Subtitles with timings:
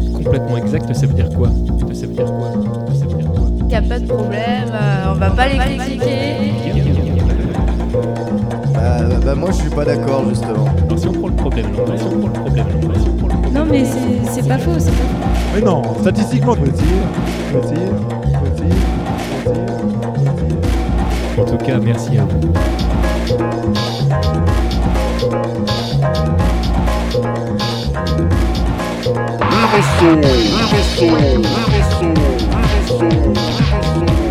[0.00, 1.48] pour être complètement exact, ça veut dire quoi?
[1.92, 2.52] Ça veut dire quoi?
[2.94, 3.48] Ça veut dire quoi?
[3.60, 6.34] Il n'y a pas de problème, euh, on va pas les critiquer.
[8.74, 10.66] Bah, bah, bah, moi je suis pas d'accord justement.
[10.86, 13.16] Alors, si on prend le problème, alors, si on prend le problème, alors, si on
[13.16, 13.52] prend le problème.
[13.54, 15.54] Non mais c'est c'est pas faux, c'est pas faux.
[15.54, 16.70] Mais non, statistiquement, petit,
[17.52, 17.74] petit,
[18.54, 18.72] petit,
[19.44, 19.60] petit.
[21.40, 22.52] En tout cas, merci à vous.
[28.98, 29.12] Un
[29.70, 31.18] vaisseau, un vaisseau, un
[31.70, 34.27] vaisseau, un vaisseau, un vaisseau.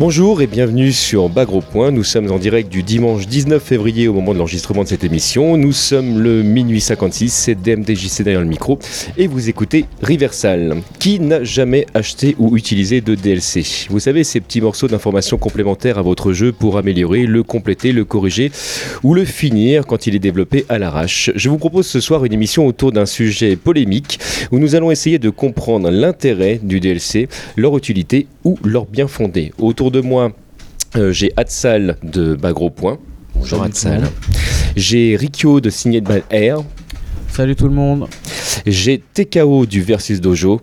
[0.00, 1.90] Bonjour et bienvenue sur Bagro Point.
[1.90, 5.58] Nous sommes en direct du dimanche 19 février au moment de l'enregistrement de cette émission.
[5.58, 8.78] Nous sommes le minuit 56, c'est DMDJC derrière le micro
[9.18, 10.78] et vous écoutez Riversal.
[10.98, 15.98] Qui n'a jamais acheté ou utilisé de DLC Vous savez, ces petits morceaux d'informations complémentaires
[15.98, 18.50] à votre jeu pour améliorer, le compléter, le corriger
[19.02, 21.30] ou le finir quand il est développé à l'arrache.
[21.34, 24.18] Je vous propose ce soir une émission autour d'un sujet polémique
[24.50, 29.52] où nous allons essayer de comprendre l'intérêt du DLC, leur utilité ou leur bien fondé.
[29.58, 30.32] Autour de moi,
[30.96, 32.98] euh, j'ai Hatsal de Bagro Point.
[33.34, 34.08] Bonjour Hatsal.
[34.76, 36.58] J'ai Rikyo de Signet Bad Air.
[37.28, 38.08] Salut tout le monde.
[38.66, 40.60] J'ai TKO du Versus Dojo.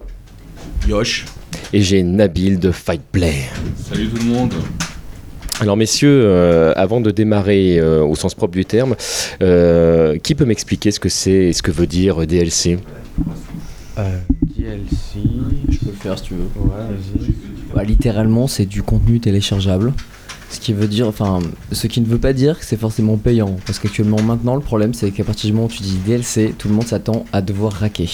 [0.87, 1.25] Yosh.
[1.73, 3.43] Et j'ai Nabil de Fight Play.
[3.89, 4.53] Salut tout le monde.
[5.59, 8.95] Alors messieurs, euh, avant de démarrer euh, au sens propre du terme,
[9.41, 12.77] euh, qui peut m'expliquer ce que c'est et ce que veut dire DLC
[14.55, 14.77] DLC.
[15.69, 16.43] Je peux le faire si tu veux.
[16.57, 17.56] Ouais, vas-y.
[17.73, 19.93] Bah, littéralement, c'est du contenu téléchargeable.
[20.49, 21.39] Ce qui veut dire, enfin,
[21.73, 23.57] ce qui ne veut pas dire que c'est forcément payant.
[23.65, 26.69] Parce qu'actuellement, maintenant, le problème, c'est qu'à partir du moment où tu dis DLC, tout
[26.69, 28.09] le monde s'attend à devoir raquer.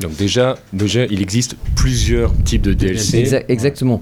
[0.00, 3.22] Donc déjà, déjà, il existe plusieurs types de DLC.
[3.24, 4.00] Exa- exactement.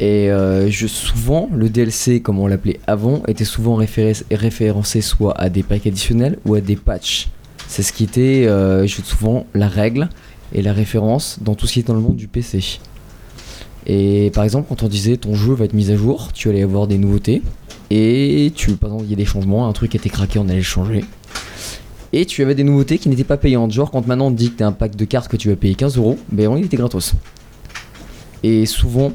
[0.00, 5.36] Et euh, je, souvent, le DLC, comme on l'appelait avant, était souvent référé- référencé soit
[5.40, 7.28] à des packs additionnels ou à des patchs.
[7.66, 10.08] C'est ce qui était euh, souvent la règle
[10.52, 12.78] et la référence dans tout ce qui est dans le monde du PC.
[13.88, 16.62] Et par exemple, quand on disait ton jeu va être mis à jour, tu allais
[16.62, 17.42] avoir des nouveautés.
[17.90, 20.56] Et tu, par exemple, il y a des changements, un truc était craqué, on allait
[20.56, 21.04] le changer.
[22.12, 23.72] Et tu avais des nouveautés qui n'étaient pas payantes.
[23.72, 25.74] Genre, quand maintenant on dit que t'as un pack de cartes que tu vas payer
[25.74, 27.14] 15 euros, ben il était gratos.
[28.42, 29.12] Et souvent,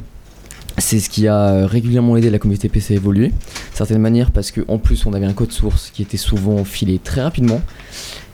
[0.77, 3.37] c'est ce qui a euh, régulièrement aidé la communauté PC à évoluer, d'une
[3.73, 7.21] certaine manière, parce qu'en plus on avait un code source qui était souvent filé très
[7.21, 7.61] rapidement,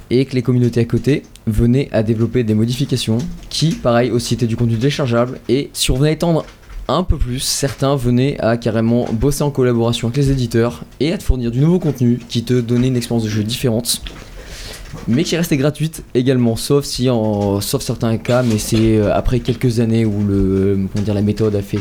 [0.09, 4.47] et que les communautés à côté venaient à développer des modifications qui, pareil, aussi étaient
[4.47, 6.45] du contenu téléchargeable, et si on venait à étendre
[6.87, 11.17] un peu plus, certains venaient à carrément bosser en collaboration avec les éditeurs et à
[11.17, 14.01] te fournir du nouveau contenu qui te donnait une expérience de jeu différente
[15.07, 19.39] mais qui restait gratuite également, sauf si en, sauf certains cas, mais c'est euh, après
[19.39, 21.79] quelques années où le, comment dire, la méthode a fait,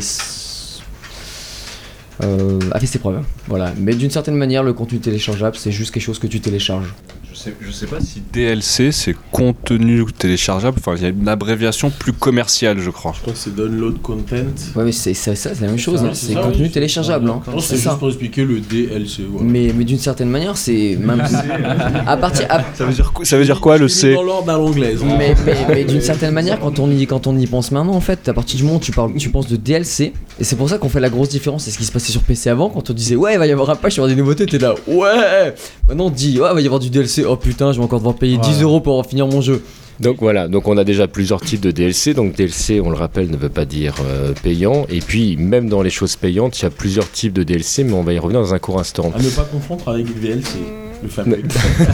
[2.23, 3.23] euh, a fait ses preuves.
[3.47, 6.93] Voilà, mais d'une certaine manière, le contenu téléchargeable, c'est juste quelque chose que tu télécharges.
[7.31, 11.27] Je sais, je sais pas si DLC c'est contenu téléchargeable, enfin il y a une
[11.27, 13.13] abréviation plus commerciale je crois.
[13.15, 14.35] Je crois que c'est download content.
[14.75, 16.71] Ouais, mais c'est ça, c'est la même chose, hein, c'est contenu oui.
[16.71, 17.89] téléchargeable, hein, c'est c'est ça.
[17.91, 19.23] juste pour expliquer le DLC.
[19.29, 19.45] voilà.
[19.47, 21.21] Mais, mais d'une certaine manière, c'est même
[22.07, 22.47] à partir.
[22.49, 25.01] à- Ça veut dire, quoi- ça veut dire quoi le C Dans l'ordre à l'anglaise.
[25.03, 25.15] hein.
[25.17, 28.01] Mais, mais- mais d'une certaine manière, quand on, y, quand on y pense maintenant, en
[28.01, 30.69] fait, à partir du moment où tu, parles, tu penses de DLC, et c'est pour
[30.69, 31.63] ça qu'on fait la grosse différence.
[31.65, 33.51] C'est ce qui se passait sur PC avant, quand on disait ouais, il va y
[33.51, 35.53] avoir un patch, il va y avoir des nouveautés, t'es là ouais.
[35.87, 37.83] Maintenant on te dit ouais, il va y avoir du DLC, oh putain, je vais
[37.83, 39.61] encore devoir payer 10 euros pour en finir mon jeu.
[39.99, 42.13] Donc voilà, donc on a déjà plusieurs types de DLC.
[42.13, 44.85] Donc DLC, on le rappelle, ne veut pas dire euh, payant.
[44.89, 47.93] Et puis même dans les choses payantes, il y a plusieurs types de DLC, mais
[47.93, 49.11] on va y revenir dans un court instant.
[49.13, 50.59] À ne pas confondre avec le VLC.
[51.01, 51.41] Le fameux.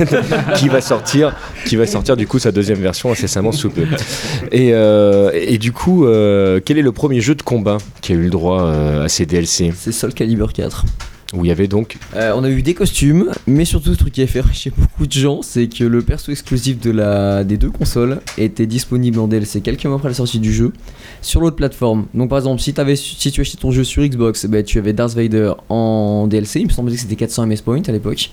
[0.57, 1.35] qui va sortir,
[1.65, 3.85] qui va sortir du coup sa deuxième version incessamment sous peu.
[4.51, 8.15] Et, euh, et du coup, euh, quel est le premier jeu de combat qui a
[8.15, 10.85] eu le droit euh, à ces DLC C'est Soul Calibur 4.
[11.33, 14.13] Où il y avait donc Euh, on a eu des costumes, mais surtout le truc
[14.13, 17.57] qui a fait chez beaucoup de gens, c'est que le perso exclusif de la, des
[17.57, 20.71] deux consoles était disponible en DLC quelques mois après la sortie du jeu
[21.21, 22.05] sur l'autre plateforme.
[22.13, 24.93] Donc par exemple, si, t'avais, si tu achetais ton jeu sur Xbox, bah, tu avais
[24.93, 28.29] Darth Vader en DLC, il me semblait que c'était 400 MS points à l'époque.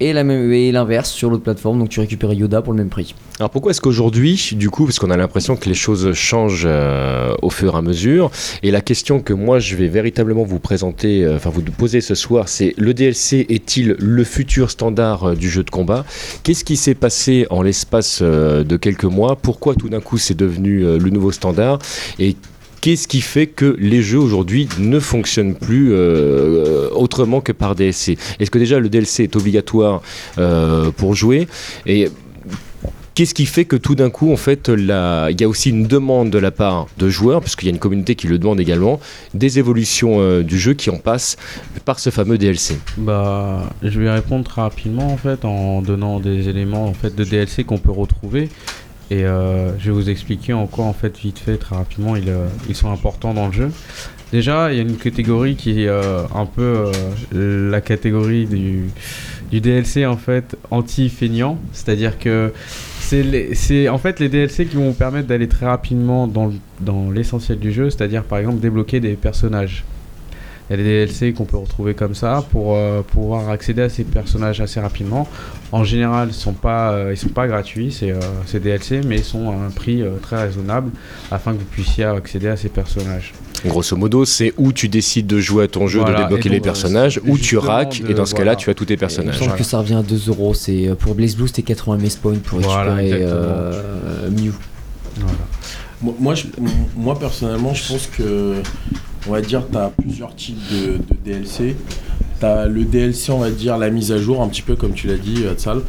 [0.00, 2.88] Et, la même, et l'inverse sur l'autre plateforme, donc tu récupérais Yoda pour le même
[2.88, 3.14] prix.
[3.38, 7.34] Alors pourquoi est-ce qu'aujourd'hui, du coup, parce qu'on a l'impression que les choses changent euh,
[7.42, 8.30] au fur et à mesure,
[8.62, 12.14] et la question que moi je vais véritablement vous présenter, euh, enfin vous poser ce
[12.14, 16.04] soir, c'est le DLC est-il le futur standard euh, du jeu de combat?
[16.44, 19.36] Qu'est-ce qui s'est passé en l'espace de quelques mois?
[19.36, 21.78] Pourquoi tout d'un coup c'est devenu le nouveau standard?
[22.84, 28.18] Qu'est-ce qui fait que les jeux aujourd'hui ne fonctionnent plus euh, autrement que par DLC
[28.38, 30.02] Est-ce que déjà le DLC est obligatoire
[30.36, 31.48] euh, pour jouer?
[31.86, 32.10] Et
[33.14, 34.90] Qu'est-ce qui fait que tout d'un coup, en fait, il y
[35.44, 38.16] a aussi une demande de la part de joueurs, parce qu'il y a une communauté
[38.16, 38.98] qui le demande également,
[39.34, 41.36] des évolutions euh, du jeu qui en passent
[41.84, 46.86] par ce fameux DLC Bah, je vais répondre rapidement en fait en donnant des éléments
[46.86, 48.48] en fait de DLC qu'on peut retrouver
[49.10, 52.28] et euh, je vais vous expliquer en quoi en fait vite fait très rapidement ils,
[52.28, 53.70] euh, ils sont importants dans le jeu.
[54.32, 56.90] Déjà, il y a une catégorie qui est euh, un peu
[57.32, 58.90] la catégorie du,
[59.52, 62.52] DLC en fait anti-feignant, c'est-à-dire que
[62.98, 66.50] c'est en fait les DLC qui vont vous permettre d'aller très rapidement dans
[67.12, 69.84] l'essentiel du jeu, c'est-à-dire par exemple débloquer des personnages.
[70.70, 73.88] Il y a des DLC qu'on peut retrouver comme ça pour euh, pouvoir accéder à
[73.90, 75.28] ces personnages assez rapidement.
[75.72, 79.16] En général, ils sont pas, euh, ils sont pas gratuits, c'est euh, ces DLC, mais
[79.18, 80.90] ils sont à un prix euh, très raisonnable
[81.30, 83.34] afin que vous puissiez accéder à ces personnages.
[83.66, 86.52] Grosso modo, c'est où tu décides de jouer à ton jeu, Voilà, de débloquer et
[86.52, 87.60] les personnages, ou tu de-
[88.10, 88.56] et dans ce cas-là, voilà.
[88.56, 89.38] tu as tous tes personnages.
[89.38, 90.54] semble que ça revient à 2 euros.
[90.54, 94.52] C'est pour Blaze Blue, c'était 80 MS points pour Voilà, récupérer euh, Mew.
[95.18, 95.38] Voilà.
[96.02, 96.46] Moi, moi, je-
[96.96, 98.56] moi, personnellement, je pense que,
[99.26, 101.76] on va dire, tu as plusieurs types de, DLC.
[102.40, 104.92] Tu as le DLC, on va dire, la mise à jour, un petit peu comme
[104.92, 105.80] tu l'as dit, Hatsal.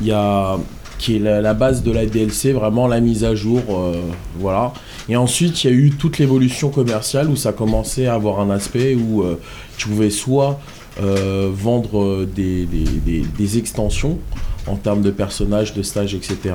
[0.00, 0.58] Il y a
[0.98, 4.00] qui est la, base de la DLC, vraiment la mise à jour, euh,
[4.36, 4.72] voilà.
[5.08, 8.50] Et ensuite, il y a eu toute l'évolution commerciale où ça commençait à avoir un
[8.50, 9.38] aspect où euh,
[9.76, 10.58] tu pouvais soit
[11.00, 14.18] euh, vendre euh, des extensions
[14.66, 16.54] en termes de personnages, de stages, etc.,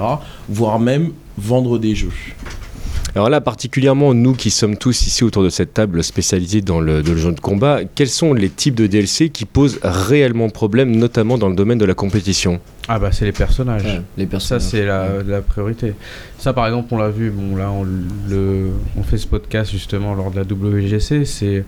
[0.50, 2.12] voire même vendre des jeux.
[3.16, 7.04] Alors là, particulièrement nous qui sommes tous ici autour de cette table spécialisée dans le,
[7.04, 10.96] dans le jeu de combat, quels sont les types de DLC qui posent réellement problème,
[10.96, 12.60] notamment dans le domaine de la compétition?
[12.88, 13.84] Ah bah c'est les personnages.
[13.84, 15.94] Ouais, les Ça c'est la, la priorité.
[16.40, 20.16] Ça par exemple on l'a vu, bon là on, le, on fait ce podcast justement
[20.16, 21.66] lors de la WGC, c'est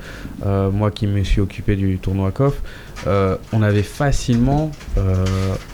[0.48, 2.60] euh, moi qui me suis occupé du tournoi COF.
[3.06, 5.24] Euh, on avait facilement euh,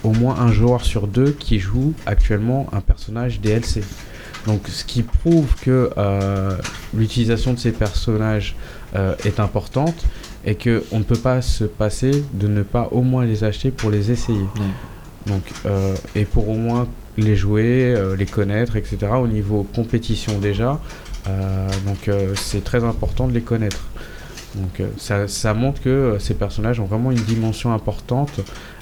[0.04, 3.82] au moins un joueur sur deux qui joue actuellement un personnage DLC.
[4.46, 6.56] Donc ce qui prouve que euh,
[6.94, 8.56] l'utilisation de ces personnages
[8.94, 10.04] euh, est importante
[10.44, 13.70] et que on ne peut pas se passer de ne pas au moins les acheter
[13.70, 14.46] pour les essayer.
[15.26, 18.98] Donc, euh, et pour au moins les jouer, les connaître, etc.
[19.20, 20.80] Au niveau compétition déjà,
[21.84, 23.84] donc c'est très important de les connaître.
[24.54, 28.40] Donc ça, ça montre que ces personnages ont vraiment une dimension importante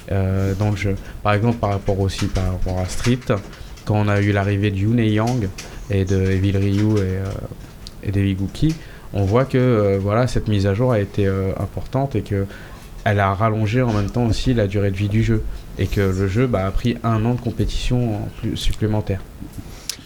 [0.09, 0.95] dans le jeu.
[1.25, 3.19] Par exemple, par rapport aussi par rapport à Street,
[3.85, 5.49] quand on a eu l'arrivée de Yun et Yang
[5.91, 7.25] et de Evil Ryu et, euh,
[8.03, 8.37] et
[9.13, 12.47] on voit que euh, voilà, cette mise à jour a été euh, importante et que
[13.05, 15.43] elle a rallongé en même temps aussi la durée de vie du jeu
[15.79, 18.21] et que le jeu bah, a pris un an de compétition
[18.55, 19.21] supplémentaire.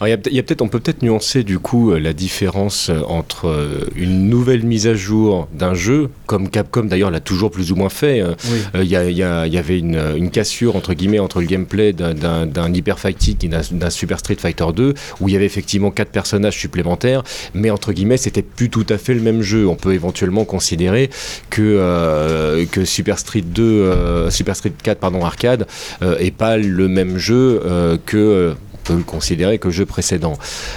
[0.01, 1.93] Alors, il y a peut- il y a peut-être, on peut peut-être nuancer du coup
[1.93, 6.85] euh, la différence euh, entre euh, une nouvelle mise à jour d'un jeu, comme Capcom
[6.85, 8.23] d'ailleurs l'a toujours plus ou moins fait.
[8.23, 8.83] Oui.
[8.83, 11.41] Il y, a- il y a- il y avait une, une cassure entre guillemets entre
[11.41, 15.45] le gameplay d'un- Hyper Fighting et d'un Super Street Fighter 2 où il y avait
[15.47, 17.23] effectivement quatre personnages supplémentaires,
[17.55, 19.69] mais entre guillemets c'était plus tout à fait le même jeu.
[19.69, 21.09] On peut éventuellement considérer
[21.51, 25.67] que euh, que Super Street 2, euh, Super Street 4 pardon arcade
[26.03, 27.61] euh, est pas le même jeu
[28.07, 30.35] que peut le considérer que jeu précédent.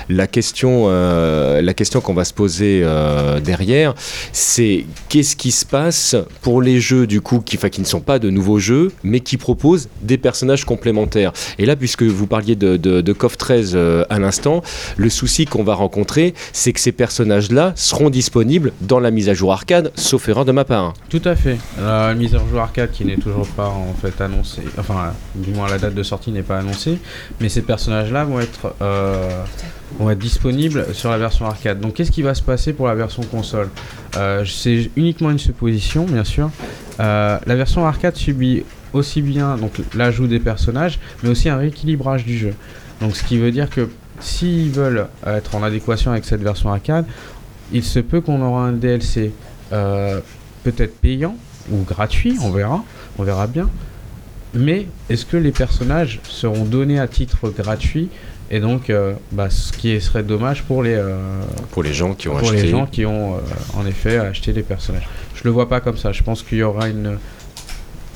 [0.09, 3.93] La question, euh, la question qu'on va se poser euh, derrière,
[4.31, 8.29] c'est qu'est-ce qui se passe pour les jeux du coup qui, ne sont pas de
[8.29, 11.33] nouveaux jeux, mais qui proposent des personnages complémentaires.
[11.59, 14.63] Et là, puisque vous parliez de, de, de KOF 13 euh, à l'instant,
[14.95, 19.33] le souci qu'on va rencontrer, c'est que ces personnages-là seront disponibles dans la mise à
[19.33, 20.93] jour arcade, sauf erreur de ma part.
[21.09, 21.57] Tout à fait.
[21.79, 25.67] La mise à jour arcade qui n'est toujours pas en fait annoncée, enfin du moins
[25.69, 26.97] la date de sortie n'est pas annoncée,
[27.39, 27.61] mais ces
[27.97, 29.43] personnages-là vont être euh,
[29.99, 31.79] vont être disponibles sur la version arcade.
[31.79, 33.69] Donc qu'est-ce qui va se passer pour la version console?
[34.15, 36.49] Euh, C'est uniquement une supposition, bien sûr.
[36.99, 38.63] Euh, la version arcade subit
[38.93, 42.53] aussi bien donc l'ajout des personnages, mais aussi un rééquilibrage du jeu.
[43.01, 43.89] Donc ce qui veut dire que
[44.19, 47.05] s'ils veulent être en adéquation avec cette version arcade,
[47.71, 49.31] il se peut qu'on aura un DLC
[49.69, 51.35] peut-être payant
[51.71, 52.83] ou gratuit, on verra,
[53.19, 53.69] on verra bien.
[54.53, 58.09] Mais est-ce que les personnages seront donnés à titre gratuit
[58.49, 61.17] et donc euh, bah, ce qui serait dommage pour les euh,
[61.71, 62.63] Pour les gens qui ont pour acheté.
[62.63, 63.39] les gens qui ont euh,
[63.75, 65.07] en effet acheté les personnages.
[65.35, 66.13] Je le vois pas comme ça.
[66.13, 67.17] Je pense qu'il y aura une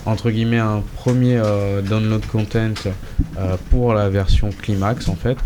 [0.05, 2.73] entre guillemets un premier euh, download content
[3.37, 5.37] euh, pour la version climax en fait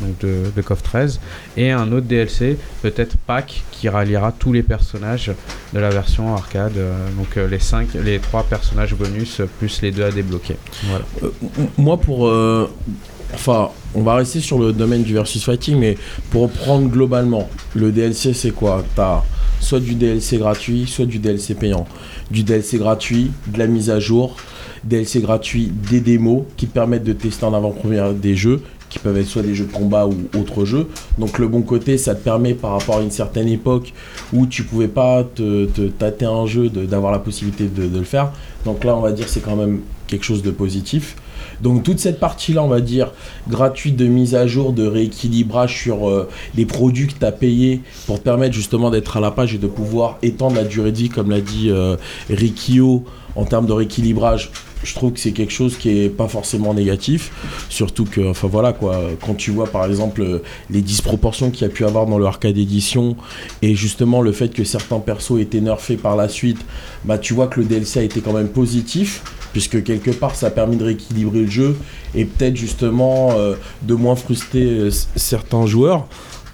[0.00, 1.20] donc de, de KOF 13
[1.56, 5.32] et un autre DLC peut-être pack qui ralliera tous les personnages
[5.72, 10.04] de la version arcade euh, donc les cinq les trois personnages bonus plus les deux
[10.04, 11.04] à débloquer voilà
[11.76, 12.30] moi, pour.
[13.34, 15.96] Enfin, on va rester sur le domaine du versus fighting, mais
[16.30, 18.84] pour prendre globalement, le DLC, c'est quoi?
[18.94, 19.22] T'as
[19.60, 21.86] soit du DLC gratuit, soit du DLC payant.
[22.30, 24.36] Du DLC gratuit, de la mise à jour,
[24.84, 28.62] DLC gratuit, des démos qui te permettent de tester en avant-première des jeux
[28.92, 30.86] qui peuvent être soit des jeux de combat ou autres jeux.
[31.16, 33.94] Donc le bon côté, ça te permet par rapport à une certaine époque
[34.34, 38.04] où tu pouvais pas te, te tâter un jeu, d'avoir la possibilité de, de le
[38.04, 38.32] faire.
[38.66, 41.16] Donc là, on va dire c'est quand même quelque chose de positif.
[41.60, 43.12] Donc toute cette partie-là, on va dire,
[43.48, 47.80] gratuite de mise à jour, de rééquilibrage sur euh, des produits que tu as payés
[48.06, 50.98] pour te permettre justement d'être à la page et de pouvoir étendre la durée de
[50.98, 51.96] vie, comme l'a dit euh,
[52.28, 54.50] Rikio, en termes de rééquilibrage,
[54.84, 57.30] je trouve que c'est quelque chose qui est pas forcément négatif.
[57.68, 61.84] Surtout que, enfin voilà quand tu vois par exemple les disproportions qu'il y a pu
[61.84, 63.16] avoir dans le arcade édition
[63.62, 66.58] et justement le fait que certains persos étaient nerfés par la suite,
[67.04, 69.22] bah tu vois que le DLC a été quand même positif
[69.52, 71.76] puisque quelque part ça a permis de rééquilibrer le jeu
[72.14, 76.06] et peut-être justement euh, de moins frustrer euh, certains joueurs.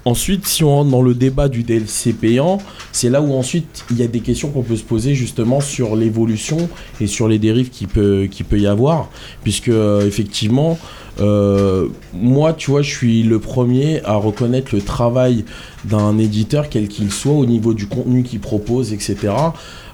[0.05, 2.59] Ensuite, si on rentre dans le débat du DLC payant,
[2.91, 5.95] c'est là où ensuite il y a des questions qu'on peut se poser justement sur
[5.95, 6.69] l'évolution
[7.01, 9.09] et sur les dérives qu'il peut, qu'il peut y avoir.
[9.43, 10.79] Puisque euh, effectivement,
[11.19, 15.43] euh, moi, tu vois, je suis le premier à reconnaître le travail
[15.85, 19.17] d'un éditeur, quel qu'il soit, au niveau du contenu qu'il propose, etc.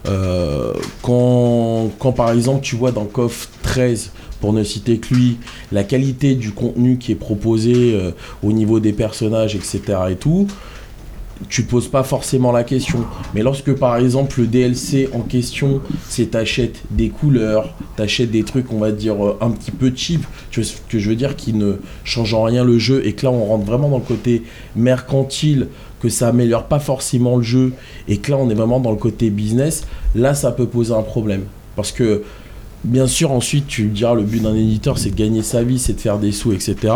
[0.07, 4.11] Euh, quand, quand par exemple tu vois dans KOF 13,
[4.45, 5.37] pour ne citer que lui,
[5.71, 8.11] la qualité du contenu qui est proposé euh,
[8.43, 9.81] au niveau des personnages, etc.
[10.11, 10.45] et tout,
[11.49, 12.99] tu poses pas forcément la question.
[13.33, 18.71] Mais lorsque par exemple le DLC en question, c'est t'achètes des couleurs, t'achètes des trucs,
[18.71, 21.35] on va dire, euh, un petit peu cheap, tu vois ce que je veux dire,
[21.35, 24.03] qui ne changent en rien le jeu, et que là on rentre vraiment dans le
[24.03, 24.43] côté
[24.75, 25.69] mercantile,
[26.01, 27.73] que ça améliore pas forcément le jeu,
[28.07, 31.01] et que là on est vraiment dans le côté business, là ça peut poser un
[31.01, 31.45] problème.
[31.75, 32.21] Parce que
[32.85, 35.79] Bien sûr, ensuite, tu me diras, le but d'un éditeur, c'est de gagner sa vie,
[35.79, 36.93] c'est de faire des sous, etc.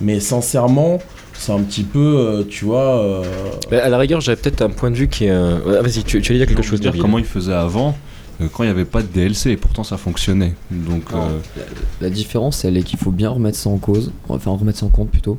[0.00, 1.00] Mais sincèrement,
[1.32, 2.98] c'est un petit peu, euh, tu vois...
[3.00, 3.22] euh,
[3.70, 5.30] Bah, à la rigueur, j'avais peut-être un point de vue qui est.
[5.30, 7.96] un- Ouais, Vas-y, tu, tu allais dire quelque chose dire comment ils faisaient avant
[8.40, 10.54] euh, quand il n'y avait pas de DLC et pourtant ça fonctionnait.
[10.70, 11.16] Donc euh,
[11.56, 11.62] la,
[12.08, 14.90] la différence, elle est qu'il faut bien remettre ça en cause, enfin remettre ça en
[14.90, 15.38] compte plutôt.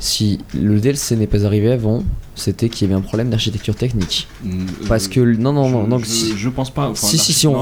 [0.00, 2.02] Si le DLC n'est pas arrivé avant,
[2.34, 4.26] c'était qu'il y avait un problème d'architecture technique.
[4.42, 6.88] mm, Parce euh, que non, non, non, je, je- si, je pense pas.
[6.90, 7.52] enfin, si, si, si on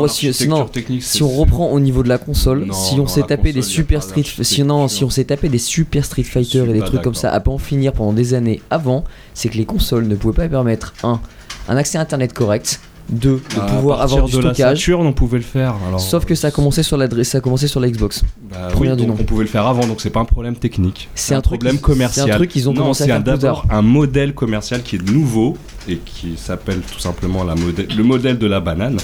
[0.47, 0.67] non,
[1.03, 4.03] si- on reprend au niveau de la console, Non, si on s'est tapé des super
[4.03, 7.15] street, si non, si on s'est tapé des super Street Fighter et des trucs comme
[7.15, 10.35] ça à pas en finir pendant des années avant, c'est que les consoles ne pouvaient
[10.35, 11.21] pas permettre un,
[11.69, 12.81] un accès internet correct,
[13.13, 14.79] de à pouvoir avoir du de la stockage.
[14.81, 15.75] Saturn, on pouvait le faire.
[15.87, 18.25] Alors, Sauf que ça a commencé sur l'adresse, ça a commencé sur la Xbox.
[18.51, 19.17] bah, oui, donc nom.
[19.21, 21.09] on pouvait le faire avant, donc c'est pas un problème technique.
[21.15, 22.27] C'est un truc problème commercial.
[22.27, 24.97] c'est un truc qu'ils ont Non, commencé à faire un- d'abord un modèle commercial qui
[24.97, 25.57] est nouveau
[25.89, 28.97] et qui s'appelle tout simplement la modèle, le modèle de la banane.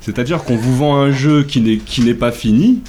[0.00, 2.80] C'est-à-dire qu'on vous vend un jeu qui n'est qui n'est pas fini.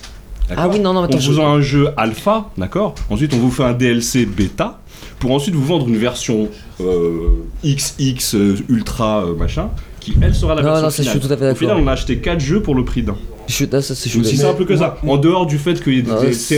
[0.56, 3.38] Ah oui, non, non, on attends, vous je- vend un jeu alpha, d'accord Ensuite, on
[3.38, 4.82] vous fait un DLC bêta
[5.20, 6.50] pour ensuite vous vendre une version
[6.82, 7.30] euh,
[7.64, 9.70] XX euh, ultra euh, machin
[10.04, 11.20] qui elle sera la Non, version non, ça, je finale.
[11.22, 13.16] suis tout à fait Au final, on a acheté 4 jeux pour le prix d'un.
[13.54, 14.98] Je suis, ça, c'est- aussi simple que ça.
[15.08, 16.10] En dehors du fait qu'il y ait des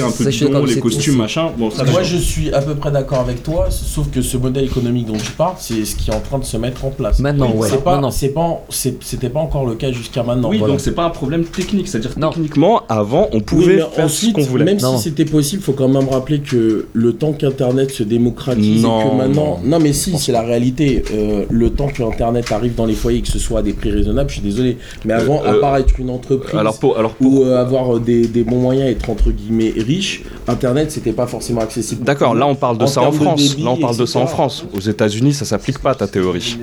[0.01, 1.49] un peu d'accord, les costumes, machin.
[1.57, 4.65] Bon, ça Moi, je suis à peu près d'accord avec toi, sauf que ce modèle
[4.65, 7.19] économique dont tu parles, c'est ce qui est en train de se mettre en place.
[7.19, 7.69] Maintenant, ouais.
[8.11, 8.65] C'est pas,
[9.01, 10.49] c'était pas encore le cas jusqu'à maintenant.
[10.49, 11.87] Oui, donc c'est pas un problème technique.
[11.87, 14.65] C'est-à-dire techniquement, avant, on pouvait mais faire ce qu'on voulait.
[14.65, 19.01] même si c'était possible, faut quand même rappeler que le temps qu'Internet se démocratise Non,
[19.01, 19.79] et que maintenant, non.
[19.79, 21.03] mais si, c'est la réalité.
[21.13, 23.73] Euh, le temps que Internet arrive dans les foyers et que ce soit à des
[23.73, 24.77] prix raisonnables, je suis désolé.
[25.03, 27.99] Mais avant, Euh, à part être une entreprise Alors pour, alors pour- ou euh, avoir
[27.99, 32.03] des, des bons moyens, être entre guillemets riche, Internet c'était pas forcément accessible.
[32.03, 33.49] D'accord, là on parle de En ça en France.
[33.51, 34.27] débit, là on parle de ça en.
[34.27, 34.65] France.
[34.75, 36.57] Aux États-Unis, ça s'applique pas ta théorie.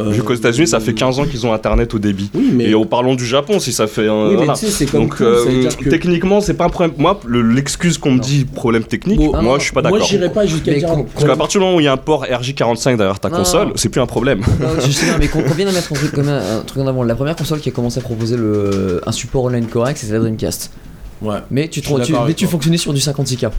[0.00, 2.30] Euh, Vu qu'aux États-Unis, ça fait 15 ans qu'ils ont Internet au débit.
[2.34, 4.08] Oui, mais, Et en parlons du Japon, si ça fait.
[4.08, 4.52] un oui, mais voilà.
[4.54, 6.94] tu sais, c'est comme Donc tout, euh, que- techniquement, c'est pas un problème.
[6.98, 9.92] Moi, le- l'excuse qu'on me dit problème technique, Bon, moi non, je suis pas Moi,
[9.92, 10.06] d'accord.
[10.06, 10.88] j'irais pas jusqu'à dire.
[10.88, 13.28] quand- Parce qu'à partir du moment où il y a un port RJ45 derrière ta
[13.28, 14.40] Non, console, c'est plus un problème.
[14.60, 16.82] Non, je sais bien, mais qu'on vienne de mettre un truc, comme un, un truc
[16.82, 17.02] en avant.
[17.02, 20.20] La première console qui a commencé à proposer le, un support online correct, c'était la
[20.20, 20.70] Dreamcast.
[21.22, 21.36] Ouais.
[21.50, 23.50] Mais tu, te- tu- mais tu fonctionnais sur du 56K.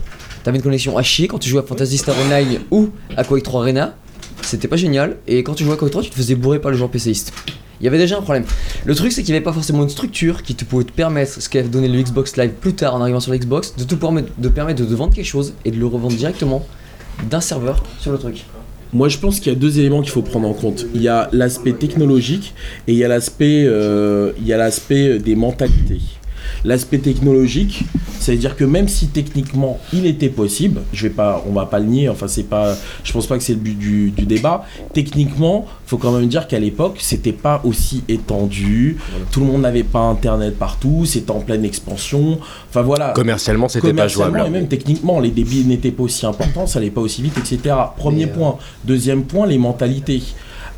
[0.42, 3.44] T'avais une connexion à chier quand tu jouais à Fantasy Star Online ou à Quake
[3.44, 3.94] 3 Arena.
[4.42, 5.16] C'était pas génial.
[5.26, 7.32] Et quand tu jouais à 3, tu te faisais bourrer par les gens PCistes.
[7.80, 8.44] Il y avait déjà un problème.
[8.84, 11.42] Le truc, c'est qu'il n'y avait pas forcément une structure qui te pouvait te permettre,
[11.42, 14.28] ce qu'a donné le Xbox Live plus tard en arrivant sur l'Xbox, de te permettre
[14.38, 16.64] de, permettre de te vendre quelque chose et de le revendre directement
[17.28, 18.44] d'un serveur sur le truc.
[18.92, 20.86] Moi, je pense qu'il y a deux éléments qu'il faut prendre en compte.
[20.94, 22.54] Il y a l'aspect technologique
[22.86, 26.00] et il y a l'aspect, euh, il y a l'aspect des mentalités.
[26.64, 27.84] L'aspect technologique,
[28.20, 31.86] c'est-à-dire que même si techniquement il était possible, je vais pas, on va pas le
[31.86, 32.08] nier.
[32.08, 34.64] Enfin, c'est pas, je pense pas que c'est le but du, du débat.
[34.92, 38.96] Techniquement, faut quand même dire qu'à l'époque, c'était pas aussi étendu.
[39.32, 41.04] Tout le monde n'avait pas Internet partout.
[41.04, 42.38] C'était en pleine expansion.
[42.68, 43.08] Enfin voilà.
[43.10, 44.42] Commercialement, c'était pas jouable.
[44.46, 47.74] et même techniquement, les débits n'étaient pas aussi importants, ça allait pas aussi vite, etc.
[47.96, 48.58] Premier Et, euh, point.
[48.84, 50.22] Deuxième point, les mentalités.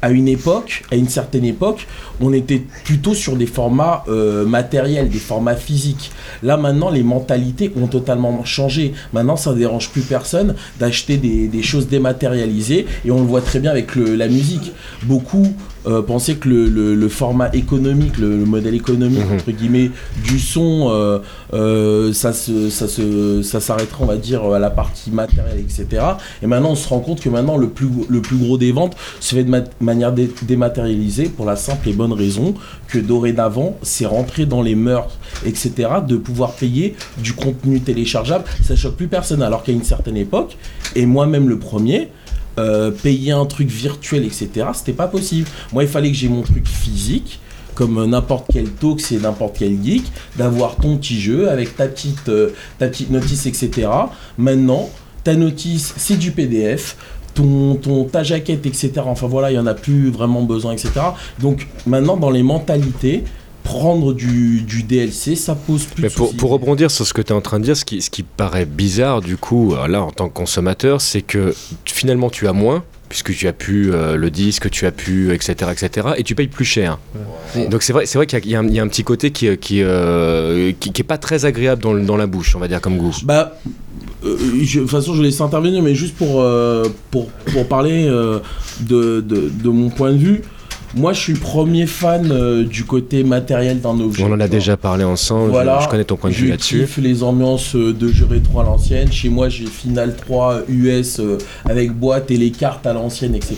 [0.05, 1.87] À une époque, à une certaine époque,
[2.21, 6.11] on était plutôt sur des formats euh, matériels, des formats physiques.
[6.43, 8.93] Là maintenant, les mentalités ont totalement changé.
[9.15, 13.61] Maintenant, ça ne dérange plus personne d'acheter des, choses dématérialisées et on le voit très
[13.61, 14.73] bien avec la musique.
[15.05, 15.47] Beaucoup
[15.87, 19.35] euh, que le, le- le format économique, le, le modèle économique Mhm.
[19.37, 19.91] entre guillemets
[20.25, 21.19] du son, euh,
[21.53, 26.03] euh, ça se, ça se, ça s'arrêtera, on va dire, à la partie matérielle, etc.
[26.43, 28.97] Et maintenant, on se rend compte que maintenant, le plus, le plus gros des ventes
[29.21, 32.55] se fait de ma- manière dé- dématérialisée pour la simple et bonne raison
[32.88, 35.09] que dorénavant, c'est rentré dans les mœurs,
[35.45, 38.45] etc., de pouvoir payer du contenu téléchargeable.
[38.62, 40.57] Ça choque plus personne, alors qu'à une certaine époque,
[40.97, 42.09] et moi-même le premier,
[42.59, 45.49] euh, payer un truc virtuel, etc., c'était pas possible.
[45.73, 47.41] Moi, il fallait que j'ai mon truc physique
[47.75, 50.05] comme n'importe quel talk, c'est n'importe quel geek,
[50.37, 53.89] d'avoir ton petit jeu avec ta petite, euh, ta petite notice, etc.
[54.39, 54.89] Maintenant,
[55.25, 56.97] ta notice, c'est du PDF.
[57.35, 58.93] Ton, ton, ta jaquette, etc.
[59.07, 60.91] Enfin voilà, il n'y en a plus vraiment besoin, etc.
[61.41, 63.25] Donc maintenant, dans les mentalités,
[63.64, 67.23] prendre du, du DLC, ça pose plus Mais de pour, pour rebondir sur ce que
[67.23, 69.88] tu es en train de dire, ce qui, ce qui paraît bizarre du coup, euh,
[69.88, 71.54] là en tant que consommateur, c'est que
[71.87, 75.71] finalement tu as moins, puisque tu as pu euh, le disque, tu as pu, etc.,
[75.73, 76.99] etc., et tu payes plus cher.
[77.56, 77.66] Ouais.
[77.68, 78.83] Donc c'est vrai, c'est vrai qu'il y, a- il y a un- il y a
[78.83, 82.26] un petit côté qui, euh, qui, euh, qui, qui est pas très agréable dans, la
[82.26, 83.16] bouche, on va dire comme goût.
[83.25, 83.56] Bah,
[84.25, 87.66] euh, je- de toute façon, je vais laisser intervenir, mais juste pour, euh, pour, pour
[87.66, 88.40] parler euh,
[88.80, 90.42] de, de, de mon point de vue,
[90.97, 94.23] moi je suis premier fan euh, du côté matériel d'un objet.
[94.25, 96.51] On en a déjà parlé ensemble, je- Voilà, je, connais ton point de vue je
[96.53, 96.81] là-dessus.
[96.81, 99.11] kiffe les ambiances euh, de jeux rétro à l'ancienne.
[99.11, 103.57] Chez moi, j'ai Final 3 US euh, avec boîte et les cartes à l'ancienne, etc.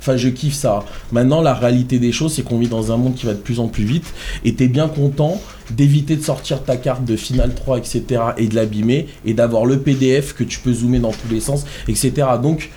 [0.00, 0.84] Enfin, je kiffe ça.
[1.12, 3.58] Maintenant, la réalité des choses, c'est qu'on vit dans un monde qui va de plus
[3.60, 4.12] en plus vite.
[4.44, 5.40] Et t'es bien content
[5.70, 8.02] d'éviter de sortir ta carte de Final 3, etc.
[8.38, 11.64] et de l'abîmer et d'avoir le PDF que tu peux zoomer dans tous les sens,
[11.88, 12.12] etc.
[12.42, 12.70] Donc,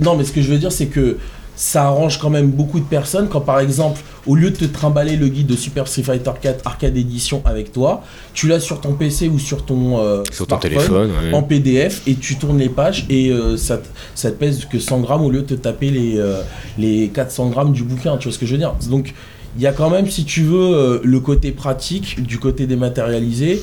[0.00, 1.18] non, mais ce que je veux dire, c'est que
[1.54, 5.16] ça arrange quand même beaucoup de personnes quand par exemple au lieu de te trimballer
[5.16, 8.94] le guide de Super Street Fighter 4 Arcade Edition avec toi tu l'as sur ton
[8.94, 11.10] PC ou sur ton euh, Sur ton smartphone, téléphone.
[11.24, 11.34] ouais.
[11.34, 14.78] en PDF et tu tournes les pages et euh, ça, te, ça te pèse que
[14.78, 16.40] 100 grammes au lieu de te taper les, euh,
[16.78, 19.12] les 400 grammes du bouquin tu vois ce que je veux dire donc
[19.56, 23.62] il y a quand même si tu veux le côté pratique du côté dématérialisé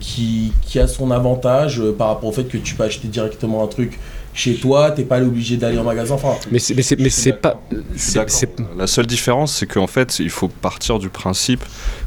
[0.00, 3.66] qui, qui a son avantage par rapport au fait que tu peux acheter directement un
[3.68, 3.98] truc
[4.34, 6.14] chez toi, t'es pas obligé d'aller en magasin.
[6.14, 7.60] Enfin, Mais c'est, mais c'est, mais pas.
[7.96, 8.18] C'est-
[8.76, 11.62] La seule différence, c'est qu'en fait, il faut partir du principe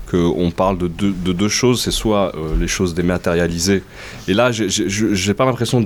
[0.10, 1.82] qu'on parle de deux, de deux choses.
[1.82, 3.84] C'est soit euh, les choses dématérialisées.
[4.28, 5.84] Et là, j'ai- pas l'impression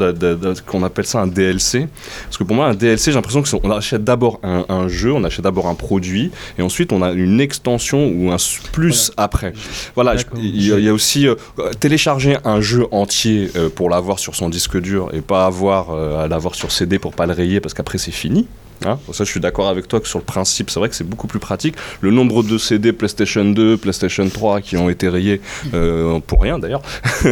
[0.65, 1.87] qu'on appelle ça un DLC.
[2.25, 5.23] Parce que pour moi, un DLC, j'ai l'impression qu'on achète d'abord un, un jeu, on
[5.23, 8.37] achète d'abord un produit, et ensuite on a une extension ou un
[8.71, 9.53] plus après.
[9.95, 11.35] Voilà, il y, a- il y a aussi euh,
[11.79, 16.27] télécharger un jeu entier euh, pour l'avoir sur son disque dur et pas avoir à
[16.27, 18.47] l'avoir sur CD pour pas le rayer parce qu'après c'est fini.
[18.85, 21.03] Hein ça, je suis d'accord avec toi que sur le principe, c'est vrai que c'est
[21.07, 21.75] beaucoup plus pratique.
[22.01, 25.41] Le nombre de CD PlayStation 2, PlayStation 3 qui ont été rayés
[25.73, 26.81] euh, pour rien d'ailleurs.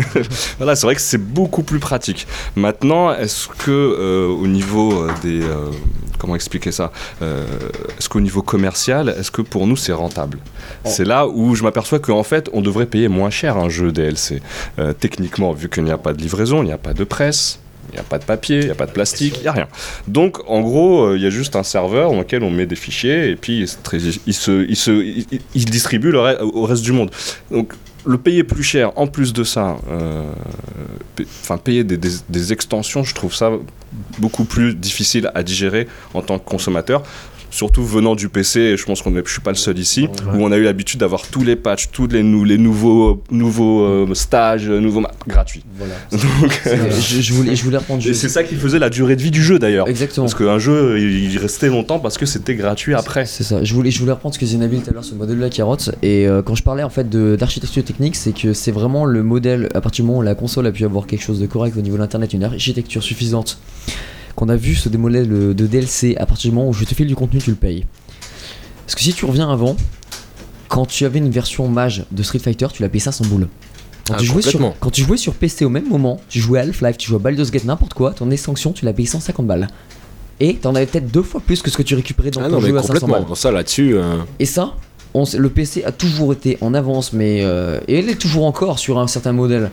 [0.58, 2.28] voilà, c'est vrai que c'est beaucoup plus pratique.
[2.56, 5.72] Maintenant, est-ce que euh, au niveau euh, des euh,
[6.18, 7.46] comment expliquer ça Euh,
[7.98, 10.40] Est-ce qu'au niveau commercial, est-ce que pour nous c'est rentable?
[10.86, 14.42] C'est là où je m'aperçois qu'en fait, on devrait payer moins cher un jeu DLC.
[14.80, 17.60] Euh, techniquement, vu qu'il n'y a pas de livraison, il n'y a pas de presse.
[17.90, 19.52] Il n'y a pas de papier, il n'y a pas de plastique, il n'y a
[19.52, 19.68] rien.
[20.08, 22.76] Donc, en gros, euh, il y a juste un serveur dans lequel on met des
[22.76, 27.12] fichiers et puis il se, il distribue au reste du monde.
[27.52, 27.74] Donc,
[28.06, 30.24] le payer plus cher, en plus de ça, euh,
[31.42, 33.52] enfin payer des extensions, je trouve ça
[34.20, 37.04] beaucoup plus difficile à digérer en tant que consommateur.
[37.50, 40.44] Surtout venant du PC, et je pense est, je suis pas le seul ici, où
[40.44, 44.14] on a eu l'habitude d'avoir tous les patchs, tous les, nou- les nouveaux, nouveaux euh,
[44.14, 45.64] stages, nouveaux ma- gratuits.
[45.78, 45.94] Voilà.
[46.12, 49.16] Donc, Euh, je, je voulais, je voulais reprendre et c'est ça qui faisait la durée
[49.16, 49.88] de vie du jeu d'ailleurs.
[49.88, 50.26] Exactement.
[50.26, 53.26] Parce qu'un jeu, il il restait longtemps parce que c'était gratuit après.
[53.26, 53.64] C'est ça.
[53.64, 55.38] Je voulais, je voulais reprendre ce que disait Nabil tout à l'heure sur le modèle
[55.38, 55.92] de la carotte.
[56.04, 59.70] Et euh, quand je parlais en fait d'architecture technique, c'est que c'est vraiment le modèle,
[59.74, 61.82] à partir du moment où la console a pu avoir quelque chose de correct au
[61.82, 63.60] niveau de l'internet, une architecture suffisante,
[64.38, 66.94] qu'on a vu se démoler le- de DLC, à partir du moment où je te
[66.96, 67.86] file du contenu, tu le payes.
[68.86, 69.76] Parce que si tu reviens avant,
[70.70, 73.48] quand tu avais une version mage de Street Fighter, tu l'as payé 500 boules.
[74.08, 76.60] Quand, Ah, tu jouais sur, quand tu jouais sur PC au même moment, tu jouais
[76.62, 79.68] Half-Life, tu jouais Baldur's Gate, n'importe quoi, ton extension, tu l'as payé 150 balles.
[80.40, 82.52] Et t'en avais peut-être deux fois plus que ce que tu récupérais dans Ah ton
[82.58, 83.26] non, mais jeu à 500 balles.
[83.36, 83.96] Ça là-dessus.
[83.98, 84.76] euh, Et ça,
[85.18, 88.80] on le PC a toujours été en avance, mais euh, et elle est toujours encore
[88.80, 89.72] sur un certain modèle.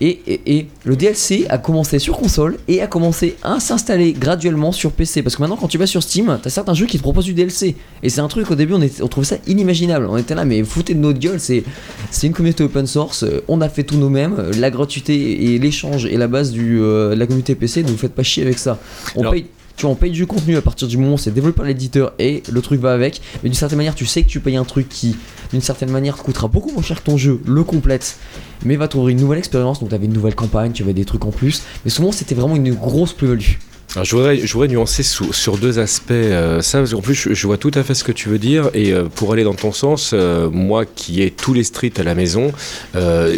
[0.00, 4.72] Et, et- et le DLC a commencé sur console et a commencé à s'installer graduellement
[4.72, 5.22] sur PC.
[5.22, 7.34] Parce que maintenant, quand tu vas sur Steam, t'as certains jeux qui te proposent du
[7.34, 7.76] DLC.
[8.02, 10.06] Et c'est un truc au début, on, était- on trouvait ça inimaginable.
[10.10, 11.62] On était là, mais foutez de notre gueule, c'est
[12.10, 13.22] c'est une communauté open source.
[13.22, 14.34] euh, On a fait tout nous-mêmes.
[14.38, 17.82] euh, La gratuité et l'échange est la base du, euh, de la communauté PC.
[17.82, 18.78] Donc faites pas chier avec ça.
[19.16, 19.46] On Alors- paye.
[19.76, 22.12] Tu vois, on paye du contenu à partir du moment où c'est développé par l'éditeur
[22.18, 23.20] et le truc va avec.
[23.42, 25.16] Mais d'une certaine manière, tu sais que tu payes un truc qui,
[25.52, 28.18] d'une certaine manière, te coûtera beaucoup moins cher que ton jeu, le complète,
[28.64, 29.80] mais va t'ouvrir une nouvelle expérience.
[29.80, 31.62] Donc, tu avais une nouvelle campagne, tu avais des trucs en plus.
[31.84, 33.54] Mais souvent, c'était vraiment une grosse plus-value.
[33.96, 36.12] Alors, je, voudrais, nuancer sur, deux aspects.
[36.12, 38.70] euh, ça, parce qu'en plus, je, vois tout à fait ce que tu veux dire.
[38.72, 42.04] Et euh, pour aller dans ton sens, euh, moi qui ai tous les streets à
[42.04, 42.52] la maison,
[42.94, 43.34] euh,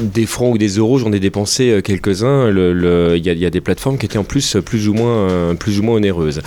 [0.00, 2.48] des francs ou des euros, j'en ai dépensé quelques-uns.
[2.50, 5.96] Il y, a, des plateformes qui étaient en plus plus ou moins, plus ou moins
[5.96, 6.40] onéreuses.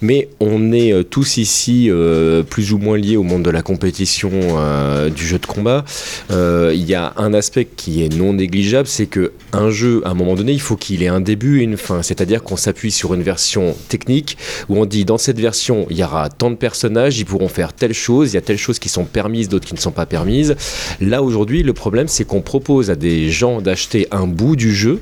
[0.00, 1.90] Mais on est tous ici
[2.48, 4.30] plus ou moins liés au monde de la compétition
[5.14, 5.84] du jeu de combat.
[6.30, 10.14] Il y a un aspect qui est non négligeable, c'est que un jeu, à un
[10.14, 12.02] moment donné, il faut qu'il ait un début et une fin.
[12.02, 14.36] C'est-à-dire qu'on s'appuie sur une version technique
[14.68, 17.72] où on dit dans cette version, il y aura tant de personnages, ils pourront faire
[17.72, 20.06] telle chose, il y a telle chose qui sont permises, d'autres qui ne sont pas
[20.06, 20.54] permises.
[21.00, 25.00] Là aujourd'hui, le problème, c'est qu'on propose à des gens d'acheter un bout du jeu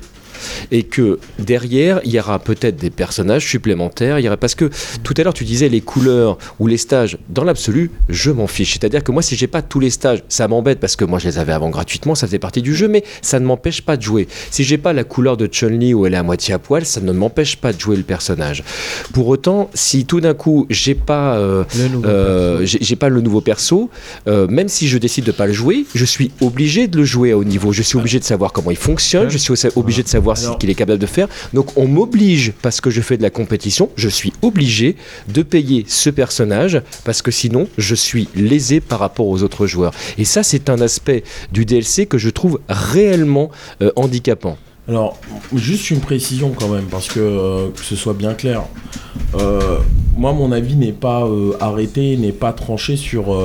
[0.71, 4.19] et que derrière il y aura peut-être des personnages supplémentaires.
[4.19, 4.69] Il y aura parce que
[5.03, 7.17] tout à l'heure tu disais les couleurs ou les stages.
[7.29, 8.73] Dans l'absolu je m'en fiche.
[8.73, 11.05] C'est à dire que moi si j'ai pas tous les stages ça m'embête parce que
[11.05, 13.81] moi je les avais avant gratuitement ça faisait partie du jeu mais ça ne m'empêche
[13.81, 14.27] pas de jouer.
[14.51, 17.01] Si j'ai pas la couleur de Chun-Li où elle est à moitié à poil ça
[17.01, 18.63] ne m'empêche pas de jouer le personnage.
[19.13, 21.63] Pour autant si tout d'un coup j'ai pas euh,
[22.05, 23.89] euh, j'ai pas le nouveau perso,
[24.27, 27.31] euh, même si je décide de pas le jouer, je suis obligé de le jouer
[27.31, 27.71] à haut niveau.
[27.71, 30.57] Je suis obligé de savoir comment il fonctionne, je suis obligé de savoir ce Alors-
[30.57, 31.27] qu'il est capable de faire.
[31.53, 34.95] Donc on m'oblige, parce que je fais de la compétition, je suis obligé
[35.27, 39.93] de payer ce personnage, parce que sinon je suis lésé par rapport aux autres joueurs.
[40.17, 44.57] Et ça, c'est un aspect du DLC que je trouve réellement euh, handicapant.
[44.89, 45.19] Alors,
[45.53, 48.63] juste une précision quand même, parce que, euh, ce soit bien clair.
[49.35, 49.77] Euh,
[50.17, 53.37] moi, mon avis n'est pas euh, arrêté, n'est pas tranché sur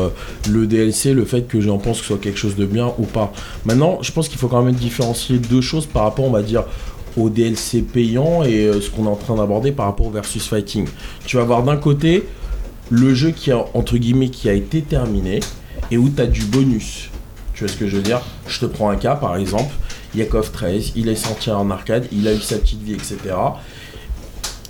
[0.49, 3.05] le DLC, le fait que j'en pense que ce soit quelque chose de bien ou
[3.05, 3.31] pas.
[3.67, 6.65] Maintenant, je pense qu'il faut quand même différencier deux choses par rapport, on va dire,
[7.19, 10.89] au DLC payant et ce qu'on est en train d'aborder par rapport au versus fighting.
[11.27, 12.25] Tu vas avoir d'un côté
[12.89, 15.41] le jeu qui a, entre guillemets, qui a été terminé
[15.91, 17.11] et où tu as du bonus.
[17.53, 18.23] Tu vois ce que je veux dire?
[18.49, 19.75] Je te prends un cas, par exemple.
[20.14, 23.16] Yakov 13, il est sorti en arcade, il a eu sa petite vie, etc.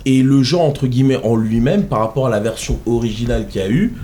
[0.05, 3.63] Et le jeu, entre guillemets, en lui-même, par rapport à la version originale qu'il y
[3.63, 3.95] a eu,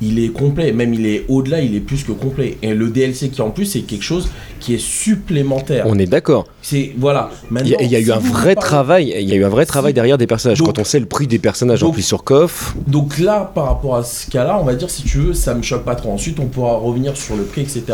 [0.00, 0.72] il est complet.
[0.72, 2.58] Même il est au-delà, il est plus que complet.
[2.62, 4.28] Et le DLC qui en plus, c'est quelque chose
[4.60, 5.84] qui est supplémentaire.
[5.86, 6.46] On est d'accord.
[6.62, 7.30] C'est voilà.
[7.50, 9.14] Il y, a- Maintenant, il y a eu un vrai parlez- travail.
[9.20, 10.58] Il y a eu un vrai travail derrière des personnages.
[10.58, 13.66] Donc- Quand on sait le prix des personnages en plus sur KOF, Donc là, par
[13.66, 16.10] rapport à ce cas-là, on va dire si tu veux, ça me choque pas trop.
[16.12, 17.84] Ensuite, on pourra revenir sur le prix, etc.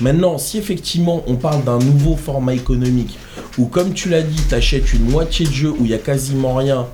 [0.00, 3.18] Maintenant, si effectivement on parle d'un nouveau format économique,
[3.58, 5.98] où comme tu l'as dit, tu achètes une moitié de jeu où il y a
[5.98, 6.86] quasiment rien,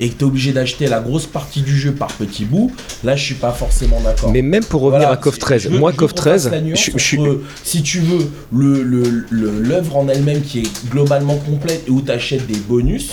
[0.00, 2.70] et que tu es obligé d'acheter la grosse partie du jeu par petits bouts,
[3.04, 4.30] là je suis pas forcément d'accord.
[4.32, 6.84] mais même pour revenir Voilà, à c'est- 13, je veux- moi fasse 13, la nuance
[6.84, 10.88] je, je suis entre, si tu veux, le- le- le- l'œuvre en elle-même qui est
[10.90, 13.10] globalement complète et où tu achètes des bonus,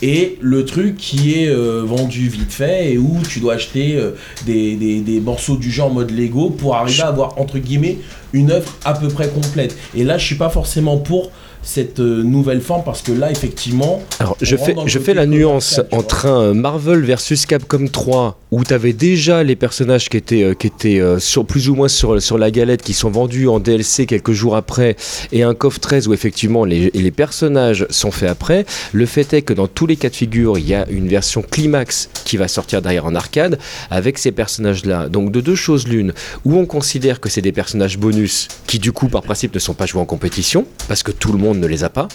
[0.00, 4.12] et le truc qui est euh, vendu vite fait et où tu dois acheter euh,
[4.46, 7.98] des, des- des morceaux du jeu en mode Lego pour arriver à avoir entre guillemets
[8.32, 9.76] une œuvre à peu près complète.
[9.96, 14.02] Et là, je suis pas forcément pour cette euh, nouvelle forme parce que là, effectivement,
[14.20, 18.72] Alors, je fais, je fais la nuance entre un Marvel versus Capcom 3 où tu
[18.72, 22.20] avais déjà les personnages qui étaient, euh, qui étaient euh, sur, plus ou moins sur,
[22.22, 24.96] sur la galette, qui sont vendus en DLC quelques jours après,
[25.32, 28.64] et un KOF 13 où effectivement les, les personnages sont faits après.
[28.92, 31.42] Le fait est que dans tous les cas de figure, il y a une version
[31.42, 33.58] climax qui va sortir derrière en arcade
[33.90, 35.08] avec ces personnages-là.
[35.08, 36.12] Donc de deux choses l'une,
[36.44, 39.74] où on considère que c'est des personnages bonus qui du coup par principe ne sont
[39.74, 42.08] pas joués en compétition, parce que tout le monde ne les a pas.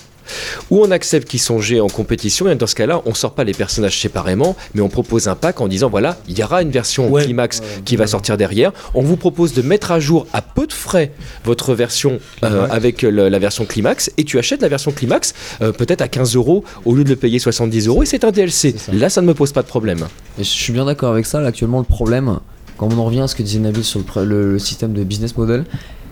[0.71, 3.43] Ou on accepte qu'ils sont joués en compétition et dans ce cas-là, on sort pas
[3.43, 6.71] les personnages séparément, mais on propose un pack en disant voilà, il y aura une
[6.71, 8.71] version Ouais, climax qui va sortir derrière.
[8.93, 11.11] On vous propose de mettre à jour à peu de frais
[11.43, 15.73] votre version euh, avec le- la version climax et tu achètes la version climax euh,
[15.73, 18.75] peut-être à 15 euros au lieu de le payer 70 euros et c'est un DLC.
[18.77, 18.93] Ça.
[18.93, 19.99] Là, ça ne me pose pas de problème.
[20.39, 21.41] Et je suis bien d'accord avec ça.
[21.41, 22.39] Là, actuellement, le problème,
[22.77, 25.35] quand on en revient à ce que disait Nabil sur le- le système de business
[25.35, 25.65] model,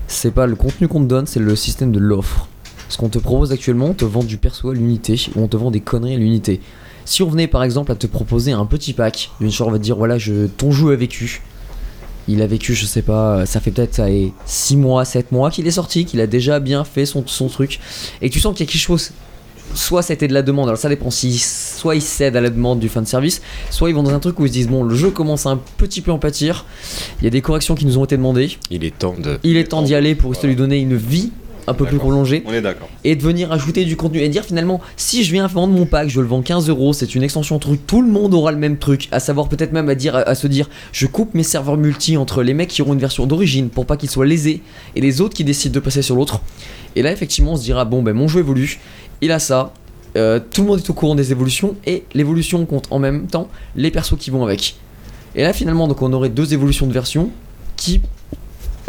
[0.08, 2.50] c'est pas le contenu qu'on te donne, c'est le système de l'offre.
[2.92, 5.56] Ce qu'on te propose actuellement, on te vend du perso à l'unité ou on te
[5.56, 6.60] vend des conneries à l'unité.
[7.06, 9.78] Si on venait par exemple à te proposer un petit pack, une genre on va
[9.78, 11.42] te dire voilà, je, ton jeu a vécu.
[12.28, 14.02] Il a vécu, je sais pas, ça fait peut-être
[14.46, 17.80] 6 mois, 7 mois qu'il est sorti, qu'il a déjà bien fait son, son truc.
[18.22, 19.12] Et tu sens qu'il y a quelque chose.
[19.74, 22.82] Soit c'était de la demande, alors ça dépend si soit ils cèdent à la demande
[22.82, 24.96] du fan service, soit ils vont dans un truc où ils se disent bon le
[24.96, 26.66] jeu commence un petit peu en pâtir,
[27.22, 29.40] il y a des corrections qui nous ont été demandées, Il est temps de.
[29.44, 31.32] il est temps d'y aller pour de lui donner une vie
[31.68, 32.10] un peu plus D'accord.
[32.10, 32.90] prolongée On est d'accord.
[33.04, 36.10] et de venir ajouter du contenu et dire finalement si je viens vendre mon pack
[36.10, 38.78] je le vends 15 euros c'est une extension truc tout le monde aura le même
[38.78, 41.78] truc à savoir peut-être même à dire à, à se dire je coupe mes serveurs
[41.78, 44.62] multi entre les mecs qui auront une version d'origine pour pas qu'ils soient lésés
[44.96, 46.42] et les autres qui décident de passer sur l'autre
[46.96, 48.80] et là effectivement on se dira bon ben mon jeu évolue
[49.22, 49.74] il a ça
[50.18, 53.48] euh, tout le monde est au courant des évolutions et l'évolution compte en même temps
[53.78, 54.76] les persos qui vont avec.
[55.36, 57.30] Et là finalement donc on aurait deux évolutions de version
[57.78, 58.02] qui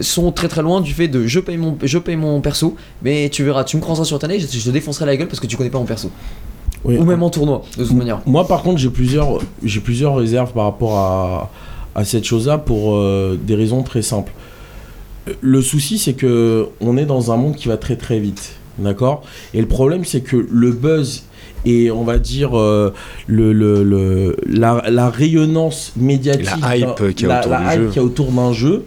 [0.01, 3.29] sont très très loin du fait de je paye mon, je paye mon perso mais
[3.31, 5.41] tu verras tu me croiseras sur ta nez je, je te défoncerai la gueule parce
[5.41, 6.11] que tu connais pas mon perso.
[6.85, 6.97] Oui.
[6.99, 8.21] Ou même en tournoi de toute manière.
[8.27, 11.51] Moi, par contre, j'ai plusieurs, j'ai plusieurs réserves par rapport à,
[11.95, 14.33] à cette chose-là pour euh, des raisons très simples.
[15.41, 19.23] Le souci, c'est que on est dans un monde qui va très très vite, d'accord?
[19.55, 21.23] Et le problème, c'est que le buzz
[21.65, 22.93] et on va dire euh,
[23.29, 28.85] le, le- le- la, la rayonnance médiatique, La hype qu'il y a autour d'un jeu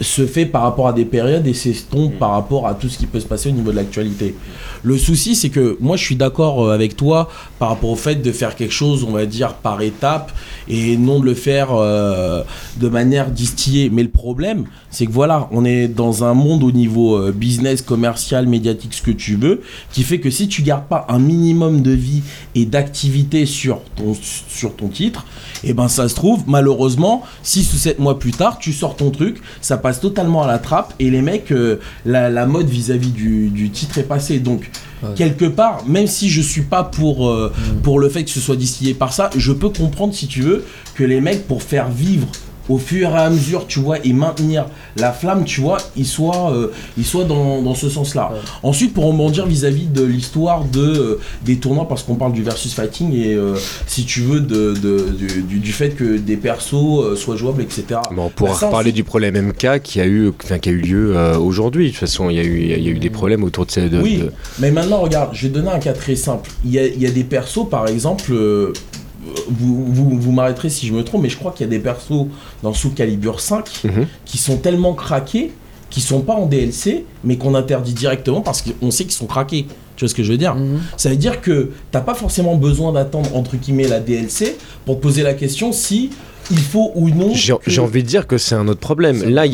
[0.00, 2.18] se fait par rapport à des périodes et s'estompe Mm.
[2.18, 4.34] par rapport à tout ce qui peut se passer au niveau de l'actualité.
[4.82, 8.16] Le souci, c'est que moi, je suis d'accord euh, avec toi par rapport au fait
[8.16, 10.32] de faire quelque chose, on va dire, par étape
[10.68, 12.42] et non de le faire euh,
[12.76, 13.90] de manière distillée.
[13.90, 17.82] Mais le problème, c'est que voilà, on est dans un monde au niveau euh, business,
[17.82, 21.82] commercial, médiatique, ce que tu veux, qui fait que si tu gardes pas un minimum
[21.82, 22.22] de vie
[22.54, 25.26] et d'activité sur ton, sur ton titre,
[25.64, 29.10] et ben ça se trouve, malheureusement, 6 ou 7 mois plus tard, tu sors ton
[29.10, 33.10] truc, ça passe totalement à la trappe et les mecs, euh, la, la mode vis-à-vis
[33.10, 34.38] du, du titre est passée.
[34.38, 34.70] Donc,
[35.00, 35.10] Ouais.
[35.14, 37.52] quelque part, même si je suis pas pour, euh,
[37.84, 40.64] pour le fait que ce soit distillé par ça, je peux comprendre, si tu veux,
[40.96, 42.26] que les mecs, pour faire vivre
[42.68, 46.52] au fur et à mesure, tu vois, et maintenir la flamme, tu vois, ils soient,
[46.52, 48.30] euh, ils soient dans, dans ce sens-là.
[48.32, 48.38] Ouais.
[48.62, 52.72] Ensuite, pour rebondir vis-à-vis de l'histoire de, euh, des tournois, parce qu'on parle du versus
[52.74, 53.54] fighting et, euh,
[53.86, 55.06] si tu veux, de, de-
[55.40, 58.00] du, fait que des persos soient jouables, etc.
[58.16, 61.16] On pourra Bah, reparler du problème MK qui a eu, enfin, qui a eu lieu
[61.38, 61.86] aujourd'hui.
[61.86, 63.70] De toute façon, il y, a eu, il y a eu des problèmes autour de
[63.70, 63.88] ces.
[63.88, 66.50] de- Oui, de- mais maintenant, regarde, je vais donner un cas très simple.
[66.64, 68.32] Il y a, il y a des persos, par exemple,
[69.50, 71.78] vous, vous, vous m'arrêterez si je me trompe, mais je crois qu'il y a des
[71.80, 72.26] persos
[72.62, 74.06] dans Soul Calibur 5 Mhm.
[74.24, 75.52] qui sont tellement craqués,
[75.90, 79.66] qui sont pas en DLC, mais qu'on interdit directement parce qu'on sait qu'ils sont craqués.
[79.96, 80.54] Tu vois ce que je veux dire?
[80.54, 80.80] Mhm.
[80.96, 85.00] Ça veut dire que t'as pas forcément besoin d'attendre, entre guillemets, la DLC pour te
[85.02, 86.10] poser la question si
[86.50, 87.32] il faut ou non.
[87.34, 89.22] J'ai que- envie de dire que c'est un autre problème.
[89.28, 89.44] Là,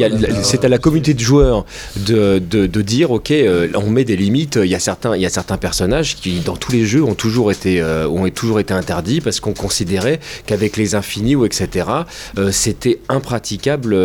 [0.42, 1.64] c'est à la communauté de joueurs
[1.96, 4.58] de, de, de dire, ok, euh, on met des limites.
[4.62, 7.14] Il y a certains, il y a certains personnages qui, dans tous les jeux, ont
[7.14, 11.86] toujours été, euh, ont toujours été interdits parce qu'on considérait qu'avec les infinis ou etc,
[12.38, 13.96] euh, c'était impraticable,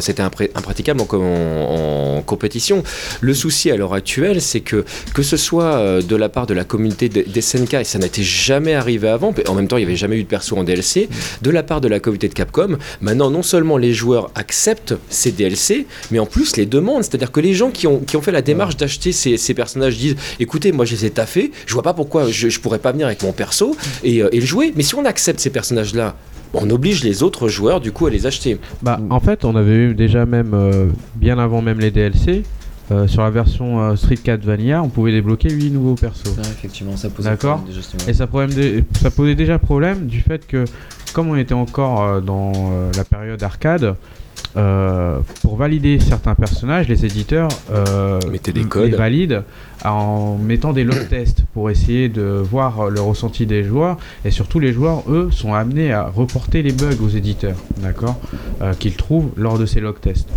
[0.00, 2.82] c'était impraticable en, en- en compétition.
[3.20, 6.64] Le souci à l'heure actuelle, c'est que que ce soit de la part de la
[6.64, 9.34] communauté des des SNK, et ça n'était jamais arrivé avant.
[9.48, 11.08] En même temps, il n'y avait jamais eu de perso en DLC.
[11.42, 15.32] De la part de la communauté de Capcom, maintenant non seulement les joueurs acceptent ces
[15.32, 17.02] DLC, mais en plus les demandent.
[17.02, 19.96] C'est-à-dire que les gens qui ont, qui ont fait la démarche d'acheter ces, ces personnages
[19.96, 22.92] disent écoutez, moi je les ai taffés, je vois pas pourquoi je, je pourrais pas
[22.92, 24.72] venir avec mon perso et, euh, et le jouer.
[24.76, 26.16] Mais si on accepte ces personnages-là,
[26.54, 28.58] on oblige les autres joueurs du coup à les acheter.
[28.82, 32.42] Bah, en fait, on avait eu déjà même, euh, bien avant même les DLC,
[32.92, 36.36] euh, sur la version euh, Street 4 Vanilla, on pouvait débloquer 8 nouveaux persos.
[36.38, 37.56] Effectivement, ça pose D'accord.
[37.56, 38.08] problème déjà, justement.
[38.08, 40.64] Et ça, problème dé- ça posait déjà problème du fait que,
[41.12, 43.96] comme on était encore euh, dans euh, la période arcade,
[44.56, 48.90] euh, pour valider certains personnages, les éditeurs euh, Mettaient des m- codes.
[48.90, 49.42] les valident
[49.84, 53.98] en mettant des log tests pour essayer de voir le ressenti des joueurs.
[54.24, 58.18] Et surtout, les joueurs, eux, sont amenés à reporter les bugs aux éditeurs, d'accord,
[58.62, 60.28] euh, qu'ils trouvent lors de ces log tests.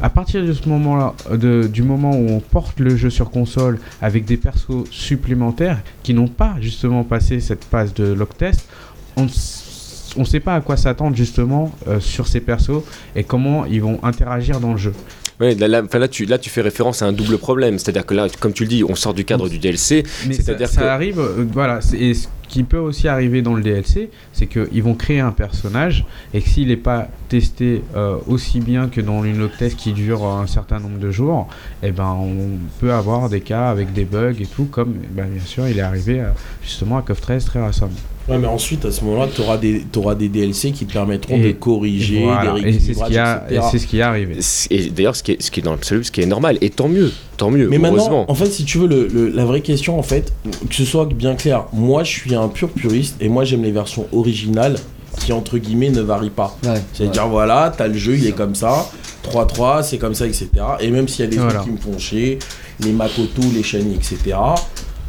[0.00, 3.78] À partir de ce moment-là, euh, du moment où on porte le jeu sur console
[4.00, 8.68] avec des persos supplémentaires qui n'ont pas justement passé cette phase de log test,
[9.16, 12.82] on ne sait pas à quoi s'attendre justement euh, sur ces persos
[13.16, 14.92] et comment ils vont interagir dans le jeu.
[15.40, 17.78] Ouais, là, là, tu, là, tu fais référence à un double problème.
[17.78, 20.02] C'est-à-dire que là, comme tu le dis, on sort du cadre du DLC.
[20.26, 23.54] Mais ça, ça que- arrive, euh, voilà, c'est- et ce qui peut aussi arriver dans
[23.54, 28.16] le DLC, c'est qu'ils vont créer un personnage et que s'il n'est pas testé euh,
[28.26, 31.48] aussi bien que dans une test qui dure un certain nombre de jours,
[31.82, 35.44] eh ben on peut avoir des cas avec des bugs et tout, comme ben, bien
[35.44, 36.28] sûr il est arrivé euh,
[36.62, 37.92] justement à CoF 13 très récemment.
[38.28, 41.36] Ouais, mais ensuite, à ce moment-là, tu auras des, t'auras des DLC qui te permettront
[41.36, 43.98] Et- de corriger, Voilà, des et c'est ce rééquilibrages, qui a, et c'est ce qui
[43.98, 44.36] est arrivé.
[44.70, 46.68] Et d'ailleurs, ce qui est, ce qui est dans l'absolu, ce qui est normal, et
[46.70, 49.62] tant mieux, tant mieux, Mais maintenant, en fait, si tu veux, le, le- la vraie
[49.62, 50.32] question, en fait,
[50.68, 53.72] que ce soit bien clair, moi je suis un pur puriste et moi j'aime les
[53.72, 54.76] versions originales
[55.20, 56.56] qui, entre guillemets, ne varient pas.
[56.64, 58.88] Ouais, C'est-à-dire, voilà, t'as le jeu, il est comme ça,
[59.24, 60.48] 3-3, c'est comme ça, etc.
[60.80, 61.54] Et même s'il y a des Voilà.
[61.60, 62.38] trucs qui me font chier,
[62.84, 64.36] les Makoto, les Shani, etc.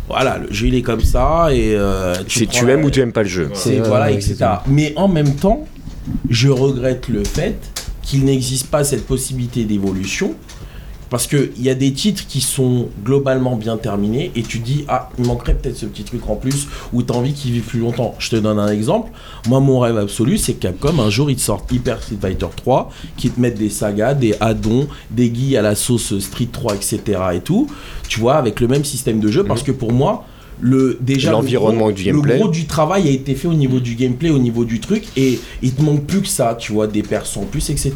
[0.09, 2.99] Voilà, le jeu il est comme ça et euh, prends tu la- aimes ou tu
[2.99, 3.49] aimes pas le jeu.
[3.53, 4.37] c'est Ouais, voilà, ouais, etc.
[4.67, 5.65] Mais en même temps,
[6.29, 7.55] je regrette le fait
[8.01, 10.33] qu'il n'existe pas cette possibilité d'évolution.
[11.09, 15.09] Parce qu'il y a des titres qui sont globalement bien terminés et tu dis, ah,
[15.17, 17.79] il manquerait peut-être ce petit truc en plus ou tu as envie qu'il vive plus
[17.79, 18.13] longtemps.
[18.19, 19.11] Je te donne un exemple.
[19.47, 22.45] Moi, mon rêve absolu, c'est que Capcom, un jour, ils te sortent Hyper Street Fighter
[22.55, 26.75] 3, qui te mettent des sagas, des addons, des guilles à la sauce Street 3,
[26.75, 26.99] etc.
[27.33, 27.67] et tout.
[28.07, 29.43] Tu vois, avec le même système de jeu.
[29.43, 30.25] Parce que pour moi,
[30.61, 32.33] le déjà le L'environnement gros- du gameplay.
[32.33, 35.05] Le gros du travail a été fait au niveau du gameplay, au niveau du truc,
[35.17, 37.93] et il te manque plus que ça, tu vois, des persos en plus, etc.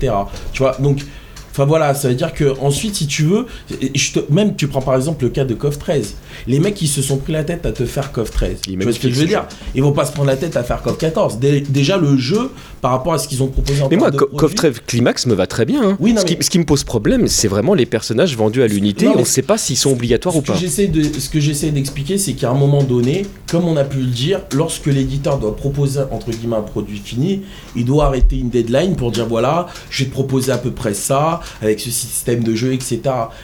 [0.52, 1.04] Tu vois, donc.
[1.53, 3.45] Enfin voilà, ça veut dire que ensuite, si tu veux,
[3.93, 6.15] je te- même tu prends par exemple le cas de KOF 13.
[6.47, 8.61] Les mecs qui se sont pris la tête à te faire KOF 13.
[8.67, 9.45] Il est tu vois ce que je veux dire?
[9.75, 11.37] Ils vont pas se prendre la tête à faire KOF 14.
[11.37, 12.49] Dé- déjà le jeu,
[12.81, 14.81] par rapport à ce qu'ils ont proposé en Mais moi, de Co- produits- KOF 13
[14.87, 15.83] Climax me va très bien.
[15.91, 15.97] hein.
[15.99, 18.63] Oui, non, ce, qui, mais- ce qui me pose problème, c'est vraiment les personnages vendus
[18.63, 19.07] à l'unité.
[19.07, 20.53] On ne sait pas s'ils sont obligatoires ou pas.
[20.55, 24.07] de, ce que j'essaie d'expliquer, c'est qu'à un moment donné, comme on a pu le
[24.07, 27.41] dire, lorsque l'éditeur doit proposer entre guillemets un produit fini,
[27.75, 30.93] il doit arrêter une deadline pour dire voilà, je vais te proposer à peu près
[30.95, 33.01] ça avec ce système de jeu, etc.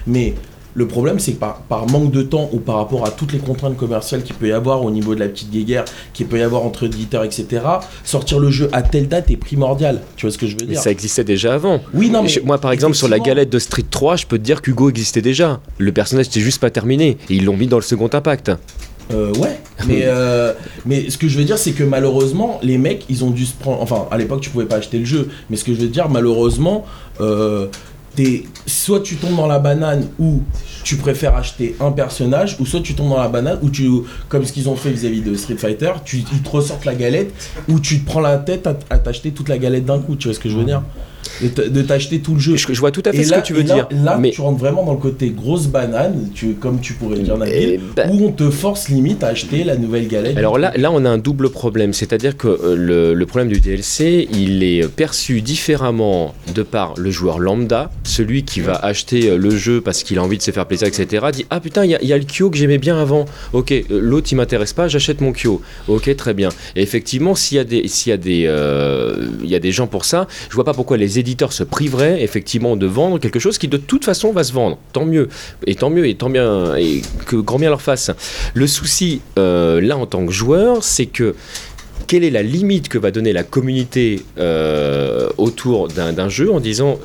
[0.08, 0.34] Mais
[0.76, 3.40] le problème, c'est que par, par manque de temps ou par rapport à toutes les
[3.40, 5.84] contraintes commerciales qu'il peut y avoir au niveau de la petite guéguerre,
[6.14, 7.62] qu'il peut y avoir entre éditeurs, etc.,
[8.04, 10.02] sortir le jeu à telle date est primordial.
[10.16, 10.82] Tu vois ce que je veux Mais dire?
[10.82, 11.82] ça existait déjà avant.
[11.94, 14.38] Oui, non, mais Je- moi, par exemple, sur la galette de Street 3, je peux
[14.38, 15.60] te dire qu'Hugo existait déjà.
[15.80, 17.18] Le personnage n'était juste pas terminé.
[17.30, 18.52] Et ils l'ont mis dans le second impact.
[19.12, 20.54] Euh, ouais, mais, euh,
[20.86, 23.54] mais ce que je veux dire, c'est que malheureusement, les mecs, ils ont dû se
[23.56, 23.82] prendre.
[23.82, 26.10] Enfin, à l'époque, tu pouvais pas acheter le jeu, mais ce que je veux dire,
[26.10, 26.86] malheureusement,
[27.20, 27.66] euh,
[28.66, 30.42] soit tu tombes dans la banane où
[30.84, 33.90] tu préfères acheter un personnage, ou soit tu tombes dans la banane où tu,
[34.28, 37.34] comme ce qu'ils ont fait vis-à-vis de Street Fighter, tu, ils te ressortent la galette,
[37.68, 40.36] où tu te prends la tête à t'acheter toute la galette d'un coup, tu vois
[40.36, 40.82] ce que je veux dire?
[41.42, 42.56] De t'acheter tout le jeu.
[42.58, 43.88] Je, je vois tout à fait Et ce là, que tu veux là- dire.
[43.92, 47.24] Là, mais tu rentres vraiment dans le côté grosse banane, tu, comme tu pourrais le
[47.24, 50.38] dire, Nabil, ben- où on te force limite à acheter la nouvelle galette.
[50.38, 53.60] Alors là, là, on a un double problème, c'est-à-dire que euh, le, le problème du
[53.62, 59.38] DLC, il est perçu différemment de par le joueur lambda, celui qui va acheter euh,
[59.38, 61.26] le jeu parce qu'il a envie de se faire plaisir, etc.
[61.32, 63.26] Dit ah putain, il y, a- il y a le Kyo que j'aimais bien avant.
[63.54, 65.62] Ok, euh, l'autre il m'intéresse pas, j'achète mon Kyo.
[65.88, 66.50] Ok, très bien.
[66.76, 69.72] Et effectivement, s'il y a des, s'il y a des, euh, il y a des
[69.72, 73.40] gens pour ça, je vois pas pourquoi les éditeurs se priveraient effectivement de vendre quelque
[73.40, 74.78] chose qui de toute façon va se vendre.
[74.94, 75.30] Tant mieux,
[75.66, 78.12] et tant mieux, et tant bien, et que grand bien leur fasse.
[78.54, 81.36] Le souci, euh, là, en tant que joueur, c'est que
[82.10, 86.60] quelle est la limite que va donner la communauté euh, autour d'un d'un jeu en
[86.60, 86.98] disant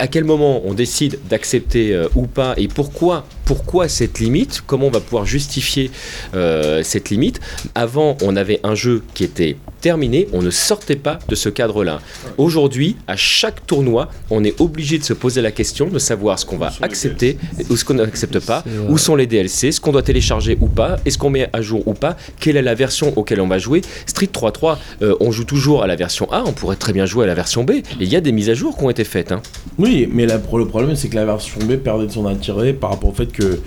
[0.00, 4.62] à quel moment on décide d'accepter euh, ou pas et pourquoi pourquoi cette limite?
[4.66, 5.90] Comment on va pouvoir justifier
[6.34, 7.38] euh, cette limite?
[7.76, 11.84] Avant on avait un jeu qui était terminé on ne sortait pas de ce cadre
[11.84, 12.00] là
[12.38, 16.46] aujourd'hui à chaque tournoi on est obligé de se poser la question de savoir ce
[16.46, 17.36] qu'on va accepter
[17.70, 18.64] ou ce qu'on n'accepte pas.
[18.88, 21.86] Où sont les DLC, ce qu'on doit télécharger ou pas, est-ce qu'on met à jour
[21.86, 23.82] ou pas, quelle est la version auquel on va jouer?
[24.06, 27.24] Street 3.3, euh, on joue toujours à la version A, on pourrait très bien jouer
[27.24, 29.32] à la version B, il y a des mises à jour qui ont été faites.
[29.32, 29.42] hein.
[29.78, 33.10] Oui, mais le problème, c'est que la version B perdait de son intérêt par rapport
[33.10, 33.60] au fait que.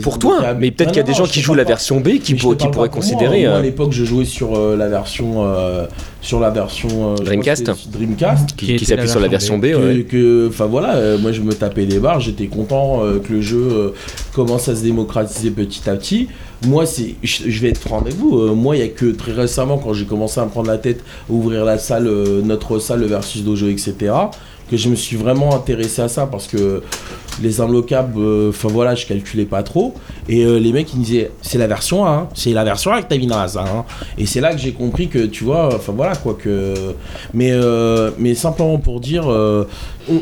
[0.00, 2.18] Pour toi, mais peut-être qu'il y a des non, gens qui jouent la version B
[2.18, 3.40] qui, pour- pourraient considérer.
[3.42, 5.44] Moi, Moi, à euh, l'époque, je jouais sur euh, la version.
[5.44, 5.86] euh,
[6.22, 7.12] sur la version.
[7.12, 8.50] euh, Dreamcast Dreamcast.
[8.50, 9.62] qui, Qui qui était s'appuie sur la version B.
[9.72, 10.02] que- ouais.
[10.04, 13.40] que enfin voilà euh, moi je me tapais des barres j'étais content euh, que le
[13.40, 13.88] jeu euh,
[14.32, 16.28] commence à se démocratiser petit à petit
[16.64, 19.32] moi c'est je vais être franc avec vous euh, moi il y a que très
[19.32, 22.78] récemment quand j'ai commencé à me prendre la tête à ouvrir la salle euh, notre
[22.78, 24.12] salle le versus dojo etc
[24.72, 26.82] que je me suis vraiment intéressé à ça parce que
[27.42, 29.92] les imbloquables euh, enfin voilà je calculais pas trop
[30.30, 32.28] et euh, les mecs ils me disaient c'est la version 1 hein.
[32.34, 33.84] c'est la version 1 que t'as mis dans la salle hein.
[34.16, 36.72] et c'est là que j'ai compris que tu vois enfin voilà quoi que
[37.34, 39.66] mais euh, mais simplement pour dire on,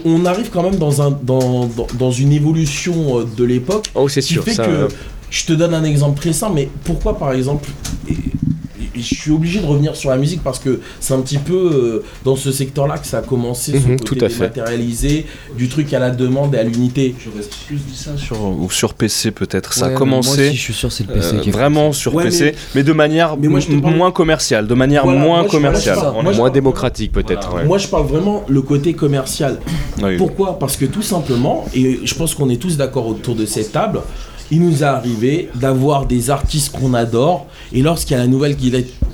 [0.04, 4.20] on arrive quand même dans un dans, dans, dans une évolution de l'époque Oh, c'est
[4.20, 4.42] qui sûr.
[4.42, 4.88] fait Ça, que
[5.30, 7.68] je te donne un exemple très simple mais pourquoi par exemple
[8.08, 8.14] et
[8.94, 12.04] je suis obligé de revenir sur la musique parce que c'est un petit peu euh,
[12.24, 14.34] dans ce secteur-là que ça a commencé, ce Mhm, côté tout à fait.
[14.38, 15.26] dématérialisé,
[15.56, 17.14] du truc à la demande et à l'unité.
[17.24, 19.72] J'aurais plus dit ça sur, ou sur PC peut-être.
[19.72, 21.52] Ça Ouais, a Moi commencé aussi, je suis sûr, c'est le PC euh, qui est
[21.52, 23.60] vraiment sur Ouais, PC, mais, de manière mais moi,
[23.92, 25.96] moins commerciale, de manière Voilà, moins moi, commerciale.
[25.98, 27.54] moi, moi, moins parle- démocratique peut-être.
[27.54, 27.64] ouais.
[27.64, 29.58] Moi, je parle vraiment le côté commercial.
[30.02, 30.16] Oui.
[30.16, 30.58] Pourquoi?
[30.58, 34.00] Parce que tout simplement, et je pense qu'on est tous d'accord autour de cette table,
[34.50, 38.56] il nous est arrivé d'avoir des artistes qu'on adore, et lorsqu'il y a la nouvelle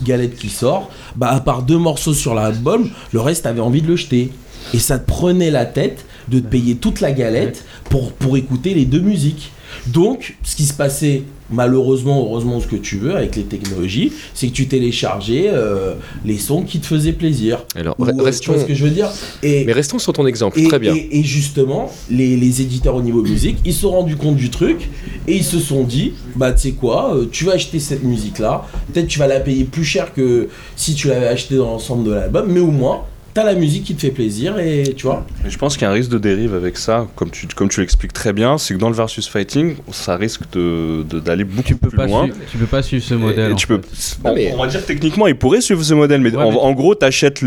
[0.03, 3.88] galette, qui sort, bah à part deux morceaux sur l'album, le reste avait envie de
[3.88, 4.33] le jeter.
[4.75, 8.85] Et ça te prenait la tête de te payer toute la galette pour écouter les
[8.85, 9.53] deux musiques.
[9.87, 14.48] Donc, ce qui se passait, malheureusement, heureusement, ce que tu veux avec les technologies, c'est
[14.48, 17.64] que tu téléchargeais euh, les sons qui te faisaient plaisir.
[17.74, 19.09] Alors, Ou, re- euh, tu vois ce que je veux dire
[19.42, 20.59] et, mais restons sur ton exemple.
[20.61, 20.94] et, Très bien.
[20.94, 24.50] et- et justement, les, les éditeurs au niveau musique, ils se sont rendus compte du
[24.50, 24.88] truc
[25.28, 28.66] et ils se sont dit, bah tu sais quoi, euh, tu vas acheter cette musique-là,
[28.92, 32.12] peut-être tu vas la payer plus cher que si tu l'avais acheté dans l'ensemble de
[32.12, 33.03] l'album, mais au moins,
[33.37, 35.26] t'as la musique qui te fait plaisir et tu vois.
[35.47, 37.80] Je pense qu'il y a un risque de dérive avec ça, comme tu, comme tu
[37.80, 41.62] l'expliques très bien, c'est que dans le versus fighting, ça risque de- de- d'aller beaucoup
[41.62, 42.28] Tu peux plus pas loin.
[42.51, 43.53] tu peux pas suivre ce modèle.
[43.53, 43.78] et tu peux,
[44.24, 46.57] on, mais- on va dire techniquement, il pourrait suivre ce modèle, mais, Ouais, en, mais-
[46.59, 47.43] en gros, t'achètes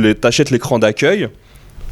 [0.52, 1.28] l'écran d'accueil.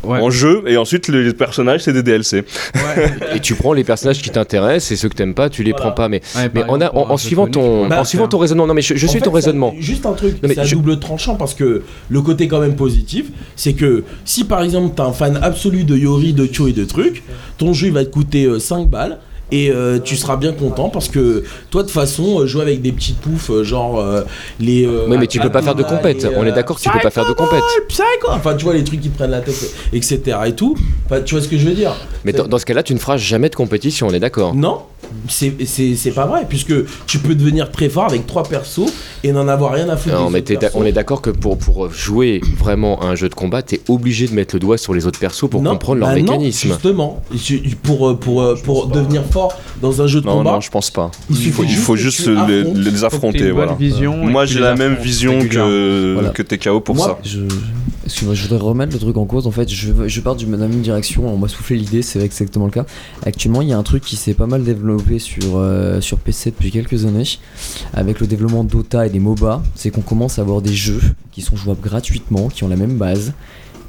[0.07, 0.19] Ouais.
[0.21, 2.43] en jeu et ensuite les personnages c'est des DLC.
[3.35, 5.85] Et tu prends les personnages qui t'intéressent et ceux que t'aimes pas, tu les Voilà.
[5.87, 6.09] prends pas.
[6.09, 6.81] Mais, Ouais, mais par en,
[7.13, 9.73] a- suivant ton, Bah, en suivant ton raisonnement, non mais je, suis fait, ton raisonnement.
[9.79, 13.73] Juste un truc, c'est je- double tranchant parce que le côté quand même positif, c'est
[13.73, 17.23] que si par exemple t'es un fan absolu de Yori, de Kyo et de trucs,
[17.57, 19.19] ton jeu il va te coûter euh, 5 balles.
[19.51, 22.81] Et euh, tu seras bien content parce que toi de toute façon euh, jouer avec
[22.81, 24.23] des petites poufs euh, genre euh,
[24.59, 26.27] les euh, Oui, mais tu peux pas faire de compète.
[26.35, 27.63] On est d'accord que tu peux pas faire de compète.
[27.87, 30.75] Psycho, enfin tu vois les trucs qui te prennent la tête etc et tout
[31.05, 31.95] enfin, tu vois ce que je veux dire
[32.25, 34.53] Mais dans, dans ce cas-là, tu ne feras jamais de compétition, on est d'accord.
[34.53, 34.81] non
[35.29, 36.73] c'est c'est- c'est pas vrai puisque
[37.05, 38.91] tu peux devenir très fort avec trois persos
[39.23, 40.43] et n'en avoir rien à foutre Non, mais
[40.73, 44.27] on est d'accord que pour, pour jouer vraiment à un jeu de combat, t'es obligé
[44.27, 46.67] de mettre le doigt sur les autres persos pour Non, comprendre leur bah non, mécanisme.
[46.69, 49.36] justement, Je- pour, pour, euh, pour devenir fort
[49.81, 51.11] dans un jeu de Non combat, non je pense pas.
[51.29, 51.95] il faut, il juste faut
[52.47, 53.73] les, affronter voilà.
[53.73, 56.29] vision Moi j'ai la même vision que, Voilà.
[56.29, 57.17] que TKO pour Moi, ça.
[57.23, 57.39] Je...
[58.05, 59.47] Excuse-moi, je voudrais remettre le truc en cause.
[59.47, 61.27] En fait, je, je pars d'une même direction.
[61.27, 62.85] On m'a soufflé l'idée, c'est exactement le cas.
[63.25, 66.51] Actuellement, il y a un truc qui s'est pas mal développé sur, euh, sur PC
[66.51, 67.25] depuis quelques années,
[67.93, 69.61] avec le développement de Dota et des MOBA.
[69.75, 71.01] C'est qu'on commence à avoir des jeux
[71.33, 73.33] qui sont jouables gratuitement, qui ont la même base.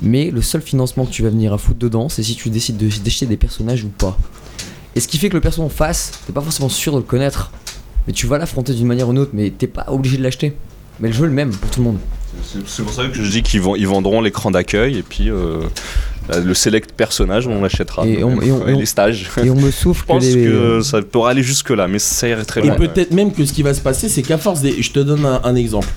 [0.03, 2.77] Mais le seul financement que tu vas venir à foutre dedans, c'est si tu décides
[2.77, 4.19] de- d'acheter des personnages ou pas.
[4.99, 7.05] Et ce qui fait que le perso en face, t'es pas forcément sûr de le
[7.05, 7.53] connaître.
[8.09, 10.57] Mais tu vas l'affronter d'une manière ou d'une autre, mais t'es pas obligé de l'acheter.
[10.99, 11.99] Mais le jeu est le même pour tout le monde.
[12.67, 15.61] C'est pour ça que je dis qu'ils vend- ils vendront l'écran d'accueil et puis euh,
[16.45, 18.07] le select personnage on l'achètera.
[18.07, 19.29] Et on- et on- et on- les stages.
[19.43, 20.45] Et on me souffle Je pense que les.
[20.47, 22.77] que ça pourra aller jusque là, mais ça irait très Et loin.
[22.77, 24.81] peut-être même que ce qui va se passer, c'est qu'à force des.
[24.83, 25.89] Je te donne un, un exemple.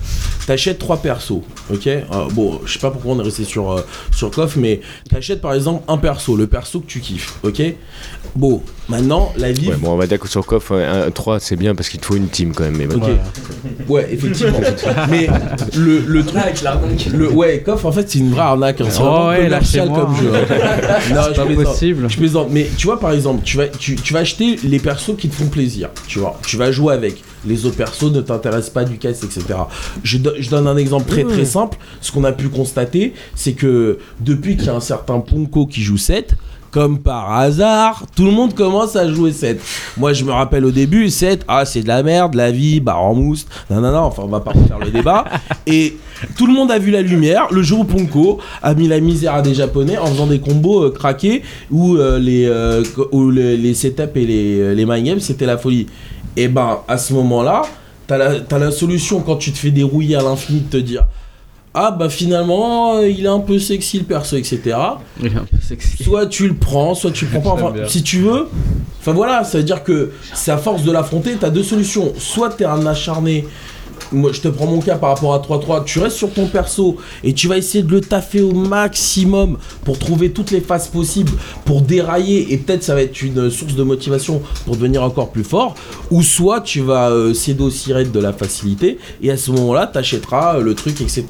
[0.48, 2.02] T'achètes trois persos, ok Euh,
[2.34, 3.82] Bon, je sais pas pourquoi on est resté sur, euh,
[4.16, 7.62] sur KOF, mais t'achètes par exemple un perso, le perso que tu kiffes, ok
[8.36, 9.68] Bon, maintenant, la vie.
[9.68, 10.72] Ouais, bon, on va d'accord sur Coff,
[11.14, 12.78] 3 c'est bien parce qu'il te faut une team quand même.
[12.78, 13.02] Mais bon.
[13.90, 14.58] Ouais, effectivement.
[15.10, 15.28] mais
[15.76, 16.42] le, le truc.
[17.14, 18.80] Le, ouais, KOF, en fait, c'est une vraie arnaque.
[18.82, 18.86] hein.
[18.90, 20.16] C'est Oh ouais, comme
[21.14, 21.64] non, je Pas plaisante.
[21.66, 22.10] possible.
[22.10, 25.16] Je plaisante, mais tu vois par exemple, tu vas, tu, tu vas acheter les persos
[25.18, 27.24] qui te font plaisir, tu vois, tu vas jouer avec.
[27.46, 29.44] Les autres persos ne t'intéressent pas du caisse, etc.
[30.04, 31.76] Je, do- je donne un exemple très très simple.
[32.00, 35.82] Ce qu'on a pu constater, c'est que depuis qu'il y a un certain Ponko qui
[35.82, 36.36] joue 7,
[36.72, 39.62] comme par hasard, tout le monde commence à jouer 7.
[39.98, 43.02] Moi, je me rappelle au début, 7, ah, c'est de la merde, la vie, barre
[43.04, 45.26] en mousse, non, non, non, enfin, on va pas faire le débat.
[45.68, 45.98] Et
[46.38, 49.36] tout le monde a vu la lumière le jour où Ponko a mis la misère
[49.36, 53.30] à des Japonais en faisant des combos euh, craqués où, euh, les, euh, co- où
[53.32, 55.88] le- les setups et les, les mind games, c'était la folie.
[56.38, 57.64] Et ben, à ce moment-là,
[58.08, 61.04] t'as la, t'as la solution quand tu te fais dérouiller à l'infini de te dire
[61.74, 64.76] Ah, bah finalement, euh, il est un peu sexy le perso, etc
[65.22, 66.04] Il est un peu sexy.
[66.04, 67.64] soit tu le prends, soit tu le prends pas.
[67.64, 68.48] Enfin, si tu veux.
[69.00, 72.14] Enfin voilà, ça veut dire que c'est à force de l'affronter, t'as deux solutions.
[72.18, 73.48] Soit t'es un acharné.
[74.12, 75.86] Moi, je te prends mon cas par rapport à 3-3.
[75.86, 80.00] Tu restes sur ton perso et tu vas essayer de le taffer au maximum pour
[80.00, 81.32] trouver toutes les phases possibles,
[81.66, 85.44] pour dérailler et peut-être ça va être une source de motivation pour devenir encore plus
[85.44, 85.76] fort.
[86.10, 87.34] Ou soit tu vas euh,
[88.12, 91.26] de la facilité et à ce moment-là, t'achèteras euh, le truc, etc.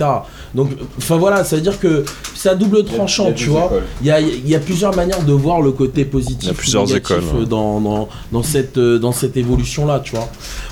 [0.55, 2.03] Donc, enfin voilà, ça veut dire que
[2.41, 3.71] c'est à double tranchant, tu vois.
[4.01, 6.49] Il y a, il y a plusieurs manières de voir le côté positif Il y
[6.49, 7.41] a plusieurs ou écoles, ouais.
[7.41, 10.27] euh, dans, dans, dans cette, euh, dans cette évolution-là, tu vois.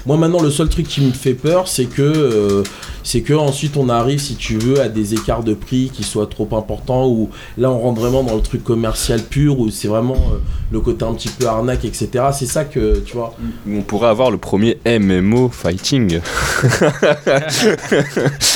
[0.08, 2.64] Moi, maintenant, le seul truc qui me fait peur, c'est que, euh,
[3.04, 6.26] c'est que ensuite on arrive, si tu veux, à des écarts de prix qui soient
[6.26, 10.16] trop importants, où là, on rentre vraiment dans le truc commercial pur, où c'est vraiment
[10.16, 10.38] euh,
[10.72, 12.10] le côté un petit peu arnaque, etc.
[12.34, 13.36] C'est ça que, tu vois.
[13.70, 16.20] On pourrait avoir le premier MMO fighting.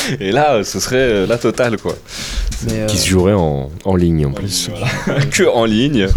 [0.20, 1.94] Et là, ce serait la totale, quoi.
[2.66, 4.70] Mais, euh, Qui se jouerait en, en ligne en plus.
[5.32, 6.08] que en ligne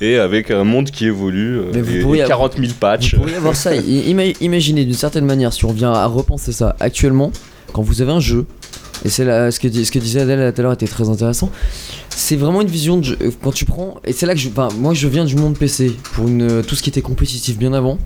[0.00, 2.72] et avec un monde qui évolue euh, Mais vous et, pourriez et avoir- 40 000
[2.78, 3.14] patchs.
[3.14, 3.74] Vous pourriez avoir ça.
[4.40, 7.32] Imaginez d'une certaine manière, si on vient à repenser ça actuellement,
[7.72, 8.46] quand vous avez un jeu,
[9.04, 11.50] et c'est là ce que, ce que disait Adèle tout à l'heure était très intéressant.
[12.10, 13.18] C'est vraiment une vision de jeu.
[13.22, 15.56] euh, Quand tu prends, et c'est là que je, enfin, moi je viens du monde
[15.58, 17.98] PC pour une, tout ce qui était compétitif bien avant,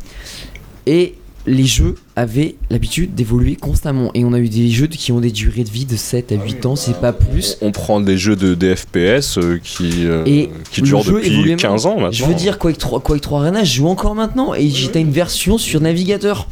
[0.87, 1.15] et
[1.47, 4.11] les jeux avaient l'habitude d'évoluer constamment.
[4.15, 6.35] Et on a eu des jeux qui ont des durées de vie de 7 à
[6.37, 7.59] 8 ans, c'est pas plus.
[7.63, 11.59] On prend des jeux de DFPS euh, qui, euh, Et qui durent depuis même.
[11.59, 12.11] 15 ans maintenant.
[12.13, 14.55] Je veux dire, Quake 3, Quake 3 Arena, je joue encore maintenant.
[14.55, 16.47] Et j'ai t'as une version sur navigateur.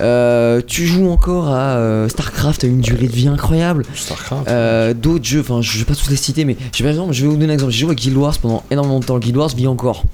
[0.00, 3.84] Euh, tu joues encore à euh, StarCraft à une durée de vie incroyable.
[3.94, 4.48] Starcraft.
[4.48, 7.12] Euh, D'autres jeux, enfin je vais pas tous les citer, mais je vais, par exemple,
[7.14, 7.72] je vais vous donner un exemple.
[7.72, 9.18] J'ai joué à Guild Wars pendant énormément de temps.
[9.18, 10.04] Guild Wars vit encore.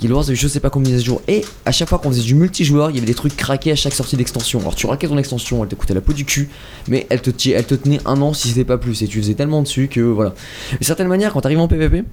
[0.00, 1.22] Guild Wars, je sais pas combien de jours.
[1.26, 3.76] Et à chaque fois qu'on faisait du multijoueur, il y avait des trucs craqués à
[3.76, 4.60] chaque sortie d'extension.
[4.60, 6.48] Alors tu raquais ton extension, elle te coûtait la peau du cul,
[6.88, 9.00] mais elle te, elle te tenait un an si c'était pas plus.
[9.02, 10.34] Et tu faisais tellement dessus que voilà.
[10.78, 12.04] De certaine manière, quand t'arrives en PvP,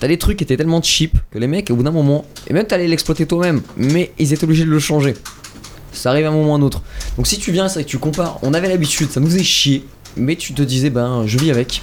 [0.00, 2.52] T'as des trucs qui étaient tellement cheap que les mecs, au bout d'un moment, et
[2.52, 5.14] même t'allais l'exploiter toi-même, mais ils étaient obligés de le changer.
[5.92, 6.82] Ça arrive à un moment ou à un autre.
[7.16, 9.84] Donc si tu viens, c'est que tu compares, on avait l'habitude, ça nous faisait chier,
[10.16, 11.82] mais tu te disais, ben je vis avec.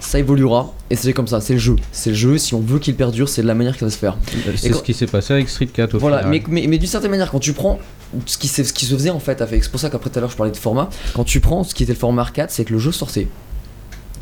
[0.00, 1.76] Ça évoluera et c'est comme ça, c'est le jeu.
[1.92, 3.98] C'est le jeu, si on veut qu'il perdure, c'est de la manière qu'il va se
[3.98, 4.16] faire.
[4.56, 6.30] C'est quand- ce qui s'est passé avec Street 4 au Voilà, final.
[6.30, 7.78] mais, mais, mais d'une certaine manière, quand tu prends
[8.26, 9.64] ce qui, ce qui se faisait en fait avec.
[9.64, 10.88] C'est pour ça qu'après tout à l'heure je parlais de format.
[11.14, 13.26] Quand tu prends ce qui était le format arcade, c'est que le jeu sortait.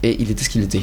[0.04, 0.82] Et il était ce qu'il était.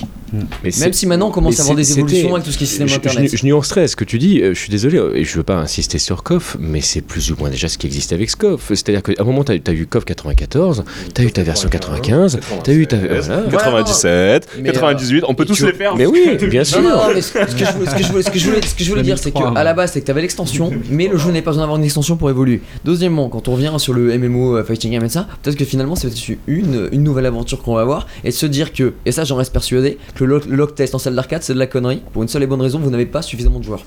[0.63, 2.57] Mais c'est- Même si maintenant on commence mais à avoir des évolutions avec tout ce
[2.57, 3.29] qui est système je, internet.
[3.31, 5.43] je, je nuancerais ce que tu dis, euh, je suis désolé, euh, et je veux
[5.43, 8.69] pas insister sur KOF, mais c'est plus ou moins déjà ce qui existe avec KOF.
[8.69, 12.39] C'est-à-dire qu'à un moment, tu as, eu KOF 94, tu as eu ta version 95,
[12.63, 12.97] tu as eu ta.
[12.97, 13.43] voilà.
[13.51, 15.95] 97, Mais, 98, on peut tous tu- les faire.
[15.95, 16.81] Mais oui, bien sûr.
[16.81, 18.11] Non, non, non, mais ce, ce que je, voulais- ce que je
[18.49, 20.71] voulais, ce que je dire, c'est que 2003, à la base, c'est que t'avais l'extension,
[20.89, 22.61] mais le jeu n'avait pas besoin d'avoir une extension pour évoluer.
[22.85, 25.95] Deuxièmement, quand on revient sur le MMO euh, Fighting Game et ça, peut-être que finalement,
[25.95, 29.13] c'est peut-être une, une nouvelle aventure qu'on va avoir et de se dire que, et
[29.13, 31.67] ça, j'en reste persuadé, que le, le log test en salle d'arcade, c'est de la
[31.67, 32.01] connerie.
[32.13, 33.83] Pour une seule et bonne raison, vous n'avez pas suffisamment de joueurs.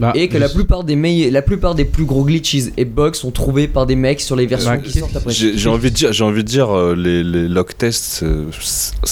[0.00, 3.12] Bah, Et que la plupart des meilleurs, la plupart des plus gros glitches et bugs
[3.12, 5.30] sont trouvés par des mecs sur les versions Bah, qui sortent après.
[5.32, 8.46] J'ai j'ai envie de dire, j'ai envie de dire, euh, les, les log tests, euh,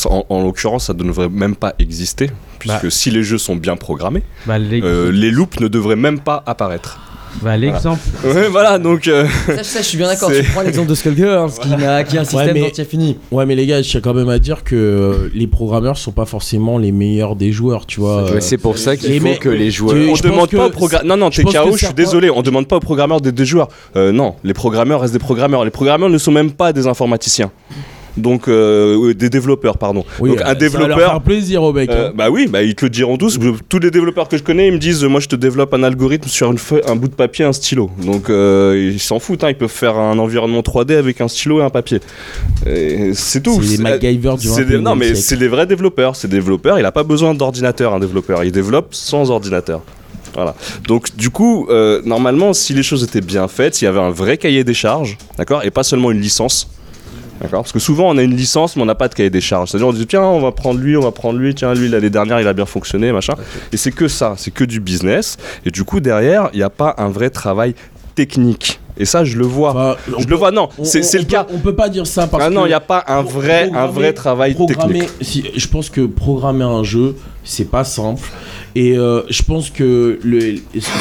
[0.06, 2.90] en, en l'occurrence, ça ne devrait même pas exister, puisque Bah.
[2.90, 6.98] si les jeux sont bien programmés, bah, euh, les loops ne devraient même pas apparaître.
[7.40, 8.00] Bah, l'exemple.
[8.24, 9.08] Ouais, voilà, donc.
[9.08, 10.30] euh, Ça, ça, je suis bien d'accord.
[10.30, 13.16] Tu prends l'exemple de Skullgirls qui, a, qui a un système mais- d'anti infini.
[13.30, 16.12] Ouais, mais les gars, je tiens quand même à dire que euh, les programmeurs sont
[16.12, 18.40] pas forcément les meilleurs des joueurs, tu vois.
[18.40, 19.96] C'est pour ça qu'il les faut mecs- que les joueurs.
[19.96, 21.06] on je demande pense pas aux programmeurs.
[21.16, 23.20] Non, non, je pense TKO, que je suis certains- désolé, on demande pas aux programmeurs
[23.20, 23.68] des, des joueurs.
[23.96, 25.64] Euh, non, les programmeurs restent des programmeurs.
[25.64, 27.50] Les programmeurs ne sont même pas des informaticiens.
[28.16, 30.04] Donc, euh, des développeurs, pardon.
[30.20, 31.10] Oui, Donc, un Ça va leur développeur.
[31.10, 31.88] faire plaisir aux mecs.
[31.90, 32.12] Euh, hein.
[32.14, 33.38] bah oui, bah ils te le diront tous.
[33.40, 35.82] Je- Tous les développeurs que je connais, ils me disent, moi je te développe un
[35.82, 37.90] algorithme sur une feuille, un bout de papier, un stylo.
[38.04, 41.60] Donc euh, ils s'en foutent, hein, ils peuvent faire un environnement 3D avec un stylo
[41.60, 42.00] et un papier.
[43.14, 43.60] C'est tout.
[43.62, 46.16] C'est les MacGyver du des- 21e Non mais c'est des vrais développeurs.
[46.16, 46.78] C'est développeurs.
[46.78, 48.44] Il a pas besoin d'ordinateur, un développeur.
[48.44, 49.80] Il développe sans ordinateur.
[50.34, 50.54] Voilà.
[50.88, 51.68] Donc du coup,
[52.04, 55.16] normalement, si les choses étaient bien faites, s'il y avait un vrai cahier des charges,
[55.38, 56.68] d'accord, et pas seulement une licence.
[57.40, 59.40] D'accord Parce que souvent on a une licence mais on n'a pas de cahier des
[59.40, 59.70] charges.
[59.70, 62.10] C'est-à-dire on dit tiens on va prendre lui, on va prendre lui, tiens lui l'année
[62.10, 63.34] dernière il a bien fonctionné, machin.
[63.72, 65.36] Et c'est que ça, c'est que du business.
[65.64, 67.74] Et du coup derrière il n'y a pas un vrai travail
[68.14, 68.78] technique.
[68.98, 69.70] Et ça je le vois.
[69.70, 71.46] Enfin, on je peut- le vois, non, on- c'est le peut- cas.
[71.52, 73.86] On peut pas dire ça parce Ah non, il n'y a pas un vrai, un
[73.86, 75.08] vrai travail technique.
[75.22, 78.28] si, je pense que programmer un jeu, c'est pas simple.
[78.74, 80.56] Et euh, je pense que le-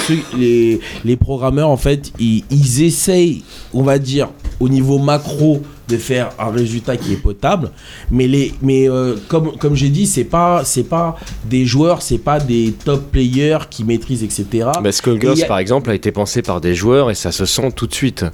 [0.08, 4.30] ceux- les, les programmeurs, en fait, ils, ils essayent, on va dire,
[4.62, 5.62] au niveau macro,
[5.92, 7.72] de faire un résultat qui est potable.
[8.10, 11.16] Mais, les, mais euh, comme, comme j'ai dit, c'est pas, c'est pas
[11.46, 14.70] des joueurs, c'est pas des top players qui maîtrisent, etc.
[14.82, 17.32] Bah, Skullgirls, Et y a- par exemple, a été pensé par des joueurs et ça
[17.32, 18.26] se sent tout de suite.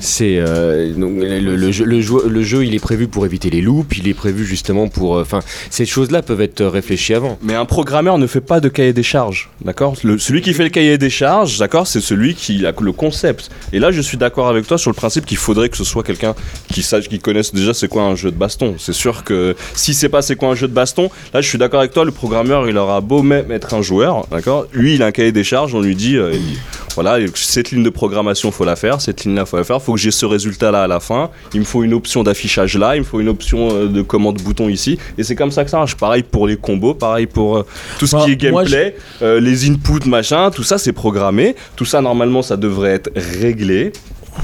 [0.00, 3.48] C'est euh, donc, le, le jeu, le, jeu, le jeu, il est prévu pour éviter
[3.50, 5.16] les loops, il est prévu justement pour.
[5.16, 7.38] euh, Enfin, ces choses-là peuvent être réfléchies avant.
[7.42, 9.94] Mais un programmeur ne fait pas de cahier des charges, d'accord?
[10.02, 13.50] Le- Celui qui fait le cahier des charges, d'accord, c'est celui qui a le concept.
[13.72, 16.02] Et là, je suis d'accord avec toi sur le principe qu'il faudrait que ce soit
[16.02, 16.34] quelqu'un
[16.72, 18.74] qui sache, qui connaisse déjà c'est quoi un jeu de baston.
[18.78, 21.58] C'est sûr que si c'est pas c'est quoi un jeu de baston, là, je suis
[21.58, 22.04] d'accord avec toi.
[22.04, 24.66] Le programmeur, il aura beau même être un joueur, d'accord?
[24.72, 25.74] Lui, il a un cahier des charges.
[25.74, 26.58] On lui dit, euh, il-
[26.94, 29.00] voilà, cette ligne de programmation, faut la faire.
[29.00, 29.80] Cette ligne-là, faut la faire.
[29.82, 31.30] Faut que j'ai ce résultat-là à la fin.
[31.54, 32.96] Il me faut une option d'affichage là.
[32.96, 34.98] Il me faut une option euh, de commande bouton ici.
[35.18, 35.96] Et c'est comme ça que ça marche.
[35.96, 36.94] Pareil pour les combos.
[36.94, 37.66] Pareil pour euh,
[37.98, 40.50] tout ce Enfin, qui est moi, gameplay, euh, les inputs, machin.
[40.50, 41.54] Tout ça, c'est programmé.
[41.76, 43.92] Tout ça, normalement, ça devrait être réglé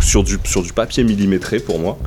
[0.01, 1.99] sur du, sur du papier millimétré pour moi.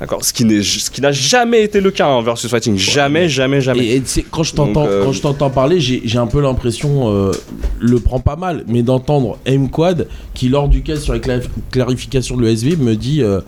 [0.00, 2.76] D'accord Ce qui n'est- ce qui n'a jamais été le cas en versus fighting.
[2.76, 3.84] Jamais, jamais, jamais.
[3.84, 6.18] Et, et tu sais, quand je t'entends, Donc, euh, quand je t'entends parler, j'ai, j'ai
[6.18, 7.32] un peu l'impression, euh,
[7.80, 12.36] le prend pas mal, mais d'entendre M-Quad qui lors du cas sur la cla- clarification
[12.36, 13.40] de l'ESV me dit, euh,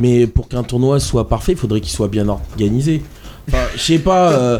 [0.00, 3.02] mais pour qu'un tournoi soit parfait, il faudrait qu'il soit bien organisé.
[3.48, 4.30] Enfin, je sais pas.
[4.32, 4.58] euh,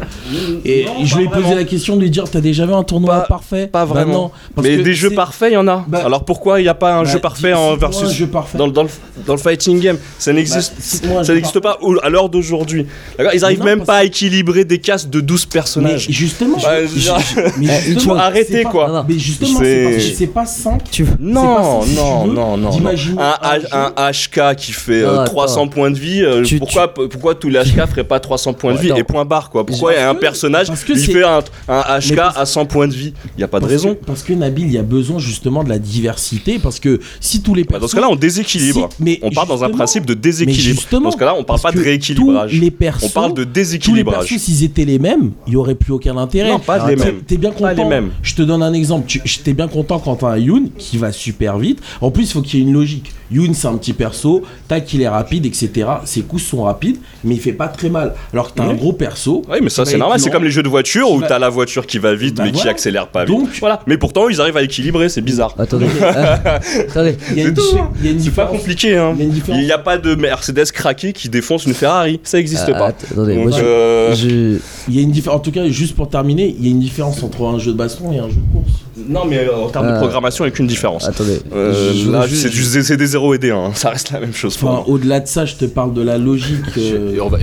[0.65, 1.55] et Non, je pas lui ai posé vraiment.
[1.55, 4.13] la question de lui dire, t'as déjà vu un tournoi Pas- parfait pas Bah vraiment.
[4.13, 5.85] non, parce Mais que des jeux c'est- parfaits, il y en a.
[5.87, 8.11] Bah- Alors pourquoi il n'y a pas un bah, jeu parfait en cite-moi versus un
[8.13, 8.57] jeu parfait.
[8.57, 8.89] dans, dans le,
[9.25, 9.97] dans le fighting game?
[10.19, 12.85] Ça n'existe Bah, cite-moi un ça jeu n'existe pas à l'heure d'aujourd'hui.
[13.17, 13.33] D'accord?
[13.33, 16.07] Ils Mais arrivent non, même parce pas à équilibrer des castes de 12 Mais personnages.
[16.09, 19.05] justement, Bah, je- mais Eh, faut arrêter, c'est pas- quoi.
[19.07, 22.33] Mais justement, C'est- c'est parce que c'est pas 5 Tu Non, si non, tu veux,
[22.35, 22.69] non, non, non.
[22.69, 25.31] d'imaginer Un, un H- un HK qui fait euh, Non, attends.
[25.31, 28.72] 300 points de vie, euh, Tu- pourquoi, pourquoi tous les HK feraient pas 300 points
[28.73, 31.39] de vie et point barre quoi Pourquoi il y a un personnage qui fait un,
[31.67, 33.13] un HK à 100 points de vie?
[33.37, 33.97] Il y a pas de raison.
[34.05, 36.59] parce que Nabil, il y a besoin justement de la diversité.
[36.59, 38.89] Parce que si tous les Bah, dans ce cas-là, on déséquilibre.
[38.99, 40.81] Mais on part dans un principe de déséquilibre.
[40.91, 42.53] Dans ce cas-là, on parle pas de rééquilibrage.
[42.59, 44.27] les persos, On parle de tous les déséquilibrage.
[44.37, 46.49] s'ils étaient les mêmes, il n'y aurait plus aucun intérêt.
[46.49, 47.21] Non, pas les mêmes.
[47.27, 47.83] T'es bien Pas content.
[47.83, 48.09] les mêmes.
[48.21, 49.05] Je te donne un exemple.
[49.07, 51.79] Tu- T'es bien content quand t'as un Yoon qui va super vite.
[52.01, 53.11] En plus, il faut qu'il y ait une logique.
[53.31, 54.43] Yoon, c'est un petit perso.
[54.67, 55.69] Tac, il est rapide, etc.
[56.05, 58.13] Ses coups sont rapides, mais il fait pas très mal.
[58.31, 59.41] Alors que t'as un gros perso.
[59.49, 60.19] Oui, mais ça c'est normal.
[60.19, 62.43] C'est comme les jeux de voiture où va- t'as la voiture qui va vite Bah
[62.45, 63.37] mais qui accélère pas vite.
[63.59, 63.81] Voilà.
[63.87, 65.09] Mais pourtant ils arrivent à équilibrer.
[65.09, 65.53] C'est bizarre.
[65.57, 65.87] Attendez,
[66.89, 67.17] attendez.
[67.31, 67.89] Il y a une, C'est tout, diffé- hein.
[67.99, 68.97] il y a une C'est pas compliqué.
[68.97, 69.15] Hein.
[69.19, 72.19] Il n'y a pas de Mercedes craqué qui défonce une Ferrari.
[72.23, 72.87] Ça existe Ah, pas.
[72.87, 74.57] Attendez, Donc, moi, je- euh, je-
[74.89, 75.37] Il y a une différence.
[75.39, 77.77] En tout cas, juste pour terminer, il y a une différence entre un jeu de
[77.77, 78.71] baston et un jeu de course.
[79.09, 81.07] Non, mais euh, en termes de Euh, programmation, il n'y a qu'une différence.
[81.07, 81.39] Attendez.
[81.53, 83.57] Euh, là, juste- c'est des 0 et des 1.
[83.57, 83.71] hein.
[83.73, 86.57] Ça reste la même chose Enfin, au-delà de ça, je te parle de la logique.
[86.77, 87.39] euh, Je- on va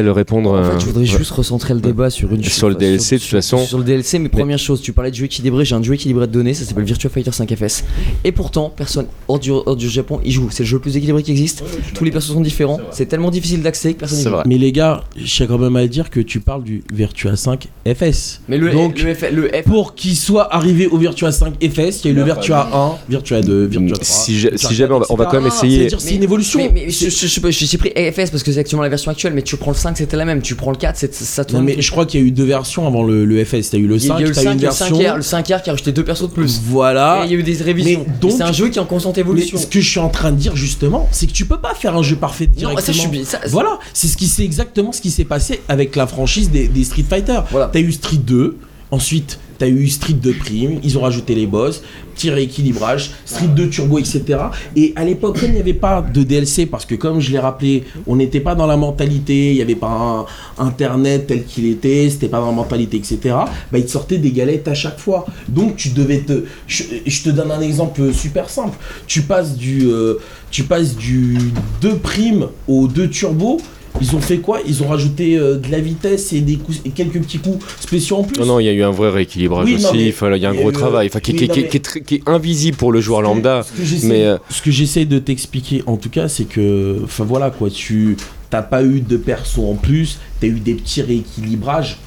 [0.00, 0.50] Atsal répondre.
[0.50, 1.18] En euh, fait, je voudrais ouais.
[1.18, 3.58] juste recentrer le débat sur une Sur le DLC, de toute façon.
[3.58, 6.26] Sur le DLC, mais première chose, tu parlais de jeu équilibré, j'ai un jeu équilibré
[6.26, 7.84] de données, ça s'appelle Virtua Fighter 5 FS.
[8.24, 10.48] Et pourtant, personne hors du, hors du Japon y joue.
[10.50, 11.62] C'est le jeu le plus équilibré qui existe.
[11.94, 12.80] Tous les persos sont différents.
[12.90, 14.36] C'est tellement difficile d'accès que personne y C'est joue.
[14.46, 17.68] Mais les gars, je tiens quand même à dire que tu parles du Virtua 5
[17.86, 18.40] FS.
[18.48, 22.04] Mais le, Donc, le, F, le F- pour qu'il soit arrivé au Virtua 5 FS,
[22.04, 24.04] il y a eu le Virtua 1, Virtua 2, Virtua 3.
[24.04, 25.66] Si, ja- Virtua si jamais on va, 4, on va quand même etc.
[25.66, 25.88] essayer.
[25.98, 26.58] C'est une évolution.
[26.60, 28.82] Mais, mais je, je, je, sais pas, je- j'ai pris FS parce que c'est actuellement
[28.82, 30.42] la version actuelle, mais tu prends le 5, c'était la même.
[30.42, 31.64] Tu prends le 4, c'est- ça Non, tourne.
[31.64, 33.70] mais je crois qu'il y a eu deux versions avant le, le FS.
[33.70, 34.60] T'as eu le il y a 5, eu le t'as eu 5, une a le
[34.60, 34.86] version.
[34.98, 36.60] 5R, le 5R qui a rajouté deux persos de plus.
[36.64, 37.22] Voilà.
[37.22, 38.04] Et il y a eu des révisions.
[38.06, 39.58] Mais donc- c'est un jeu qui est en constante Mais évolution.
[39.58, 41.96] ce que je suis en train de dire justement, c'est que tu peux pas faire
[41.96, 42.86] un jeu parfait Non, directement.
[42.86, 45.60] ça, je suis bien- ça- Voilà, c'est ce qui c'est exactement ce qui s'est passé
[45.68, 47.40] avec la franchise des, des Street Fighter.
[47.50, 47.70] Voilà.
[47.72, 48.56] T'as eu Street 2,
[48.90, 51.82] ensuite t'as eu Street 2 Prime, ils ont rajouté les boss,
[52.20, 54.38] petit rééquilibrage, Street 2 Turbo, etc.
[54.76, 57.38] Et à l'époque, comme il n'y avait pas de DLC, parce que comme je l'ai
[57.38, 60.26] rappelé, on n'était pas dans la mentalité, il n'y avait pas
[60.58, 63.18] un Internet tel qu'il était, c'était pas dans la mentalité, etc.
[63.24, 65.24] Bah, ils te sortaient des galettes à chaque fois.
[65.48, 66.44] Donc tu devais te...
[66.66, 68.76] Je, te donne un exemple super simple.
[69.06, 70.18] Tu passes du, euh,
[70.50, 71.38] tu passes du
[71.80, 73.60] 2 Prime au 2 Turbo,
[74.00, 74.60] ils ont fait quoi?
[74.66, 78.18] Ils ont rajouté euh, de la vitesse et, des coups, et quelques petits coups spéciaux
[78.18, 78.38] en plus?
[78.40, 80.12] Non, non, il y a eu un vrai rééquilibrage Oui, aussi.
[80.12, 83.00] Il y a un gros travail, enfin, qui, est très- qui est invisible pour le
[83.00, 83.62] joueur lambda.
[83.62, 87.00] Ce que j'essaie- mais, euh, ce que j'essaie de t'expliquer, en tout cas, c'est que,
[87.04, 88.16] enfin voilà quoi, tu
[88.48, 91.98] t'as pas eu de perso en plus, t'as eu des petits rééquilibrages,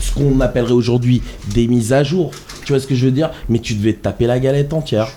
[0.00, 1.22] ce qu'on appellerait aujourd'hui
[1.54, 2.30] des mises à jour.
[2.64, 3.30] Tu vois ce que je veux dire?
[3.48, 5.08] Mais tu devais te taper la galette entière.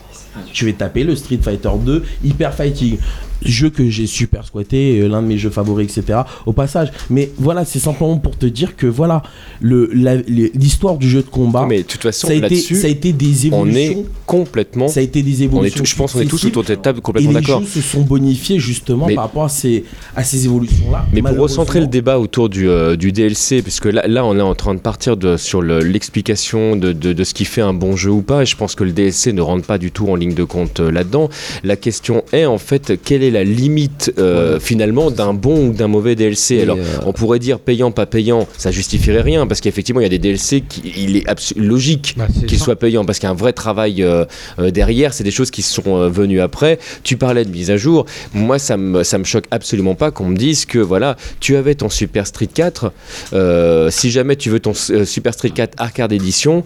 [0.54, 2.98] Tu vas taper le Street Fighter 2 Hyper Fighting.
[3.44, 6.20] Jeu que j'ai super squatté, euh, l'un de mes jeux favoris, etc.
[6.46, 6.92] Au passage.
[7.10, 9.24] Mais voilà, c'est simplement pour te dire que voilà,
[9.62, 12.90] les- l'histoire du jeu de combat, mais de toute façon, ça, a été, ça a
[12.90, 14.00] été des on évolutions.
[14.02, 14.88] est complètement.
[14.88, 15.86] Ça a été des On est évolutions.
[15.86, 17.62] je pense qu'on est tous autour de cette table Et complètement les d'accord.
[17.62, 19.86] jeux se sont bonifiés justement Mais- par rapport à ces,
[20.16, 21.06] à ces évolutions-là.
[21.14, 24.42] Mais pour recentrer le débat autour du, euh, du DLC, puisque là, là on est
[24.42, 27.74] en train de partir de, sur le- l'explication de, de- de ce qui fait un
[27.74, 30.08] bon jeu ou pas, et je pense que le DLC ne rentre pas du tout
[30.10, 31.30] en ligne de compte euh, là-dedans.
[31.64, 35.88] La question est en fait, quelle est la limite euh, finalement d'un bon ou d'un
[35.88, 39.62] mauvais DLC Et, Alors, euh, on pourrait dire payant, pas payant, ça justifierait rien, parce
[39.62, 41.26] qu'effectivement, il y a des DLC qui il est
[41.58, 42.66] logique Bah, c'est qu'il ça.
[42.66, 44.26] soit payant parce qu'il y a un vrai travail euh,
[44.72, 45.14] derrière.
[45.14, 46.78] C'est des choses qui sont venues après.
[47.04, 48.06] Tu parlais de mise à jour.
[48.34, 51.76] Moi, ça me, ça me choque absolument pas qu'on me dise que voilà, tu avais
[51.76, 52.92] ton Super Street 4.
[53.34, 56.64] euh, si jamais tu veux ton Super Street 4 Arcade Edition,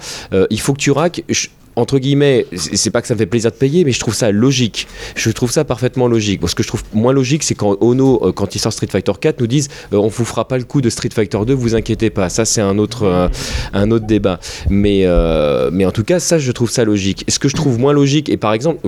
[0.49, 1.23] il faut que tu raques.
[1.29, 4.15] Je- entre guillemets, c'est pas que ça me fait plaisir de payer, mais je trouve
[4.15, 4.87] ça logique.
[5.15, 6.41] Je trouve ça parfaitement logique.
[6.47, 9.11] Ce que je trouve moins logique, c'est quand Ono, euh, quand il sort Street Fighter
[9.19, 11.75] 4, nous disent euh, on vous fera pas le coup de Street Fighter 2, vous
[11.75, 12.29] inquiétez pas.
[12.29, 13.27] Ça, c'est un autre, euh,
[13.73, 14.39] un autre débat.
[14.69, 17.25] Mais, euh, mais en tout cas, ça, je trouve ça logique.
[17.27, 18.79] Ce que je trouve moins logique, et par exemple,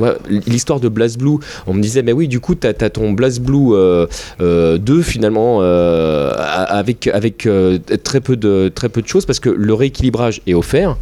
[0.47, 4.07] l'histoire de BlazBlue, on me disait, mais oui, du coup, tu as, ton BlazBlue euh,
[4.41, 7.47] euh, 2 finalement, avec, avec
[8.03, 10.97] très, peu de, très peu de choses, parce que le rééquilibrage est offert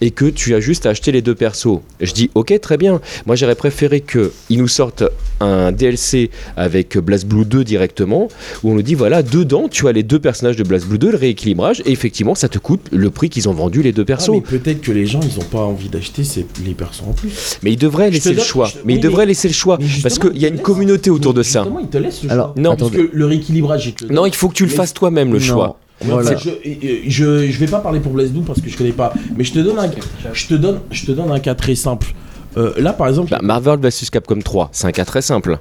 [0.00, 1.80] et que tu as juste à acheter les deux persos.
[2.00, 3.00] Je dis ok très bien.
[3.26, 5.04] Moi j'aurais préféré qu'ils nous sortent
[5.40, 8.28] un DLC avec BlazBlue 2 directement
[8.62, 11.16] où on nous dit voilà dedans tu as les deux personnages de BlazBlue 2 le
[11.16, 14.30] rééquilibrage et effectivement ça te coûte le prix qu'ils ont vendu les deux Ah, persos.
[14.30, 17.58] mais peut-être que les gens ils ont pas envie d'acheter ces- les persos en plus.
[17.62, 18.70] mais ils devraient laisser le choix.
[18.84, 21.42] Mais ils devraient mais- laisser le choix parce qu'il y a une communauté autour de
[21.42, 21.66] ça.
[21.80, 22.62] Ils te laissent le Alors, choix.
[22.62, 23.08] Non, parce attendez.
[23.08, 25.44] que le rééquilibrage, il Non, faut que tu le fasses toi-même le Non.
[25.44, 25.78] choix.
[26.02, 26.36] Voilà.
[26.36, 26.50] je,
[27.06, 29.12] je, je vais pas parler pour Blue parce que je connais pas.
[29.36, 29.90] Mais je te donne un,
[30.32, 32.08] je te donne, je te donne un cas très simple.
[32.56, 35.58] Euh, là, par exemple, Bah, Marvel vs Capcom 3, c'est un cas très simple.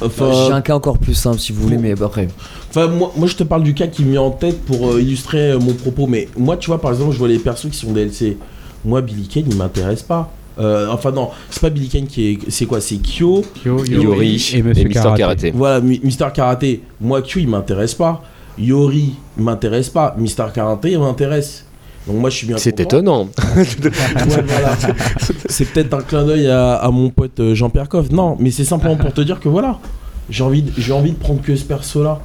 [0.00, 2.28] enfin, J'ai un cas encore plus simple si vous voulez, mais après.
[2.70, 5.00] Enfin, moi, moi, je te parle du cas qui me met en tête pour euh,
[5.02, 6.06] illustrer euh, mon propos.
[6.06, 8.38] Mais moi, tu vois, par exemple, je vois les persos qui sont DLC.
[8.84, 10.32] Moi, Billy Kane, il m'intéresse pas.
[10.58, 12.38] Euh, enfin, non, c'est pas Billy Kane qui est.
[12.48, 13.42] C'est quoi C'est Kyo?
[13.62, 15.50] Kyo, Yori et et, Monsieur Mister Karaté.
[15.54, 16.82] Voilà, Mi- Mister Karaté.
[17.00, 18.22] Moi, Kyo, il m'intéresse pas.
[18.58, 20.14] Yori, m'intéresse pas.
[20.18, 21.64] Mister Karaté, il m'intéresse.
[22.06, 22.56] Donc, moi, je suis bien.
[22.58, 23.28] C'est étonnant.
[23.56, 23.64] Ouais,
[24.46, 24.76] voilà.
[25.48, 28.10] c'est peut-être un clin d'œil à, à mon pote euh, Jean-Pierre Coff.
[28.10, 29.78] Non, mais c'est simplement pour te dire que voilà,
[30.30, 32.20] j'ai envie, de- j'ai envie de prendre que ce perso-là.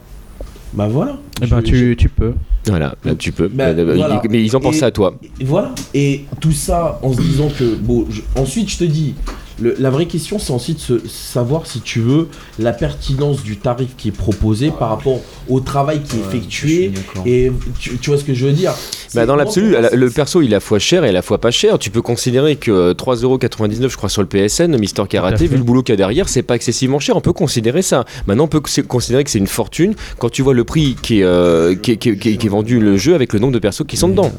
[0.74, 1.18] Bah voilà.
[1.42, 2.34] Eh ben, tu, tu peux.
[2.68, 3.48] Voilà, là tu peux.
[3.48, 4.22] Bah, voilà.
[4.30, 5.14] Mais ils ont pensé Et- à toi.
[5.40, 5.74] Et voilà.
[5.94, 8.06] Et tout ça en se disant que bon.
[8.10, 9.16] je- ensuite, je te dis,
[9.62, 12.28] le- la vraie question, c'est ensuite se, savoir si tu veux
[12.60, 16.92] la pertinence du tarif qui est proposé par rapport au travail qui est effectué.
[17.26, 18.74] Et tu, tu vois ce que je veux dire?
[19.16, 21.38] Bah, dans l'absolu, le perso il est à la fois cher et à la fois
[21.40, 21.80] pas cher.
[21.80, 25.64] Tu peux considérer que euh, 3,99€ je crois sur le PSN, Mister Karaté, vu le
[25.64, 27.16] boulot qu'il y a derrière, c'est pas excessivement cher.
[27.16, 28.06] On peut considérer ça.
[28.28, 31.24] Maintenant, on peut considérer que c'est une fortune quand tu vois le prix qui est,
[31.24, 33.54] euh, qui est, qui est- qui est- qui est vendu le jeu avec le nombre
[33.54, 34.32] de persos qui sont dedans.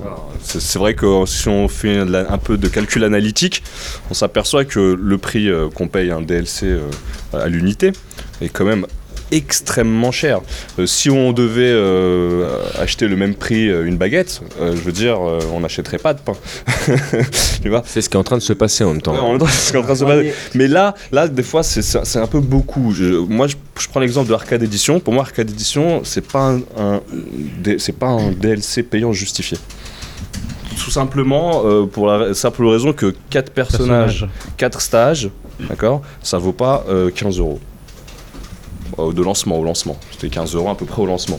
[0.42, 3.62] C'est vrai que si on fait de un peu de calcul analytique,
[4.10, 6.80] on s'aperçoit que le prix euh, qu'on paye un DLC euh,
[7.32, 7.92] à l'unité
[8.40, 8.86] est quand même
[9.30, 10.40] extrêmement cher.
[10.78, 12.48] Euh, si on devait euh,
[12.80, 16.14] acheter le même prix euh, une baguette, euh, je veux dire, euh, on n'achèterait pas
[16.14, 16.32] de pain.
[17.62, 19.12] tu vois C'est ce qui est en train de se passer en même temps.
[19.12, 20.34] Ouais, en même temps, c'est ce qui est en train de se Ouais, passer.
[20.54, 22.92] Mais là, là, des fois, c'est- un peu beaucoup.
[22.94, 24.98] Je- moi, je, je prends l'exemple de Arcade Edition.
[24.98, 27.00] Pour moi, Arcade Edition, c'est pas un,
[27.78, 29.58] c'est pas un DLC payant justifié.
[30.84, 34.26] Tout simplement euh, pour la simple raison que 4 personnages,
[34.56, 35.30] 4 stages,
[35.68, 37.60] d'accord, ça vaut pas euh, 15 euros.
[38.98, 39.96] Euh, De lancement au lancement.
[40.12, 41.38] C'était 15 euros à peu près au lancement.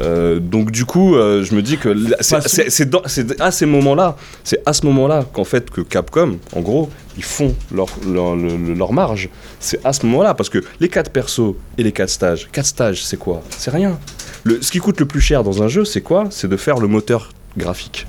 [0.00, 4.60] Euh, donc du coup, euh, je me dis que là, c'est- à ces moments-là, c'est
[4.66, 8.92] à ce moment-là qu'en fait que Capcom, en gros, ils font leur, leur, le- leur
[8.92, 9.28] marge.
[9.60, 13.04] C'est à ce moment-là parce que les 4 persos et les 4 stages, 4 stages,
[13.04, 13.42] c'est quoi?
[13.50, 13.98] C'est rien.
[14.44, 16.24] Le, ce qui coûte le plus cher dans un jeu, c'est quoi?
[16.30, 18.06] C'est de faire le moteur graphique.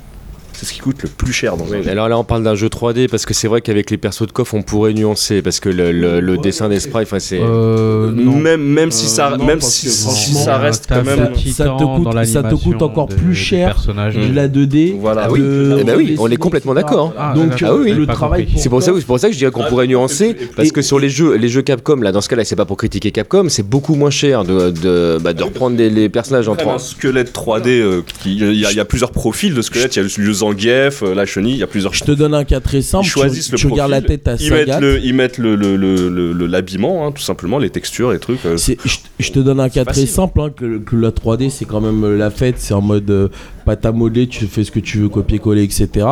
[0.60, 1.90] C'est ce qui coûte le plus cher dans un Oui, jeu.
[1.90, 4.32] alors là, on parle d'un jeu 3D parce que c'est vrai qu'avec les persos de
[4.32, 7.38] coffre, on pourrait nuancer parce que le, le- le dessin des sprites, enfin, c'est.
[7.40, 8.10] Euh.
[8.10, 11.30] Même, même si Euh, ça, non, même si, ça reste quand même.
[11.52, 14.96] ça te coûte- dans ça te coûte encore plus cher de la 2D.
[14.98, 15.22] Voilà.
[15.26, 15.38] Ah oui.
[15.38, 17.14] de- Eh ben oui, on est complètement d'accord.
[17.16, 19.38] Ah, Donc d'accord, Ah oui, le travail C'est pour, ça, c'est pour ça que je
[19.38, 22.20] dirais qu'on Ah, pourrait nuancer, parce que sur les jeux, les jeux Capcom, là, dans
[22.20, 25.42] ce cas-là, c'est pas pour critiquer Capcom, c'est beaucoup moins cher de, de, bah, de
[25.44, 26.74] reprendre des- les personnages en Après, 3.
[26.74, 29.94] un squelette 3D, euh, qui- il y, a- plusieurs profils de squelettes.
[29.96, 31.94] Il y a le, le Zangief, euh, la chenille, il y a plusieurs.
[31.94, 33.04] Je te donne un cas très simple.
[33.06, 34.80] Ils choisissent tu, le tu regardes la tête à Ils mettent Sagat.
[34.80, 38.18] le, ils mettent le, le- le- le- le- l'habillement, hein, tout simplement, les textures, les
[38.18, 38.44] trucs.
[38.46, 38.74] euh, Je,
[39.18, 42.04] je te donne un cas très simple, hein, que, que la 3D c'est quand même
[42.04, 43.28] euh, la fête, c'est en mode euh,
[43.64, 46.06] pâte à modeler, tu fais ce que tu veux, copier-coller, etc.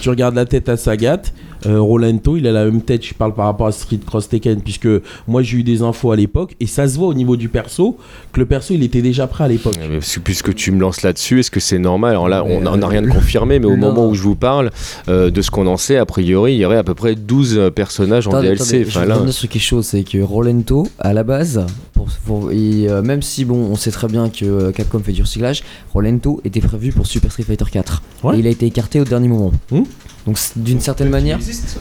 [0.00, 1.22] Tu regardes la tête à Sagat,
[1.66, 4.60] euh, Rolento, il a la même tête, je parle par rapport à Street Cross Tekken,
[4.60, 4.88] puisque
[5.26, 7.96] moi j'ai eu des infos à l'époque, et ça se voit au niveau du perso,
[8.32, 9.78] que le perso il était déjà prêt à l'époque.
[10.24, 13.02] Puisque tu me lances là-dessus, est-ce que c'est normal Alors là, on n'a euh, rien
[13.02, 14.70] de confirmé, mais au moment où je vous parle,
[15.08, 17.58] euh, de ce qu'on en sait, a priori, il y aurait à peu près 12
[17.58, 18.62] euh, personnages en DLC.
[18.62, 21.64] attendez, je Enfin, vais là, revenir sur quelque chose, c'est que Rolento, à la base,
[21.92, 25.22] pour, pour- et, euh, même si bon, on sait très bien que Capcom fait du
[25.22, 25.62] recyclage,
[25.92, 28.02] Rolento était prévu pour Super Street Fighter 4.
[28.22, 28.36] Ouais.
[28.36, 29.52] Et il a été écarté au dernier moment.
[29.70, 29.82] Hmm.
[30.26, 31.38] Donc c'est- d'une certaine manière,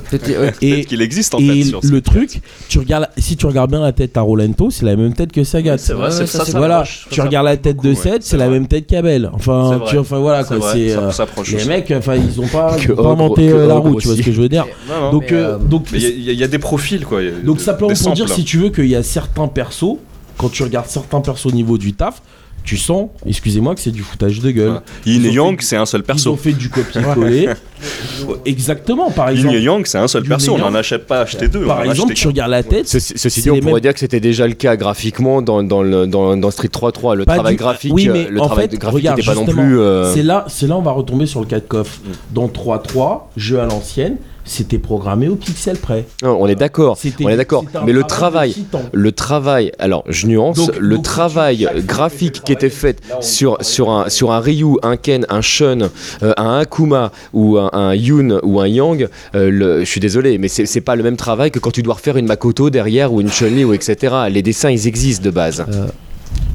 [0.10, 1.70] peut-être- Et, qu'il existe en et fait.
[1.70, 4.96] sur le truc, tu regardes, si tu regardes bien la tête à Rolento, c'est la
[4.98, 5.78] même tête que Sagat.
[5.78, 8.50] C'est vrai, ça, ça, ça c'est- voilà, tu regardes la tête de 7, c'est la
[8.50, 9.30] même tête qu'Abel.
[9.34, 11.68] Enfin, tu, enfin voilà C'est quoi, vrai, c'est ça euh, les aussi.
[11.68, 12.76] mecs, enfin ils ont pas,
[13.06, 14.66] inventé euh, la roue, tu vois ce que je veux dire.
[15.12, 15.34] Donc,
[15.94, 17.22] il y a- des profils quoi.
[17.44, 19.98] donc simplement pour dire si tu veux qu'il y a certains persos,
[20.38, 22.22] quand tu regardes certains persos au niveau du taf,
[22.64, 24.66] tu sens, excusez-moi, que c'est du foutage de gueule.
[24.68, 24.84] Voilà.
[25.06, 26.36] Yin Ils et Yang, c'est un seul Ils ont perso.
[26.38, 27.50] fait du copier-coller.
[28.46, 29.56] Exactement, par Yin exemple.
[29.56, 30.54] et Yang, c'est un seul Yin perso.
[30.54, 31.66] On n'en achète pas acheté deux.
[31.66, 32.88] Par exemple, tu regardes la tête.
[32.88, 36.08] Ceci, dit, on pourrait mêmes- dire que c'était déjà le cas graphiquement dans, dans, le,
[36.08, 37.16] dans, dans Street 3.3.
[37.16, 39.36] Le Pas travail du- graphique, oui, mais le en travail fait, graphique regarde, n'était pas
[39.36, 39.80] non plus.
[39.80, 42.00] euh, C'est là, c'est là on va retomber sur le cas de coffre.
[42.34, 46.06] Dans 3.3, jeu à l'ancienne, c'était programmé au pixel près.
[46.24, 46.98] non, on est d'accord.
[47.24, 47.64] On est d'accord.
[47.86, 48.56] Mais le travail,
[48.92, 53.90] le travail, alors je nuance, Donc- le donc, travail graphique qui était fait sur, sur,
[53.90, 55.90] un, sur un Ryu, un Ken, un Shun,
[56.24, 60.38] euh, un Akuma ou un, un Yun ou un Yang, euh, le- je suis désolé,
[60.38, 63.22] mais c'est pas le même travail que quand tu dois refaire une Makoto derrière ou
[63.22, 64.14] une Chun-Li ou etc.
[64.30, 65.66] Les dessins ils existent de base.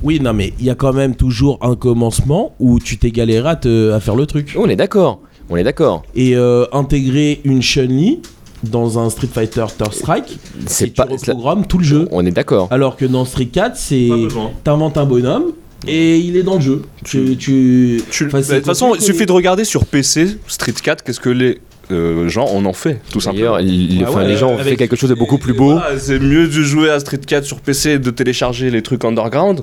[0.03, 3.49] Oui, non, mais il y a quand même toujours un commencement où tu t'es galéré
[3.49, 4.55] à, te- à faire le truc.
[4.57, 5.21] On est d'accord,
[5.51, 6.03] on est d'accord.
[6.15, 8.21] Et euh, intégrer une Chun-Li
[8.65, 11.07] dans un Street Fighter Third Strike, C'est pas.
[11.07, 12.09] tu reprogrammes tout le jeu.
[12.11, 12.69] On est d'accord.
[12.71, 14.09] Alors que dans Street 4, c'est
[14.65, 15.53] t'inventes un bonhomme
[15.87, 16.83] et il est dans le jeu.
[17.05, 18.03] Tu, tu...
[18.11, 21.31] Tu- bah, de toute façon, il suffit de regarder sur PC Street 4, qu'est-ce que
[21.31, 21.61] les
[21.93, 23.57] euh, gens en ont fait, tout simplement.
[23.57, 25.75] D'ailleurs, les, Ah ouais, les gens ont fait quelque chose de beaucoup plus beau.
[25.79, 29.05] voilà, c'est mieux de jouer à Street 4 sur PC et de télécharger les trucs
[29.05, 29.63] underground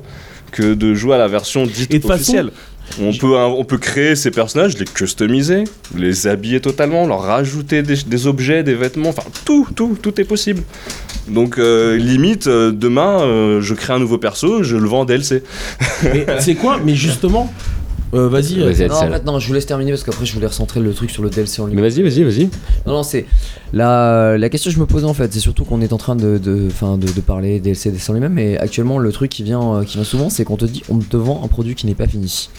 [0.51, 2.51] que de jouer à la version dite Et de façon- officielle.
[3.01, 5.65] On peut, on peut créer ces personnages, les customiser,
[5.95, 10.23] les habiller totalement, leur rajouter des, des objets, des vêtements, enfin tout, tout, tout est
[10.23, 10.63] possible.
[11.27, 15.05] Donc euh, limite, euh, demain, euh, je crée un nouveau perso, je le vends en
[15.05, 15.43] DLC.
[16.03, 17.51] Mais c'est quoi Mais justement,
[18.15, 18.59] euh, vas-y.
[18.61, 19.13] euh, Vas-y, Non, en Axel.
[19.13, 21.29] fait, non, je vous laisse terminer parce qu'après je voulais recentrer le truc sur le
[21.29, 21.75] DLC en lui.
[21.75, 22.45] Mais vas-y, vas-y, vas-y.
[22.85, 23.25] Non, non, c'est.
[23.73, 26.15] La, la question que je me posais en fait, c'est surtout qu'on est en train
[26.15, 29.75] de, de, enfin, de, de parler DLC des lui-même, mais actuellement le truc qui vient,
[29.75, 31.95] euh, qui vient souvent, c'est qu'on te dit on te vend un produit qui n'est
[31.95, 32.49] pas fini.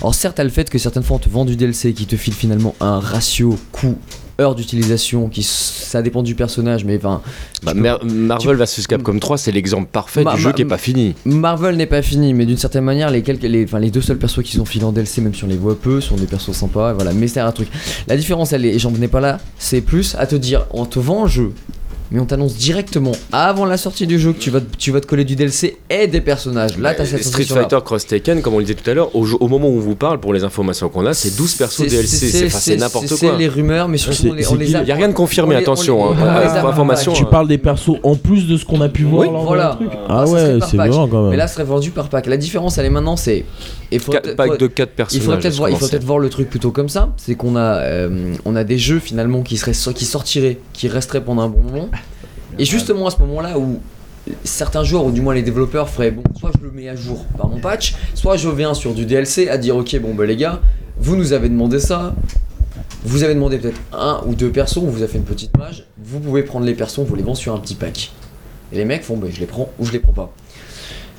[0.00, 2.16] Alors certes, t'as le fait que certaines fois on te vend du DLC qui te
[2.16, 3.96] file finalement un ratio coût
[4.40, 7.20] heures d'utilisation, qui ça dépend du personnage, mais enfin.
[7.64, 11.14] Bah, Mar- Marvel vs Capcom 3, c'est l'exemple parfait du jeu qui est pas fini.
[11.24, 14.18] Marvel n'est pas fini, mais d'une certaine manière, les, quelques, les, enfin, les deux seuls
[14.18, 16.52] persos qui sont filés en DLC, même si on les voit peu, sont des persos
[16.52, 17.12] sympas, voilà.
[17.12, 17.68] Mais c'est un truc.
[18.06, 20.86] La différence, elle est, et j'en venais pas là, c'est plus à te dire, on
[20.86, 21.52] te vend un jeu,
[22.10, 25.00] mais on t'annonce directement avant la sortie du jeu que tu vas, te- tu vas
[25.00, 26.78] te coller du DLC et des personnages.
[26.78, 27.44] Là, t'as cette Street.
[27.44, 29.80] Fighter Cross Taken, comme on le disait tout à l'heure, au, au moment où on
[29.80, 33.06] vous parle, pour les informations qu'on a, c'est 12 persos C'est- DLC, c'est c'est n'importe
[33.08, 33.36] C'est quoi.
[33.36, 34.80] les rumeurs, mais surtout C'est- on les, c'est on les qui a.
[34.80, 36.00] Il n'y a rien de confirmé, on attention.
[36.02, 36.40] on les- hein.
[36.44, 39.26] les information, Tu euh, parles des persos en plus de ce qu'on a pu voir
[39.26, 39.76] Oui, dans voilà.
[39.80, 41.30] le truc Ah, Ah ouais, c'est grand quand même.
[41.30, 42.26] Mais là, ce serait vendu par pack.
[42.26, 43.44] La différence, elle est maintenant, c'est.
[43.90, 45.24] Il faudrait packs de 4 Il personnages.
[45.24, 45.90] faudrait peut-être voir, il faut commencer.
[45.92, 47.10] peut-être voir le truc plutôt comme ça.
[47.16, 51.22] C'est qu'on a, euh, on a des jeux finalement qui seraient qui sortiraient, qui resteraient
[51.24, 51.88] pendant un bon moment.
[52.58, 53.80] Et justement à ce moment-là où
[54.44, 57.24] certains joueurs ou du moins les développeurs feraient bon, soit je le mets à jour
[57.36, 60.36] par mon patch, soit je viens sur du DLC à dire ok bon bah les
[60.36, 60.60] gars,
[60.98, 62.14] vous nous avez demandé ça.
[63.04, 66.18] Vous avez demandé peut-être un ou deux persos, vous a fait une petite mage, vous
[66.18, 68.10] pouvez prendre les persos, vous les vend sur un petit pack.
[68.72, 70.32] Et les mecs font bah je les prends ou je les prends pas.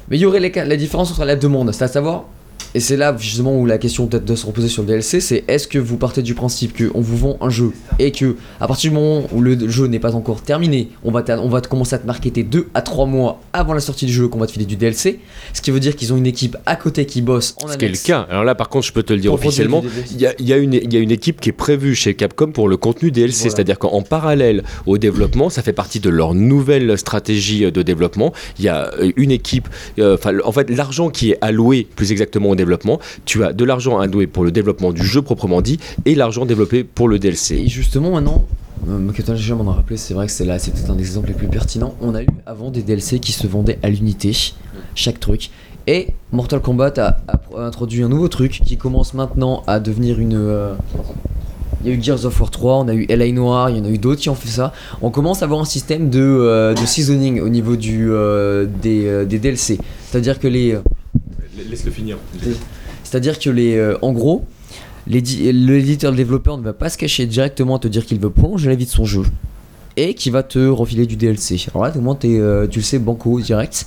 [0.09, 2.25] Mais il y aurait la différence entre la demande, c'est à savoir,
[2.75, 5.43] et c'est là justement où la question peut-être de se reposer sur le DLC, c'est
[5.47, 8.91] est-ce que vous partez du principe qu'on vous vend un jeu et que à partir
[8.91, 11.95] du moment où le jeu n'est pas encore terminé, on va, on va te commencer
[11.95, 14.51] à te marketer 2 à 3 mois avant la sortie du jeu qu'on va te
[14.51, 15.19] filer du DLC,
[15.53, 17.85] ce qui veut dire qu'ils ont une équipe à côté qui bosse en Ce qui
[17.85, 18.27] est le cas.
[18.29, 19.83] Alors là, par contre, je peux te le dire officiellement.
[20.11, 21.95] Il y a, il y a une, il y a une équipe qui est prévue
[21.95, 23.55] chez Capcom pour le contenu DLC, Voilà.
[23.55, 28.33] c'est-à-dire qu'en parallèle au développement, ça fait partie de leur nouvelle stratégie de développement.
[28.59, 29.67] Il y a euh, une équipe,
[29.99, 33.99] euh, en fait, l'argent qui est alloué plus exactement au développement, tu as de l'argent
[33.99, 37.67] alloué pour le développement du jeu proprement dit et l'argent développé pour le Et DLC.
[37.67, 38.45] justement maintenant,
[38.87, 41.03] euh, que déjà m'en a rappelé, c'est vrai que c'est là, c'est peut-être un des
[41.03, 41.95] exemples les plus pertinents.
[42.01, 44.35] On a eu avant des DLC qui se vendaient à l'unité,
[44.95, 45.49] chaque truc.
[45.87, 47.17] Et Mortal Kombat a,
[47.57, 50.35] introduit un nouveau truc qui commence maintenant à devenir une.
[50.35, 50.73] euh,
[51.81, 53.79] il y a eu Gears of War 3, on a eu LA Noir, il y
[53.79, 54.73] en a eu d'autres qui ont fait ça.
[55.01, 58.11] On commence à avoir un système de, euh, de seasoning au niveau du,
[58.81, 59.77] des, des DLC.
[60.09, 60.77] C'est-à-dire que les.
[61.69, 62.17] Laisse-le finir.
[63.03, 64.45] c'est-à-dire que les, euh, en gros,
[65.07, 68.29] l'édi- l'éditeur, le développeur ne va pas se cacher directement à te dire qu'il veut
[68.29, 69.23] prolonger la vie de son jeu
[69.97, 71.65] et qui va te refiler du DLC.
[71.73, 73.85] Alors là, t'es, euh, tu le sais, banco direct.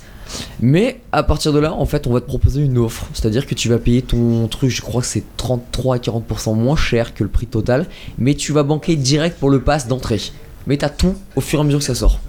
[0.61, 3.07] Mais à partir de là, en fait, on va te proposer une offre.
[3.13, 6.75] C'est-à-dire que tu vas payer ton truc, je crois que c'est 33 à 40% moins
[6.75, 10.21] cher que le prix total, mais tu vas banquer direct pour le pass d'entrée.
[10.67, 12.19] Mais t'as tout au fur et à mesure que ça sort,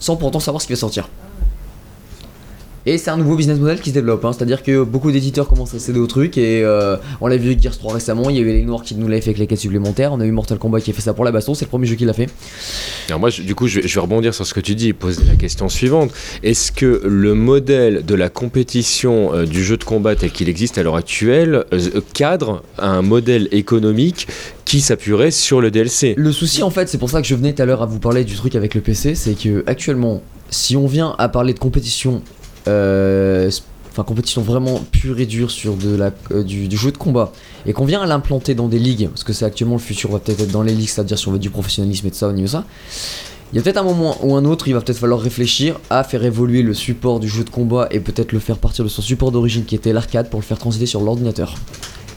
[0.00, 1.08] sans pourtant savoir ce qui va sortir.
[2.86, 4.32] Et c'est un nouveau business model qui se développe, hein.
[4.34, 7.62] c'est-à-dire que beaucoup d'éditeurs commencent à céder au truc et euh, on l'a vu avec
[7.62, 9.58] Gears 3 récemment, il y avait les Noirs qui nous l'avaient fait avec les quêtes
[9.60, 11.70] supplémentaires, on a eu Mortal Kombat qui a fait ça pour la baston, c'est le
[11.70, 12.28] premier jeu qu'il a fait.
[13.08, 14.88] Alors moi, je- du coup, je vais, je vais rebondir sur ce que tu dis
[14.88, 16.10] et poser la question suivante.
[16.42, 20.76] Est-ce que le modèle de la compétition euh, du jeu de combat tel qu'il existe
[20.76, 24.28] à l'heure actuelle euh, cadre un modèle économique
[24.66, 27.54] qui s'appuierait sur le DLC Le souci en fait, c'est pour ça que je venais
[27.54, 30.76] tout à l'heure à vous parler du truc avec le PC, c'est que actuellement, si
[30.76, 32.22] on vient à parler de compétition,
[32.66, 37.32] enfin compétition vraiment pure et dure sur euh, du, jeu de combat,
[37.64, 40.18] et qu'on vient à l'implanter dans des ligues, parce que c'est actuellement le futur va
[40.18, 42.32] peut-être être dans les ligues, c'est-à-dire si on veut du professionnalisme et de ça au
[42.32, 42.64] niveau ça.
[43.52, 46.02] Il y a peut-être un moment ou un autre, il va peut-être falloir réfléchir à
[46.02, 49.00] faire évoluer le support du jeu de combat et peut-être le faire partir de son
[49.00, 51.54] support d'origine qui était l'arcade pour le faire transiter sur l'ordinateur.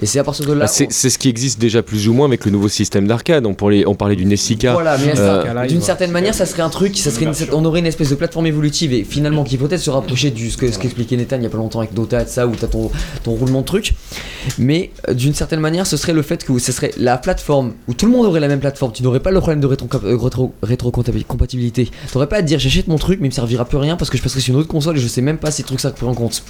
[0.02, 0.66] Et c'est à partir de là.
[0.66, 3.46] Bah, c'est ce qui existe déjà plus ou moins avec le nouveau système d'arcade.
[3.46, 4.74] On, parlait- on parlait du Nessica.
[4.74, 7.66] Voilà, mais Euh, ça, d'une certaine manière, ça serait un truc, ça serait une- on
[7.66, 10.72] aurait une espèce de plateforme évolutive et finalement qui peut-être se rapprocher du ce que
[10.72, 12.68] ce qu'expliquait Nathan il y a pas longtemps avec Dota et de ça où t'as
[12.68, 12.92] ton,
[13.24, 13.94] ton roulement de truc.
[14.60, 17.94] Mais euh, d'une certaine manière, ce serait le fait que ce serait la plateforme où
[17.94, 18.92] tout le monde aurait la même plateforme.
[18.94, 21.90] Tu n'aurais pas le problème de rétro, euh, rétro, rétrocompatibilité.
[22.12, 23.96] T'aurais pas à te dire j'achète mon truc mais il me servira plus à rien
[23.98, 25.68] parce que je passerai sur une autre console et je sais même pas si le
[25.68, 26.44] truc ça prend en compte.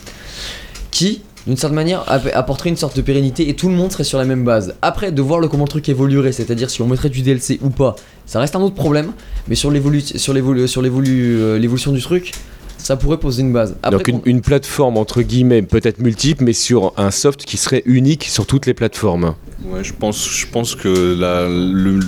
[0.92, 4.04] Qui d'une certaine manière app- apporterait une sorte de pérennité et tout le monde serait
[4.04, 4.76] sur la même base.
[4.82, 7.70] Après, de voir le comment le truc évoluerait, c'est-à-dire si on mettrait du DLC ou
[7.70, 7.96] pas,
[8.26, 9.14] ça reste un autre problème.
[9.48, 12.34] Mais sur euh, l'évolution du truc,
[12.78, 13.78] ça pourrait poser une base.
[13.82, 18.26] Après, Donc une, plateforme entre guillemets peut-être multiple, mais sur un soft qui serait unique
[18.26, 19.34] sur toutes les plateformes.
[19.66, 22.00] Ouais, je pense, je pense que la, le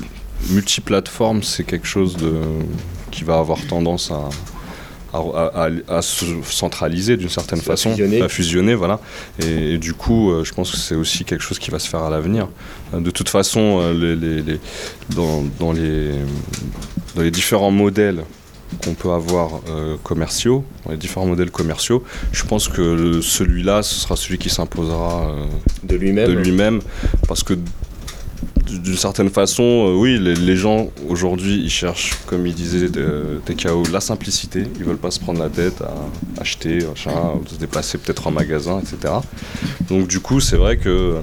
[0.52, 2.34] multiplateforme, c'est quelque chose de,
[3.12, 4.30] qui va avoir tendance à,
[5.14, 8.22] à, à- à- à se centraliser d'une certaine façon, fusionner.
[8.22, 9.00] à fusionner, voilà.
[9.44, 11.88] Et, et du coup, euh, je pense que c'est aussi quelque chose qui va se
[11.90, 12.48] faire à l'avenir.
[12.94, 14.60] Euh, De toute façon, euh, les, les- les-
[15.16, 16.12] dans, dans les,
[17.16, 18.24] dans les différents modèles
[18.84, 23.96] qu'on peut avoir euh, commerciaux, dans les différents modèles commerciaux, je pense que celui-là, ce
[23.96, 25.46] sera celui qui s'imposera euh,
[25.84, 26.80] De lui-même.
[27.28, 27.56] parce que
[28.70, 33.84] d'une certaine façon, euh, oui, les, gens aujourd'hui, ils cherchent, comme il disait de- TKO,
[33.92, 34.64] la simplicité.
[34.78, 39.14] Ils veulent pas se prendre la tête à acheter, se déplacer peut-être en magasin, etc.
[39.88, 41.22] Donc du coup, c'est vrai que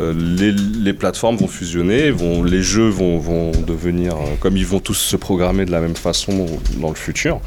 [0.00, 4.94] euh, les, plateformes vont fusionner, vont, les jeux vont, devenir, euh, comme ils vont tous
[4.94, 6.46] se programmer de la même façon
[6.76, 7.40] dans le futur,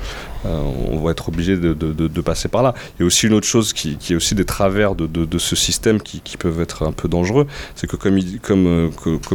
[0.45, 2.73] on va être obligé de, passer par là.
[2.97, 6.01] Il y a aussi une autre chose qui, est aussi des travers de, ce système
[6.01, 8.89] qui, peuvent être un peu dangereux, c'est que comme, euh,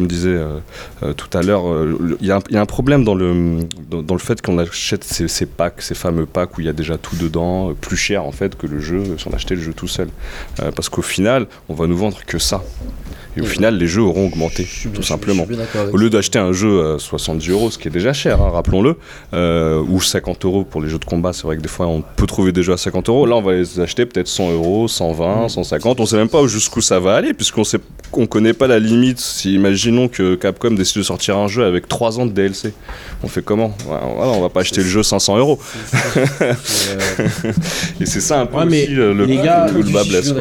[0.07, 0.59] disait euh,
[1.03, 4.41] euh, tout à l'heure, euh, il y, a un- problème dans le, dans, le fait
[4.43, 7.71] qu'on achète ces, ces packs, ces fameux packs où il y a déjà tout dedans,
[7.71, 10.09] euh, plus cher en fait que le jeu, si on achetait le jeu tout seul.
[10.61, 12.63] Euh, parce qu'au final, on va nous vendre que ça.
[13.37, 15.47] Et au final, les jeux auront augmenté, tout simplement.
[15.93, 18.97] Au lieu d'acheter un jeu à 70 euros, ce qui est déjà cher, hein, rappelons-le,
[19.34, 22.03] euh, ou 50 euros pour les jeux de combat, c'est vrai que des fois on
[22.03, 23.26] peut trouver des jeux à 50 euros.
[23.26, 26.01] Là, on va les acheter peut-être 100 euros, 120, 150.
[26.01, 27.78] On sait même pas jusqu'où ça va aller, puisqu'on sait,
[28.12, 29.18] on connaît pas la limite.
[29.18, 32.72] Si imaginons que Capcom décide de sortir un jeu avec 3 ans de DLC,
[33.22, 33.76] on fait comment?
[33.87, 35.59] Voilà, On va pas acheter le jeu 500 euros.
[38.01, 40.32] Et c'est ça un peu Ouais, aussi euh, le, les gars, où le bas blesse.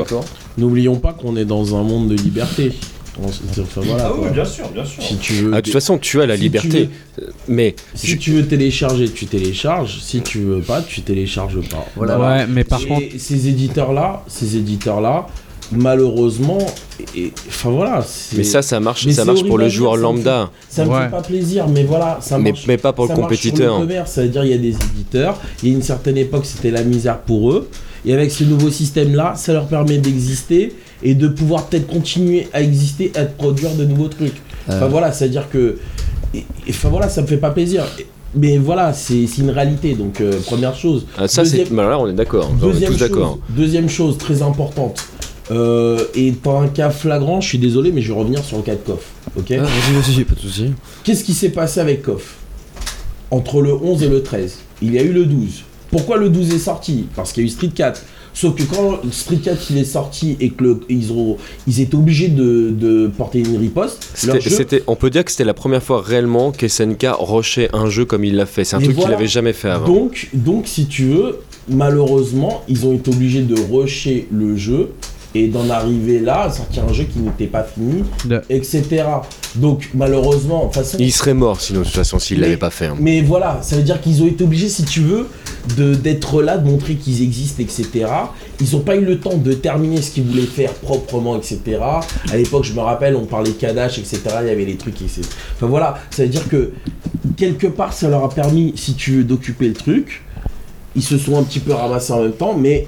[0.58, 2.72] N'oublions pas qu'on est dans un monde de liberté.
[3.20, 4.46] Enfin, voilà, quoi.
[4.46, 5.02] sûr, bien sûr.
[5.02, 6.90] Si tu veux, Ah, de toute façon, tu as la si liberté.
[7.48, 10.00] Mais si tu veux télécharger, tu télécharges.
[10.02, 11.86] Si tu veux pas, tu télécharges pas.
[11.96, 12.20] Voilà.
[12.20, 15.28] Ouais, mais par Et contre, ces éditeurs-là, ces éditeurs-là,
[15.72, 16.60] malheureusement,
[17.16, 18.06] et- et- enfin voilà.
[18.36, 20.52] Mais ça, ça marche, Mais ça marche pour le joueur ça me lambda.
[20.70, 21.04] Ça me Ouais.
[21.06, 22.66] fait pas plaisir, mais voilà, ça Mais, marche.
[22.68, 23.74] mais pas pour le ça compétiteur.
[23.76, 25.40] Sur le commerce, ça veut dire il y a des éditeurs.
[25.64, 27.70] Il y a une certaine époque, c'était la misère pour eux.
[28.06, 32.62] Et avec ce nouveau système-là, ça leur permet d'exister et de pouvoir peut-être continuer à
[32.62, 34.36] exister, à produire de nouveaux trucs.
[34.68, 35.78] Enfin Euh, voilà, c'est-à-dire que.
[36.34, 37.84] et- et- Enfin voilà, ça me fait pas plaisir.
[38.38, 39.94] Mais voilà, c'est une réalité.
[39.96, 41.06] Donc, euh, première chose.
[41.18, 41.58] Ah, ça, c'est.
[41.60, 42.50] Deuxième- bah, là, on est d'accord.
[42.52, 43.40] On est Deuxième tous chose, d'accord.
[43.50, 45.00] deuxième chose très importante.
[45.52, 48.64] Euh, et dans un cas flagrant, je suis désolé, mais je vais revenir sur le
[48.64, 49.12] cas de Koff.
[49.38, 49.52] Ok?
[49.52, 50.74] Ah, vas-y, vas-y, pas de soucis.
[51.04, 52.36] Qu'est-ce qui s'est passé avec Koff?
[53.32, 54.58] Entre le 11 et le 13.
[54.82, 55.64] Il y a eu le 12.
[55.92, 57.06] Pourquoi le 12 est sorti?
[57.16, 58.02] Parce qu'il y a eu Street 4.
[58.36, 59.00] Sauf que quand
[59.44, 63.40] 4 il est sorti et que le- ils, ont, ils étaient obligés de, de porter
[63.40, 67.08] une riposte, leur jeu- c'était- on peut dire que c'était la première fois réellement qu'SNK
[67.18, 68.66] rushait un jeu comme il l'a fait.
[68.66, 69.12] C'est un Mais truc voilà.
[69.12, 69.88] qu'il avait jamais fait avant.
[69.88, 74.90] Donc, donc, si tu veux, malheureusement, ils ont été obligés de rusher le jeu
[75.36, 79.04] et d'en arriver là à sortir un jeu qui n'était pas fini, De- etc.
[79.56, 80.98] Donc, malheureusement, de toute façon.
[81.00, 82.86] Il serait mort sinon, de toute façon, s'il l'avait pas fait.
[82.88, 82.96] hein.
[83.00, 85.28] Mais voilà, ça veut dire qu'ils ont été obligés, si tu veux,
[85.78, 88.06] de d'être là, de montrer qu'ils existent, etc.
[88.62, 91.60] Ils n'ont pas eu le temps de terminer ce qu'ils voulaient faire proprement, etc.
[92.32, 94.22] À l'époque, je me rappelle, on parlait Kadash, etc.
[94.42, 95.22] Il y avait les trucs, etc.
[95.56, 96.72] Enfin voilà, ça veut dire que
[97.36, 100.22] quelque part, ça leur a permis, si tu veux, d'occuper le truc.
[100.96, 102.88] Ils se sont un petit peu ramassés en même temps, mais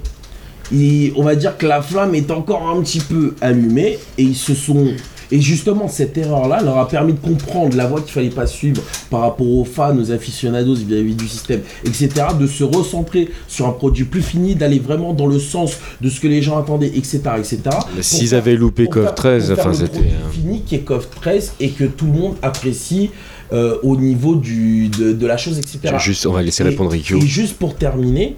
[0.71, 4.53] on va dire que la flamme est encore un petit peu allumée et ils se
[4.53, 4.87] sont.
[5.29, 8.81] Et justement, cette erreur-là leur a permis de comprendre la voie qu'il fallait pas suivre
[9.09, 12.09] par rapport aux fans, aux aficionados vis-à-vis du système, etc.
[12.39, 16.21] De se recentrer sur un produit plus fini, d'aller vraiment dans le sens de ce
[16.21, 17.19] que les gens attendaient, etc.
[17.39, 17.59] etc.
[17.99, 19.99] S'ils avaient loupé KOF 13, pour faire enfin, c'était.
[20.31, 23.09] fini qui est KOF 13 et que tout le monde apprécie
[23.51, 25.93] euh, au niveau du, de, de la chose, etc.
[25.99, 27.17] Juste, on va laisser Et- répondre Rikyo.
[27.17, 28.37] Et juste pour terminer,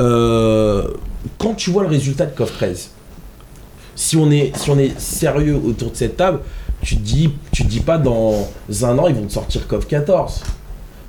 [0.00, 0.82] euh,
[1.38, 2.90] quand tu vois le résultat de KOF 13,
[3.96, 6.40] si on est, si on est sérieux autour de cette table,
[6.82, 8.48] tu te dis, tu te dis pas dans
[8.82, 10.42] un an ils vont te sortir KOF 14.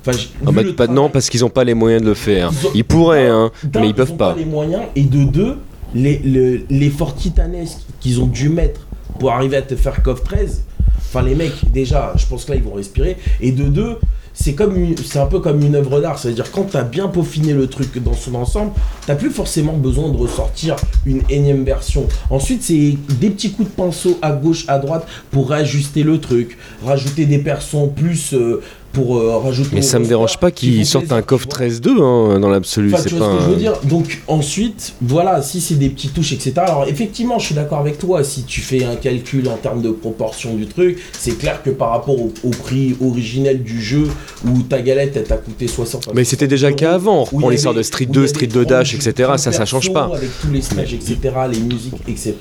[0.08, 2.50] Enfin, Ah bah, pas, non, parce qu'ils ont pas les moyens de le faire.
[2.52, 4.34] Ils ont- Ils pourraient, hein, mais ils peuvent ont pas.
[4.36, 5.56] les moyens et de deux,
[5.94, 8.82] les le- l'effort titanesque qu'ils ont dû mettre
[9.18, 10.62] pour arriver à te faire KOF 13.
[10.98, 13.16] Enfin les mecs déjà, je pense que là ils vont respirer.
[13.40, 13.98] Et de deux,
[14.36, 17.66] c'est comme c'est un peu comme une œuvre d'art, c'est-à-dire quand t'as bien peaufiné le
[17.66, 18.72] truc dans son ensemble,
[19.06, 20.76] t'as plus forcément besoin de ressortir
[21.06, 22.06] une énième version.
[22.30, 26.58] Ensuite c'est des petits coups de pinceau à gauche, à droite pour réajuster le truc,
[26.84, 28.62] rajouter des persos en plus euh,
[28.96, 29.68] pour euh, rajouter.
[29.74, 31.26] Mais ça me dérange pas qu'ils sortent un vois.
[31.36, 32.94] 13-2 hein, dans l'absolu.
[32.94, 33.26] Enfin, c'est pas.
[33.30, 36.54] ce que je un- veux dire Donc ensuite, voilà, si c'est des petites touches, etc.
[36.56, 38.24] Alors effectivement, je suis d'accord avec toi.
[38.24, 41.90] Si tu fais un calcul en termes de proportion du truc, c'est clair que par
[41.90, 44.08] rapport au, au prix originel du jeu,
[44.46, 46.14] où ta galette elle t'a coûté 60.
[46.14, 47.20] Mais c'était déjà le cas avant.
[47.20, 49.32] On reprend l'histoire de Street où il y 2, avait Street 2 Dash, 30 etc.
[49.36, 50.10] Ça, ça change pas.
[50.14, 51.18] Avec tous les stages, etc.,
[51.52, 52.34] les musiques, etc.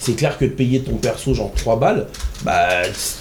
[0.00, 2.06] C'est clair que de payer ton perso genre 3 balles,
[2.44, 2.68] bah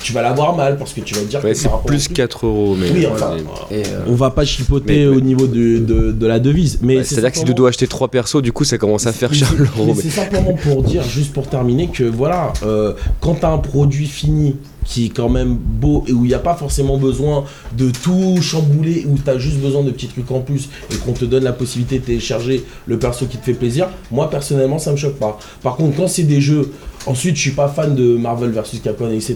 [0.04, 2.16] tu vas l'avoir mal parce que tu vas te dire Ouais, que c'est plus truc-
[2.18, 2.76] 4 euros.
[2.80, 3.32] Mais, Oui, enfin,
[3.72, 6.78] Et, euh, on va pas chipoter Mais- au niveau de, de, de la devise.
[6.84, 9.08] Mais Ouais, c'est C'est-à-dire que si tu dois acheter 3 persos, du coup, ça commence
[9.08, 9.88] à faire cher c'est- l'euro.
[9.88, 13.50] mais mais- C'est simplement pour dire, juste pour terminer, que voilà, euh, quand tu as
[13.50, 14.56] un produit fini
[14.88, 17.44] qui est quand même beau et où il n'y a pas forcément besoin
[17.78, 21.14] de tout chambouler, où tu as juste besoin de petits trucs en plus et qu'on
[21.14, 24.92] te donne la possibilité de télécharger le perso qui te fait plaisir, moi personnellement ça
[24.92, 25.38] me choque pas.
[25.62, 26.72] Par contre, quand c'est des jeux
[27.06, 29.36] Ensuite, je suis pas fan de Marvel vs Capcom, etc.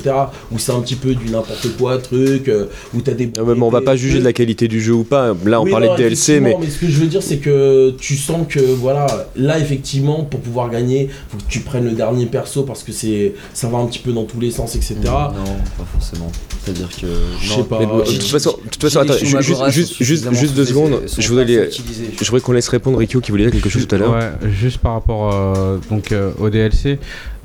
[0.51, 3.27] Où c'est un petit peu du n'importe quoi, truc, euh, où t'as des.
[3.27, 5.33] Non, mais bon, on va pas juger de la qualité du jeu ou pas.
[5.45, 7.37] Là, on Oui, parlait non, de DLC, mais effectivement, ce que je veux dire, c'est
[7.37, 11.91] que tu sens que, voilà, là, effectivement, pour pouvoir gagner, faut que tu prennes le
[11.91, 14.95] dernier perso parce que c'est ça va un petit peu dans tous les sens, etc.
[15.05, 15.31] Non,
[15.77, 16.31] pas forcément.
[16.63, 17.07] C'est-à-dire que.
[17.41, 17.79] Je non, sais pas.
[17.79, 20.65] Mais bon, de toute façon, de toute façon, attends, ju- juste, juste, juste, juste deux
[20.65, 21.01] secondes.
[21.17, 23.95] Je voudrais, les- je voudrais qu'on laisse répondre Rikyo qui voulait dire quelque chose tout
[23.95, 24.13] à l'heure.
[24.13, 26.99] Ouais, juste par rapport euh, donc, euh, au DLC.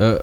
[0.06, 0.18] Euh,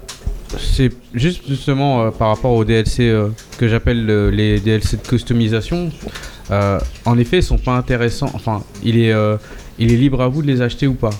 [0.59, 5.91] c'est juste justement euh, par rapport au DLC euh, que j'appelle les DLC de customisation.
[7.05, 8.31] en effet, ils sont pas intéressants.
[8.33, 9.13] Enfin, il est,
[9.79, 11.13] il est libre à vous de les acheter ou pas.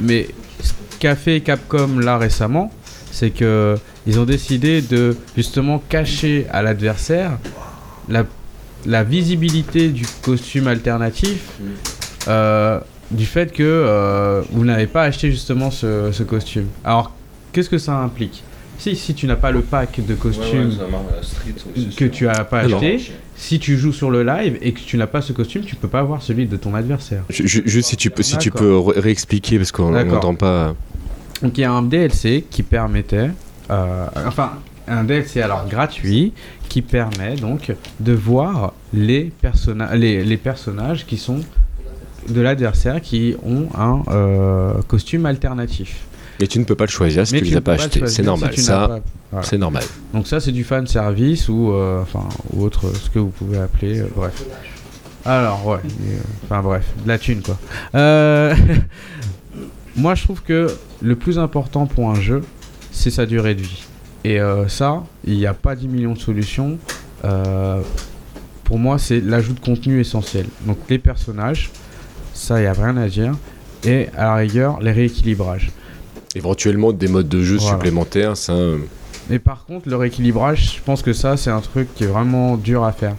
[0.00, 0.28] Mais
[0.60, 2.70] ce qu'a fait Capcom là récemment,
[3.10, 7.38] c'est que ils ont décidé de justement cacher à l'adversaire
[8.08, 11.48] la, visibilité du costume alternatif
[13.10, 16.66] du fait que vous n'avez pas acheté justement ce, ce costume.
[16.84, 17.12] Alors,
[17.54, 18.42] qu'est-ce que ça implique
[18.76, 20.72] si, si tu n'as pas le pack de costumes
[21.96, 22.76] que tu as pas non.
[22.76, 23.00] acheté,
[23.36, 25.86] si tu joues sur le live et que tu n'as pas ce costume, tu peux
[25.88, 27.22] pas avoir celui de ton adversaire.
[27.30, 30.74] Ju- ju- Juste si tu peux, si tu peux ré- réexpliquer parce qu'on n'entend pas.
[31.40, 33.30] Donc il y a un DLC qui permettait,
[33.70, 34.52] euh, enfin
[34.88, 36.32] un DLC alors gratuit
[36.68, 41.40] qui permet donc de voir les, personna- les, les personnages qui sont
[42.28, 46.04] de l'adversaire qui ont un euh, costume alternatif.
[46.40, 48.06] Et tu ne peux pas le choisir si Mais tu les ne as pas achetés.
[48.06, 48.56] C'est normal.
[48.58, 49.46] Ça, voilà.
[49.46, 49.84] c'est normal.
[50.12, 53.58] Donc ça c'est du fan service ou euh, enfin ou autre ce que vous pouvez
[53.58, 54.44] appeler euh, bref.
[55.24, 57.56] Alors ouais, euh, enfin bref, de la thune quoi.
[59.96, 60.66] Moi je trouve que
[61.00, 62.42] le plus important pour un jeu,
[62.90, 63.84] c'est sa durée de vie.
[64.24, 66.78] Et ça, il n'y a pas 10 millions de solutions.
[68.64, 70.46] Pour moi, c'est l'ajout de contenu essentiel.
[70.66, 71.70] Donc les personnages,
[72.32, 73.34] ça, il n'y a rien à dire.
[73.84, 75.70] Et à la rigueur, les rééquilibrages.
[76.34, 77.76] Éventuellement des modes de jeu Voilà.
[77.76, 78.52] supplémentaires, ça.
[78.52, 78.78] euh,
[79.30, 82.56] Mais par contre, le rééquilibrage, je pense que ça, c'est un truc qui est vraiment
[82.56, 83.14] dur à faire.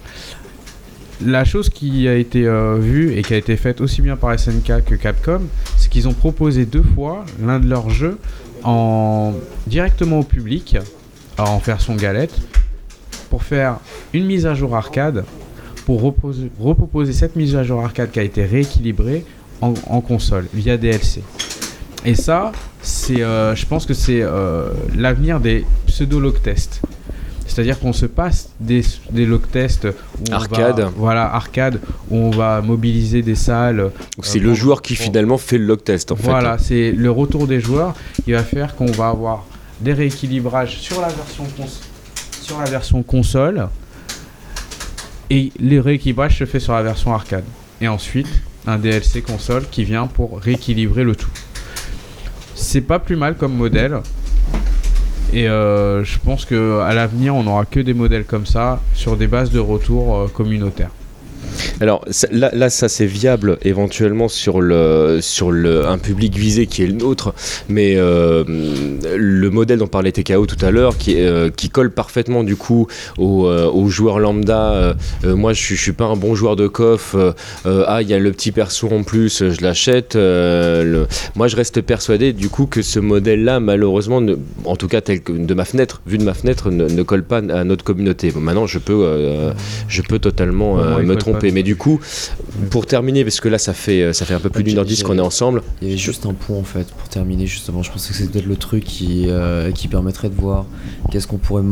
[1.26, 4.38] La chose qui a été euh, vue et qui a été faite aussi bien par
[4.38, 5.42] SNK que Capcom,
[5.78, 8.18] c'est qu'ils ont proposé deux fois l'un de leurs jeux
[8.64, 9.34] en
[9.66, 10.76] directement au public,
[11.38, 12.34] en version galette,
[13.30, 13.78] pour faire
[14.14, 15.24] une mise à jour arcade,
[15.86, 19.24] pour reposer- reproposer cette mise à jour arcade qui a été rééquilibrée
[19.62, 21.24] en, en console via DLC.
[22.04, 22.52] Et ça,
[22.86, 26.82] c'est, euh, je pense que c'est euh, l'avenir des pseudo-log tests.
[27.48, 30.80] C'est-à-dire qu'on se passe des, des log tests où on Arcade.
[30.80, 31.80] va- voilà, arcade,
[32.10, 33.78] où on va mobiliser des salles.
[33.78, 33.92] donc
[34.24, 37.48] C'est Euh, le joueur qui finalement fait le log test en Voilà, c'est le retour
[37.48, 39.46] des joueurs qui va faire qu'on va avoir
[39.80, 41.80] des rééquilibrages sur la version, cons-
[42.42, 43.68] sur la version console
[45.30, 47.44] et les rééquilibrages se fait sur la version arcade.
[47.82, 48.28] Et ensuite,
[48.68, 51.30] un DLC console qui vient pour rééquilibrer le tout.
[52.56, 54.00] C'est pas plus mal comme modèle.
[55.34, 59.18] Et euh, je pense que à l'avenir, on n'aura que des modèles comme ça sur
[59.18, 60.92] des bases de retour euh, communautaires.
[61.82, 66.68] Alors ça- là, là, ça c'est viable éventuellement sur le sur le un public visé
[66.68, 67.34] qui est le nôtre,
[67.70, 68.44] mais euh,
[69.18, 72.88] le modèle dont parlait TKO tout à l'heure, qui euh, qui colle parfaitement du coup
[73.18, 74.74] aux, euh, aux joueurs lambda.
[74.74, 74.94] euh,
[75.36, 77.16] moi, je suis, je suis pas un bon joueur de coff.
[77.66, 80.16] ah, il y a le petit perso en plus, je l'achète.
[80.16, 85.02] le- Moi, je reste persuadé du coup que ce modèle-là, malheureusement, ne- en tout cas
[85.02, 87.84] tel que de ma fenêtre, vu de ma fenêtre, ne, ne colle pas à notre
[87.84, 88.32] communauté.
[88.32, 89.06] Bon, maintenant, je peux
[89.90, 91.52] je peux totalement me tromper.
[91.52, 92.00] Mais du coup,
[92.70, 95.04] pour terminer, parce que là, ça fait, ça fait un peu plus d'une heure dix
[95.04, 95.62] qu'on est ensemble.
[95.82, 97.84] Il y avait juste un point en fait pour terminer justement.
[97.84, 100.66] Je pensais que c'était peut-être le truc qui, euh, qui permettrait de voir
[101.12, 101.64] qu'est-ce qu'on pourrait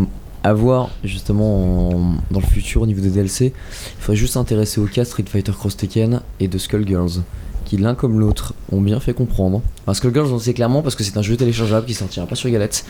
[0.44, 3.54] avoir justement en- dans le futur au niveau des DLC.
[3.56, 7.22] Il faudrait juste s'intéresser au cas Street Fighter Cross Tekken et de Skullgirls
[7.64, 9.62] qui l'un comme l'autre ont bien fait comprendre.
[9.84, 12.50] Enfin, Skullgirls on sait clairement parce que c'est un jeu téléchargeable qui sortira pas sur
[12.50, 12.84] Galette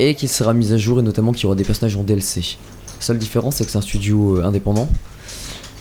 [0.00, 2.40] et qui sera mis à jour et notamment qu'il y aura des personnages en DLC.
[2.98, 4.88] La seule différence c'est que c'est un studio euh, indépendant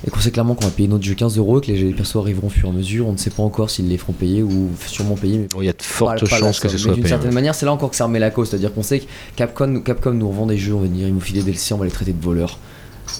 [0.05, 2.15] et qu'on sait clairement qu'on va payer notre jeu 15 euros et que les persos
[2.17, 3.07] arriveront au fur et à mesure.
[3.07, 5.37] On ne sait pas encore s'ils les feront payer ou sûrement payer.
[5.39, 7.65] Mais Il y a de fortes chances que ce soit Mais d'une certaine manière, c'est
[7.65, 8.49] là encore que ça remet la cause.
[8.49, 11.21] C'est-à-dire qu'on sait que Capcom, Capcom nous revend des jeux, on va dire, ils nous
[11.21, 12.57] filent des DLC, on va les traiter de voleurs.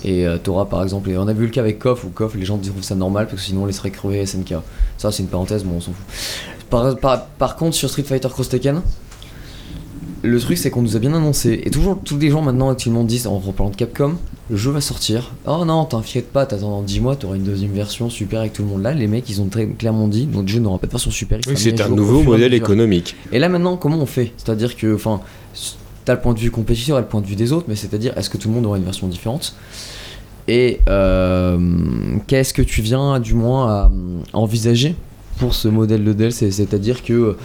[0.04, 0.38] Et euh,
[0.70, 2.82] par exemple, et on a vu le cas avec KOF où KOF, les gens trouvent
[2.82, 4.54] ça normal parce que sinon on laisserait crever SNK.
[4.98, 6.06] Ça, c'est une parenthèse, bon, on s'en fout.
[6.70, 8.82] Par, par- par contre, sur Street Fighter Cross Tekken,
[10.24, 13.04] le truc c'est qu'on nous a bien annoncé, et toujours tous les gens maintenant actuellement
[13.04, 14.16] disent en reparlant de Capcom,
[14.50, 15.32] le jeu va sortir.
[15.48, 18.64] Oh non, t'inquiète pas, t'attends dans 10 mois, t'auras une deuxième version super avec tout
[18.64, 18.82] le monde.
[18.82, 21.40] Là, les mecs ils ont très clairement dit, notre jeu n'aura pas de version super.
[21.48, 23.16] Oui, c'est un nouveau modèle économique.
[23.32, 24.34] Et là maintenant, comment on fait?
[24.38, 25.22] C'est-à-dire que, enfin,
[26.06, 28.18] t'as le point de vue compétiteur et le point de vue des autres, mais c'est-à-dire,
[28.18, 29.56] est-ce que tout le monde aura une version différente?
[30.48, 31.58] Et euh,
[32.28, 33.92] qu'est-ce que tu viens, du moins, à,
[34.34, 34.96] à envisager
[35.38, 37.38] pour ce modèle de DLC C'est-à-dire que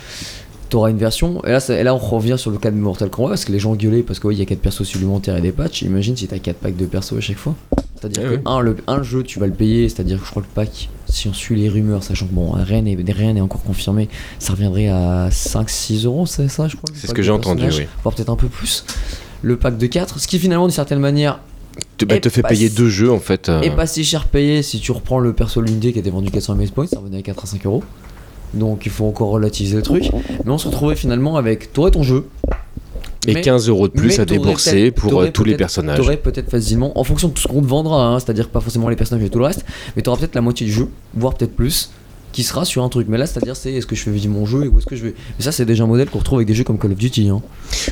[0.68, 3.28] T'auras une version, et là, et là on revient sur le cas de Mortal Kombat
[3.30, 5.82] parce que les gens gueulaient parce qu'il y a 4 persos supplémentaires et des patchs.
[5.82, 7.54] Imagine si t'as 4 packs de persos à chaque fois.
[8.00, 8.40] C'est-à-dire Eh que oui.
[8.46, 10.88] un, le, un jeu tu vas le payer, c'est-à-dire que je crois que le pack,
[11.08, 14.08] si on suit les rumeurs, sachant que bon, rien n'est rien n'est encore confirmé,
[14.40, 17.86] ça reviendrait à 5-6 euros, c'est ça je crois C'est ce que j'ai entendu, oui.
[18.02, 18.84] voire peut-être un peu plus.
[19.42, 21.38] Le pack de 4, ce qui finalement d'une certaine manière
[21.96, 23.48] Te, bah, te fait payer si- deux jeux en fait.
[23.48, 26.30] euh, et pas si cher payé si tu reprends le perso l'unité qui était vendu
[26.32, 27.84] 400 MS points, ça revenait à 4 à 5 euros.
[28.54, 30.10] Donc il faut encore relativiser le truc.
[30.44, 31.72] Mais on se retrouvait finalement avec.
[31.72, 32.26] T'aurais ton jeu.
[33.28, 35.98] et mais- 15 euros de plus à débourser pour euh, tous les personnages.
[35.98, 38.88] T'aurais peut-être facilement, en fonction de tout ce qu'on te vendra, hein, c'est-à-dire pas forcément
[38.88, 39.64] les personnages et tout le reste,
[39.96, 41.90] mais t'auras peut-être la moitié du jeu, voire peut-être plus,
[42.36, 43.06] qui sera sur un truc.
[43.08, 44.94] Mais là, c'est-à-dire, c'est est-ce que je fais vivre mon jeu et où est-ce que
[44.94, 45.14] je vais?
[45.38, 47.30] Mais ça, c'est déjà un modèle qu'on retrouve avec des jeux comme Call of Duty.
[47.30, 47.40] Hein.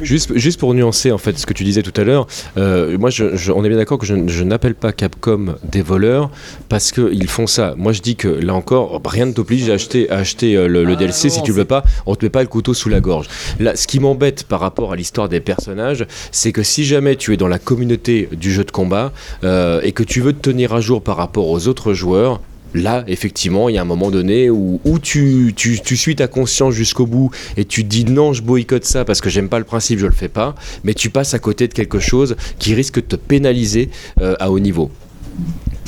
[0.02, 2.26] Juste, juste pour nuancer en fait ce que tu disais tout à l'heure,
[2.58, 5.80] euh, moi je, je- on est bien d'accord que je, je n'appelle pas Capcom des
[5.80, 6.30] voleurs
[6.68, 7.74] parce qu'ils font ça.
[7.78, 10.84] Moi je dis que là encore, rien ne t'oblige à acheter, à acheter euh, le,
[10.84, 12.90] le Ah, DLC si tu c'est- veux pas, on te met pas le couteau sous
[12.90, 13.28] la gorge.
[13.60, 17.32] Là, ce qui m'embête par rapport à l'histoire des personnages, c'est que si jamais tu
[17.32, 19.10] es dans la communauté du jeu de combat
[19.42, 22.40] euh, et que tu veux te tenir à jour par rapport aux autres joueurs,
[22.74, 27.30] Là, effectivement, il y a un moment donné où, tu, suis ta conscience jusqu'au bout
[27.56, 30.06] et tu te dis non, je boycotte ça parce que j'aime pas le principe, je
[30.06, 33.16] le fais pas, mais tu passes à côté de quelque chose qui risque de te
[33.16, 33.90] pénaliser
[34.20, 34.90] euh, à haut niveau.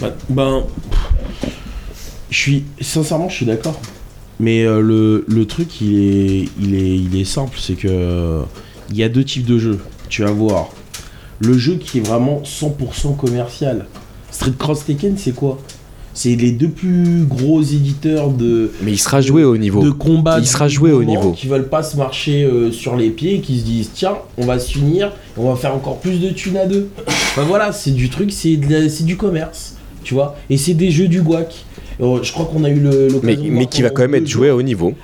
[0.01, 0.65] Ben, ben,
[2.31, 3.81] je suis sincèrement, je suis d'accord.
[4.39, 4.81] Mais euh,
[5.27, 8.43] le, truc, il est, il est, il est simple, c'est que
[8.91, 9.81] il y a deux types de jeux.
[10.09, 10.69] Tu vas voir
[11.41, 13.87] le jeu qui est vraiment 100% commercial.
[14.31, 15.59] Street Cross Tekken, c'est quoi?
[16.17, 19.83] C'est les deux plus gros éditeurs de, Mais il sera joué au niveau.
[19.83, 20.39] de combat.
[20.39, 21.33] Il sera joué au niveau.
[21.33, 24.47] Qui veulent pas se marcher euh, sur les pieds et qui se disent tiens, on
[24.47, 26.89] va s'unir, on va faire encore plus de thunes à deux.
[27.07, 29.75] Enfin voilà, c'est du truc, c'est du commerce,
[30.05, 30.37] tu vois.
[30.49, 31.67] Et c'est des jeux du guac.
[32.01, 33.09] Euh, je crois qu'on a eu le.
[33.09, 34.95] l'occasion Mais, mais qui va quand même être joué à haut niveau.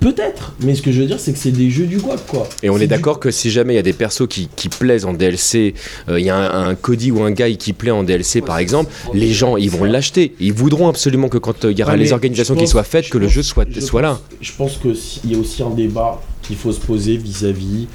[0.00, 2.48] Peut-être, mais ce que je veux dire, c'est que c'est des jeux du guac, quoi.
[2.62, 4.68] Et on est du- d'accord que si jamais il y a des persos qui, qui
[4.68, 5.74] plaisent en DLC,
[6.08, 8.58] euh, il y a un, un Cody ou un Guy qui plaît en DLC par
[8.58, 10.34] exemple, les gens ils vont l'acheter.
[10.40, 13.08] Ils voudront absolument que quand euh, il y aura Ouais, les organisations qui soient faites,
[13.08, 14.20] que le jeu soit, je soit là.
[14.40, 17.86] Je pense que s- il y a aussi un débat qu'il faut se poser vis-à-vis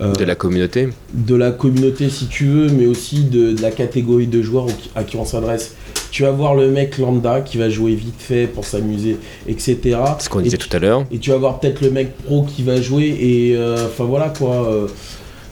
[0.00, 0.88] euh, De la communauté.
[1.12, 4.66] de la communauté si tu veux, mais aussi de, de la catégorie de joueurs
[4.96, 5.74] à qui on s'adresse.
[6.12, 9.16] Tu vas voir le mec lambda qui va jouer vite fait pour s'amuser,
[9.48, 9.78] etc.
[10.20, 11.04] Ce qu'on disait tu- tout à l'heure.
[11.10, 14.28] Et tu vas voir peut-être le mec pro qui va jouer et euh, enfin voilà
[14.28, 14.68] quoi.
[14.70, 14.86] euh,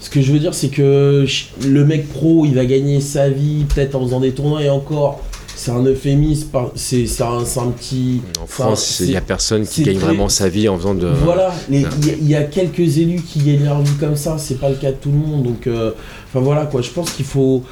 [0.00, 1.26] ce que je veux dire c'est que
[1.66, 5.20] le mec pro il va gagner sa vie peut-être en faisant des tournois et encore
[5.56, 8.22] c'est un euphémisme, c'est un, petit...
[8.42, 11.06] En France, il n'y a personne qui gagne très- vraiment sa vie en faisant de.
[11.22, 11.88] Voilà, les- il non.
[12.06, 14.70] y, a- il y a quelques élus qui gagnent leur vie comme ça, c'est pas
[14.70, 15.42] le cas de tout le monde.
[15.42, 15.90] Donc, euh,
[16.28, 17.62] enfin voilà quoi, je pense qu'il faut,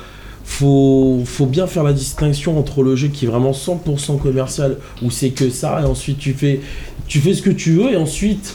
[0.53, 5.11] faut, faut bien faire la distinction entre le jeu qui est vraiment 100% commercial, où
[5.11, 6.61] c'est que ça, et ensuite tu fais,
[7.07, 8.55] tu fais ce que tu veux, et ensuite,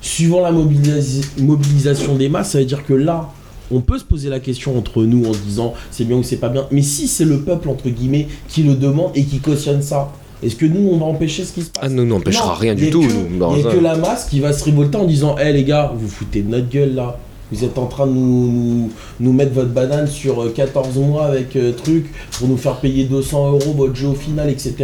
[0.00, 3.28] suivant la mobilisa- mobilisation des masses, ça veut dire que là,
[3.72, 6.36] on peut se poser la question entre nous en se disant c'est bien ou c'est
[6.36, 9.82] pas bien, mais si c'est le peuple, entre guillemets, qui le demande et qui cautionne
[9.82, 10.12] ça,
[10.44, 11.82] est-ce que nous, on va empêcher ce qui se passe?
[11.84, 13.02] Ah non, non, n'empêchera non, rien du tout.
[13.02, 15.92] Il n'y a que la masse qui va se révolter en disant Hé les gars,
[15.96, 17.18] vous foutez de notre gueule là.
[17.52, 21.26] Vous êtes en train de nous, nous, nous mettre votre banane sur euh, 14 mois
[21.26, 22.06] avec euh, truc
[22.38, 24.74] pour nous faire payer 200 euros votre jeu au final, etc.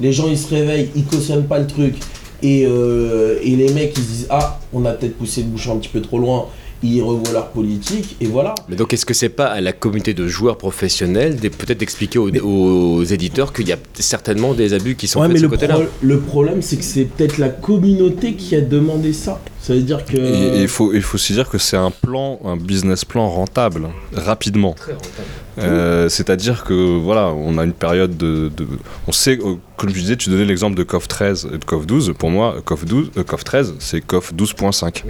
[0.00, 1.94] Les gens ils se réveillent, ils cautionnent pas le truc.
[2.42, 5.74] Et, euh, et les mecs ils se disent Ah, on a peut-être poussé le bouchon
[5.74, 6.46] un petit peu trop loin.
[6.80, 8.54] Ils revoient leur politique et voilà.
[8.68, 12.30] Mais donc, est-ce que c'est pas à la communauté de joueurs professionnels peut-être d'expliquer aux,
[12.30, 15.50] aux éditeurs qu'il y a certainement des abus qui sont Ouais, faits mais de ce
[15.50, 19.40] côté-là pro- le problème c'est que c'est peut-être la communauté qui a demandé ça.
[19.68, 20.16] Ça veut dire que.
[20.16, 23.90] Et il faut, il faut aussi dire que c'est un plan, un business plan rentable,
[24.14, 24.74] rapidement.
[25.58, 28.66] Euh, C'est-à-dire que voilà, on a une période de, de-
[29.06, 31.86] on sait, euh, comme je disais, tu donnais l'exemple de CoF 13 et de CoF
[31.86, 32.14] 12.
[32.18, 35.04] Pour moi, CoF 12, euh, CoF 13, c'est CoF 12.5.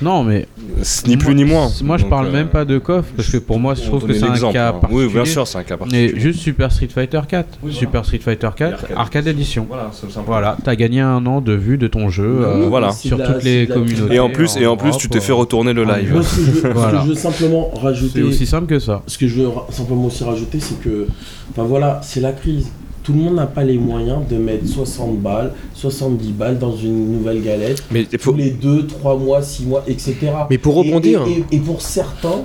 [0.00, 0.46] Non, mais
[0.82, 1.68] C'est Ni plus ni moins.
[1.82, 4.06] Moi, je Donc, parle euh, même pas de KOF parce que pour moi, je trouve
[4.06, 4.72] que c'est un cas hein.
[4.74, 5.06] particulier.
[5.06, 6.12] Oui, bien sûr, c'est un cas particulier.
[6.14, 7.58] Mais juste Super Street Fighter 4.
[7.70, 9.66] Super Street Fighter 4, arcade, Edition.
[9.68, 9.90] Voilà.
[10.24, 12.92] Voilà, t'as gagné un an de vue de ton jeu euh, voilà.
[12.92, 13.74] Sur toutes les de
[14.10, 16.12] Et en plus, et en plus, tu te Europe, fais retourner le live.
[16.12, 17.00] Moi, ce que je veux, ce que Voilà.
[17.02, 19.02] je veux simplement C'est rajouter, aussi simple que ça.
[19.06, 21.06] ce que je veux simplement aussi rajouter, c'est que,
[21.50, 22.68] enfin voilà, c'est la crise.
[23.02, 27.12] Tout le monde n'a pas les moyens de mettre 60 balles, 70 balles dans une
[27.12, 30.16] nouvelle galette Mais il faut- tous les 2, 3 mois, 6 mois, etc.
[30.50, 31.24] Mais pour Et- rebondir.
[31.26, 32.42] Et, et- et pour certains,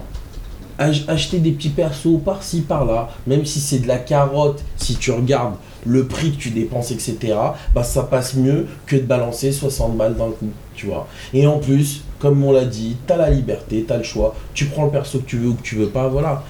[0.79, 5.11] ach- acheter des petits persos par-ci, par-là, même si c'est de la carotte, si tu
[5.11, 5.55] regardes
[5.85, 7.17] le prix que tu dépenses, etc.,
[7.75, 10.47] bah ça passe mieux que de balancer 60 balles d'un coup,
[11.33, 14.85] Et en plus, comme on l'a dit, t'as la liberté, t'as le choix, tu prends
[14.85, 16.43] le perso que tu veux ou que tu veux pas, voilà.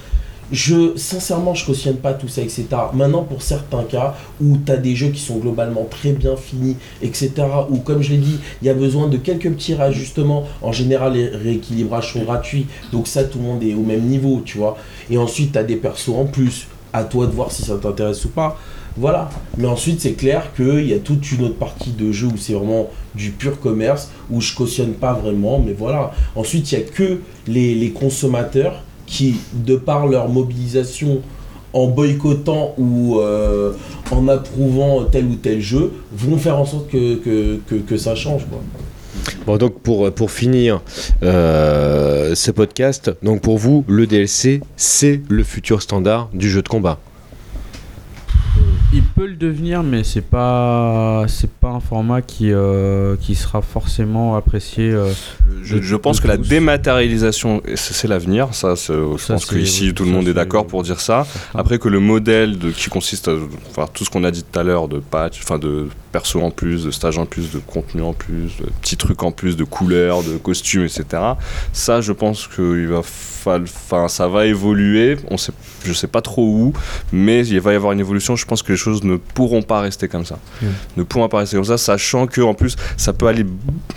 [0.52, 2.66] je, sincèrement, je cautionne pas tout ça, etc.
[2.92, 6.76] Maintenant, pour certains cas où tu as des jeux qui sont globalement très bien finis,
[7.02, 7.32] etc.,
[7.68, 11.14] où, comme je l'ai dit, il y a besoin de quelques petits réajustements, en général,
[11.14, 14.76] les rééquilibrages sont gratuits, donc ça, tout le monde est au même niveau, tu vois.
[15.10, 18.24] Et ensuite, tu as des persos en plus, à toi de voir si ça t'intéresse
[18.24, 18.56] ou pas.
[18.96, 19.28] Voilà.
[19.58, 22.54] Mais ensuite, c'est clair qu'il y a toute une autre partie de jeu où c'est
[22.54, 26.12] vraiment du pur commerce, où je cautionne pas vraiment, mais voilà.
[26.34, 31.20] Ensuite, il y a que les, consommateurs qui, de par leur mobilisation
[31.72, 33.72] en boycottant ou euh,
[34.10, 38.46] en approuvant tel ou tel jeu, vont faire en sorte que, ça change.
[39.46, 40.80] Donc pour, pour finir
[41.22, 46.68] euh, ce podcast, donc pour vous, le DLC, c'est le futur standard du jeu de
[46.68, 46.98] combat.
[49.16, 54.36] Peut le devenir, mais c'est pas c'est pas un format qui euh, qui sera forcément
[54.36, 54.90] apprécié.
[54.90, 55.10] euh,
[55.62, 58.48] Je, de- je pense que la dématérialisation, c'est l'avenir.
[58.52, 61.26] Ça, c'est- je Ça, pense qu'ici oui, tout le monde est d'accord pour dire ça.
[61.54, 63.32] Après que le modèle de, qui consiste à
[63.70, 66.50] enfin, tout ce qu'on a dit tout à l'heure de patch, enfin de perso en
[66.50, 69.64] plus, de stage en plus, de contenu en plus, de petits trucs en plus, de
[69.64, 71.04] couleurs, de costumes, etc.
[71.72, 75.16] Ça, je pense que il va enfin, ça va évoluer.
[75.30, 75.52] On sait,
[75.84, 76.72] je sais pas trop où,
[77.12, 78.34] mais il va y avoir une évolution.
[78.36, 80.38] Je pense que les choses ne pourront pas rester comme ça.
[80.96, 83.46] Ne pourront pas rester comme ça, sachant que en plus, ça peut aller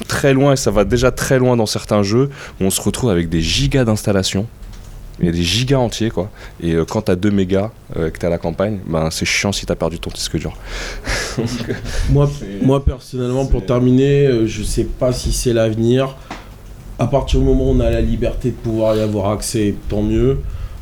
[0.07, 2.30] très loin et ça va déjà très loin dans certains jeux
[2.60, 4.48] où on se retrouve avec des gigas d'installation.
[5.19, 6.30] Il y a des gigas entiers quoi.
[6.61, 9.26] Et euh, quand t'as 2 mégas euh, et que t'es à la campagne, ben c'est
[9.26, 10.56] chiant si t'as perdu ton disque dur.
[12.10, 12.30] Moi,
[12.61, 16.15] moi personnellement, pour terminer, euh, je sais pas si c'est l'avenir.
[16.98, 20.02] À partir du moment où on a la liberté de pouvoir y avoir accès, tant
[20.02, 20.40] mieux.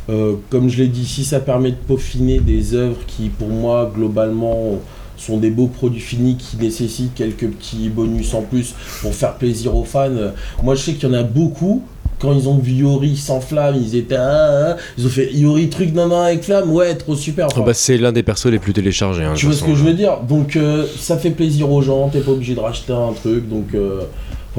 [0.10, 3.92] Euh, comme je l'ai dit, si ça permet de peaufiner des œuvres qui, pour moi,
[3.94, 4.80] globalement,
[5.18, 9.76] sont des beaux produits finis qui nécessitent quelques petits bonus en plus pour faire plaisir
[9.76, 10.10] aux fans.
[10.12, 10.30] Euh,
[10.64, 11.82] Moi, je sais qu'il y en a beaucoup.
[12.20, 15.70] Quand ils ont vu Yori sans flamme, ils étaient ah, ah, ils ont fait Yori
[15.70, 17.48] truc nan nan avec flamme, ouais, trop super.
[17.56, 19.24] Ah bah, c'est l'un des persos les plus téléchargés.
[19.24, 20.18] hein, tu vois ce que je veux dire?
[20.28, 23.68] Donc euh, ça fait plaisir aux gens, t'es pas obligé de racheter un truc, donc
[23.76, 24.02] euh,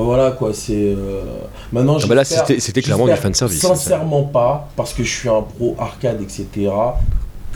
[0.05, 0.75] voilà quoi, c'est...
[0.75, 1.23] euh,
[1.73, 3.69] Maintenant Ah bah là, c'était- c'était clairement du j'espère fanservice, ça.
[3.69, 6.47] Sincèrement pas, parce que je suis un pro arcade, etc.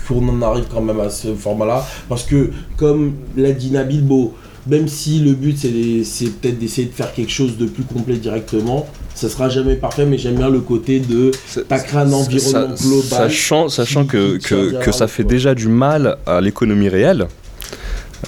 [0.08, 4.32] Qu'on en arrive quand même à ce format-là, parce que comme l'a dit Nabil, bon,
[4.66, 7.84] même si le but c'est des- c'est peut-être d'essayer de faire quelque chose de plus
[7.84, 11.30] complet directement, ça sera jamais parfait, mais j'aime bien le côté de
[11.68, 13.08] t'as créé un environnement global.
[13.30, 15.30] Sachant, sachant qui- que, que, que ça fait quoi.
[15.30, 17.28] déjà du mal à l'économie réelle.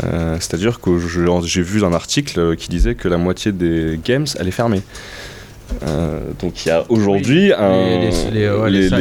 [0.02, 0.90] Euh, C'est-à-dire que
[1.44, 4.82] j'ai vu un article qui disait que la moitié des games elle est fermée.
[5.86, 7.52] Euh, donc il y a aujourd'hui
[8.68, 9.00] Les- salles-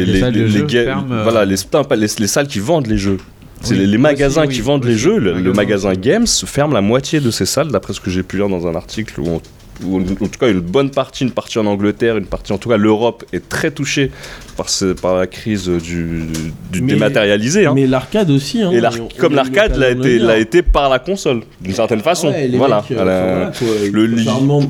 [1.11, 1.23] euh.
[1.23, 3.17] voilà les, pas les, les qui vendent les jeux.
[3.61, 5.17] C'est Oui, les, les magasins aussi, qui oui, vendent les jeux.
[5.19, 5.93] Le, le magasin.
[5.93, 8.75] Games ferme la moitié de ses salles, d'après ce que j'ai pu lire dans un
[8.75, 9.41] article où, on-
[9.85, 12.69] où, en tout cas une bonne partie, une partie en Angleterre, une partie en tout
[12.69, 14.11] cas l'Europe est très touchée
[14.57, 16.23] par, ce, par la crise du,
[16.71, 17.65] du Mais- dématérialisé.
[17.65, 17.73] hein.
[17.75, 18.71] Mais l'arcade aussi, hein.
[18.71, 18.81] Et
[19.17, 22.29] comme l'arcade l'a été, l'a été par la console, d'une certaine façon.
[22.29, 22.77] Ouais, voilà.
[22.87, 24.07] mecs, euh, voilà, quoi, le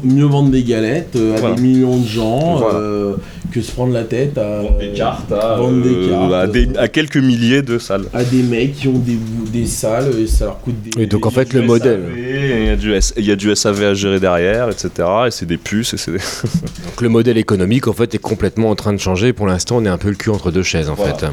[0.04, 1.56] mieux vendre des galettes euh, à Voilà.
[1.56, 2.80] des millions de gens Voilà.
[2.80, 3.16] euh,
[3.54, 6.48] que se prendre la tête à, Vendre des cartes à, vendre des euh, cartes, à
[6.48, 8.06] des- euh, à quelques milliers de salles.
[8.14, 9.18] à des mecs qui ont des,
[9.52, 11.04] des salles et ça leur coûte des.
[11.04, 12.02] Et donc, en fait, le modèle.
[12.18, 14.90] Il y, a du S- il y a du SAV à gérer derrière, etc.
[15.28, 15.94] Et c'est des puces.
[15.94, 16.18] Et c'est des-
[16.86, 19.32] Donc le modèle économique en fait est complètement en train de changer.
[19.34, 21.14] Pour l'instant, on est un peu le cul entre deux chaises en Voilà.
[21.16, 21.26] fait.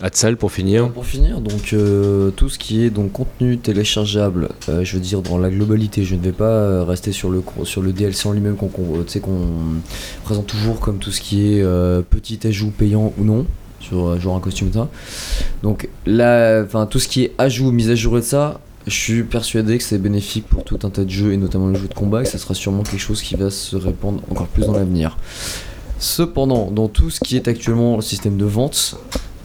[0.00, 0.90] Atsal pour finir.
[0.90, 5.22] Pour finir, donc euh, tout ce qui est donc contenu téléchargeable, euh, je veux dire
[5.22, 8.32] dans la globalité, je ne vais pas euh, rester sur le sur le DLC en
[8.32, 8.70] lui-même qu'on
[9.08, 9.48] sais, qu'on
[10.22, 11.64] présente toujours comme tout ce qui est
[12.10, 13.46] petit ajout payant ou non
[13.80, 14.88] sur genre un costume ça.
[15.62, 18.94] Donc là, enfin tout ce qui est ajout, mise à jour et de ça, je
[18.94, 21.88] suis persuadé que c'est bénéfique pour tout un tas de jeux et notamment le jeu
[21.88, 24.74] de combat et ça sera sûrement quelque chose qui va se répandre encore plus dans
[24.74, 25.16] l'avenir.
[25.98, 28.96] Cependant, dans tout ce qui est actuellement le système de vente,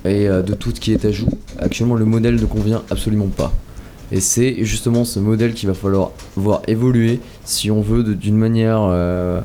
[0.06, 3.54] et euh, de tout ce qui est ajout, actuellement le modèle ne convient absolument pas.
[4.12, 8.82] Et c'est justement ce modèle qu'il va falloir voir évoluer si on veut d'une manière
[8.84, 9.42] euh,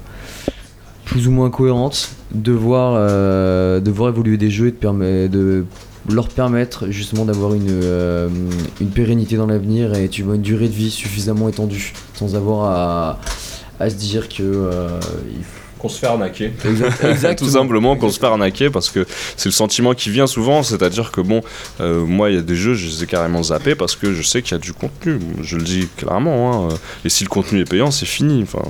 [1.05, 5.65] plus ou moins cohérente de voir, euh, de voir évoluer des jeux et de, de
[6.15, 8.29] leur permettre justement d'avoir une, euh,
[8.81, 12.65] une pérennité dans l'avenir et tu vois une durée de vie suffisamment étendue sans avoir
[12.71, 13.21] à,
[13.81, 14.69] à se dire que
[15.31, 16.53] il faut- Qu'on se fait arnaquer.
[17.37, 19.07] Tout simplement qu'on se fait arnaquer parce que
[19.37, 21.41] c'est le sentiment qui vient souvent, c'est-à-dire que bon,
[21.81, 24.23] euh, moi il y a des jeux, je les ai carrément zappés parce que je
[24.23, 27.29] sais qu'il y a du contenu, je le dis clairement, hein, euh, et si le
[27.29, 28.43] contenu est payant, c'est fini.
[28.43, 28.63] Enfin,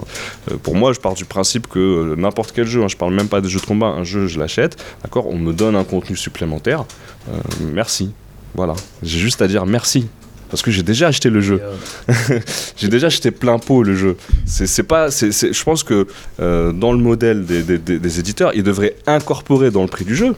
[0.51, 3.15] euh, pour moi, je pars du principe que euh, n'importe quel jeu, hein, je parle
[3.15, 5.85] même pas des jeux de combat, un jeu, je l'achète, d'accord, on me donne un
[5.85, 6.85] contenu supplémentaire,
[7.29, 7.39] euh,
[7.73, 8.13] merci.
[8.55, 10.09] Voilà, j'ai juste à dire merci.
[10.51, 11.61] Parce que j'ai déjà acheté le jeu.
[12.77, 14.17] j'ai déjà acheté plein pot le jeu.
[14.47, 16.07] Je pense que
[16.41, 20.35] euh, dans le modèle des éditeurs, ils devraient incorporer dans le prix du jeu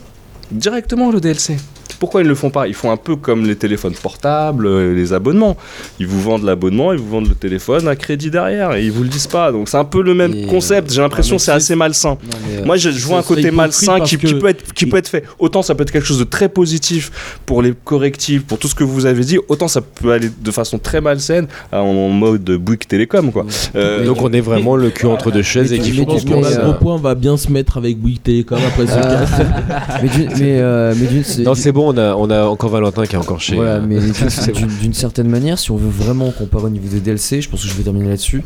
[0.50, 1.56] directement le DLC.
[2.00, 2.66] Pourquoi ils ne le font pas?
[2.66, 5.56] Ils font un peu comme les téléphones portables, euh, les abonnements.
[6.00, 9.02] Ils vous vendent l'abonnement, ils vous vendent le téléphone à crédit derrière et ils vous
[9.04, 9.52] le disent pas.
[9.52, 10.92] Donc c'est un peu le même Et, concept.
[10.92, 12.10] J'ai l'impression que c'est assez malsain.
[12.10, 14.96] Non, euh, Moi, je, je vois un côté malsain qui, qui peut être, qui peut
[14.96, 15.24] être fait.
[15.38, 18.74] Autant ça peut être quelque chose de très positif pour les correctifs, pour tout ce
[18.74, 22.50] que vous avez dit, autant ça peut aller de façon très malsaine en, en mode
[22.52, 23.30] Bouygues Télécom.
[23.30, 23.44] Quoi.
[23.76, 26.96] Euh, Donc on est vraiment le cul entre deux chaises et euh, à- Gros Point
[26.96, 29.98] va bien se mettre avec Bouygues Télécom après ce Euh, cas?
[30.02, 32.70] mais d'une- mais, euh, mais d'une- c'est- Non, c'est bon, on a, on a encore
[32.70, 33.54] Valentin qui est encore chez.
[33.56, 33.98] Voilà, euh, mais
[34.80, 37.68] d'une- certaine manière, si on veut vraiment comparer au niveau des DLC, je pense que
[37.68, 38.42] je vais terminer là-dessus.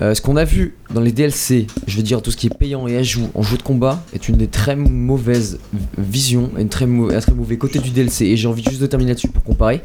[0.00, 2.54] Euh, ce qu'on a vu dans les DLC, je veux dire tout ce qui est
[2.58, 5.58] payant et ajout en jeu de combat, est une des très mauvaises
[5.98, 8.26] visions, une très mau- un très mauvais côté du DLC.
[8.26, 9.80] Et j'ai envie juste de terminer là-dessus pour comparer.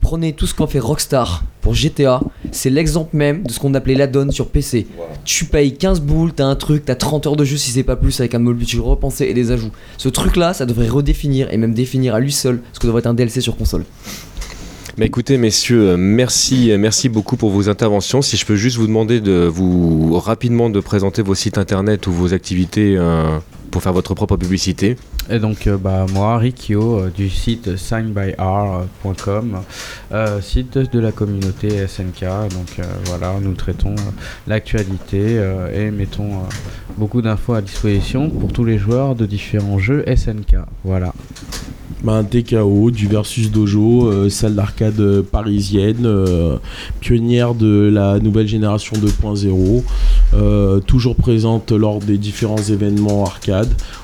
[0.00, 2.20] Prenez tout ce qu'en fait Rockstar pour GTA,
[2.52, 4.86] c'est l'exemple même de ce qu'on appelait l'add-on sur PC.
[5.24, 7.96] Tu payes 15 boules, t'as un truc, t'as 30 heures de jeu si c'est pas
[7.96, 9.70] plus avec un mode multi repensé et des ajouts.
[9.98, 13.06] Ce truc-là, ça devrait redéfinir et même définir à lui seul ce que devrait être
[13.06, 13.84] un DLC sur console.
[14.98, 18.20] Mais écoutez, messieurs, euh, merci, euh, merci beaucoup pour vos interventions.
[18.20, 22.12] Si je peux juste vous demander de vous rapidement de présenter vos sites internet ou
[22.12, 23.38] vos activités euh,
[23.70, 24.96] pour faire votre propre publicité.
[25.30, 29.58] Et donc, euh, bah, moi, Rikyo, euh, du site signbyr.com,
[30.12, 32.22] euh, site de la communauté SNK.
[32.50, 34.10] Donc, euh, voilà, nous traitons euh,
[34.46, 36.48] l'actualité euh, et mettons euh,
[36.96, 40.56] beaucoup d'infos à disposition pour tous les joueurs de différents jeux SNK.
[40.84, 41.12] Voilà.
[42.04, 46.56] Bah, un TKO, du Versus Dojo, euh, salle d'arcade parisienne, euh,
[47.00, 49.82] pionnière de la nouvelle génération 2.0,
[50.34, 53.57] euh, toujours présente lors des différents événements arcade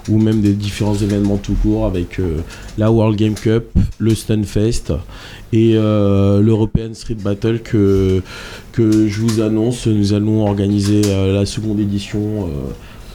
[0.08, 2.38] ou même des différents événements tout court avec euh,
[2.78, 3.64] la World Game Cup,
[3.98, 4.92] le Stunfest
[5.52, 8.22] et euh, l'European Street Battle que,
[8.72, 9.86] que je vous annonce.
[9.86, 12.48] Nous allons organiser euh, la seconde édition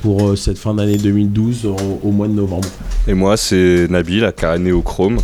[0.01, 1.75] pour cette fin d'année 2012 au-
[2.07, 2.67] au mois de novembre.
[3.07, 5.17] Et moi, c'est Nabil, aka Neochrome,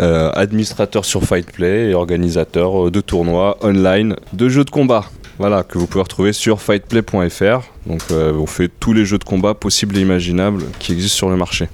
[0.00, 5.06] euh, administrateur sur Fightplay et organisateur de tournois online de jeux de combat.
[5.38, 7.60] Voilà, que vous pouvez retrouver sur fightplay.fr.
[7.86, 11.28] Donc, euh, on fait tous les jeux de combat possibles et imaginables qui existent sur
[11.28, 11.68] le marché.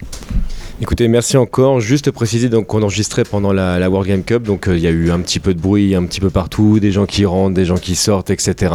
[0.80, 1.78] Écoutez, merci encore.
[1.78, 4.89] Juste préciser donc qu'on enregistrait pendant la, la World Game Cup, donc euh, il y
[4.89, 7.55] a eu un petit peu de bruit, un petit peu partout, des gens qui rentrent,
[7.55, 8.74] des gens qui sortent, etc.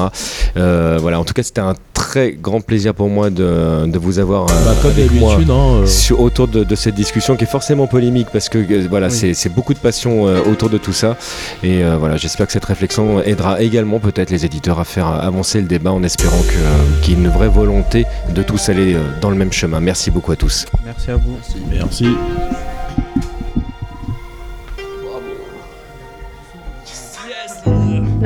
[0.55, 4.19] Euh, voilà, en tout cas, c'était un très grand plaisir pour moi de, de vous
[4.19, 7.35] avoir euh, Bah, comme avec moi d'habitude, hein, euh, sur- autour de, de cette discussion
[7.35, 9.33] qui est forcément polémique parce que euh, voilà, Oui.
[9.35, 11.17] c'est- beaucoup de passion euh, autour de tout ça.
[11.63, 15.59] Et euh, voilà, j'espère que cette réflexion aidera également peut-être les éditeurs à faire avancer
[15.59, 18.99] le débat en espérant euh, qu'il y ait une vraie volonté de tous aller euh,
[19.21, 19.79] dans le même chemin.
[19.79, 20.65] Merci beaucoup à tous.
[20.85, 21.37] Merci à vous.
[21.71, 22.07] merci.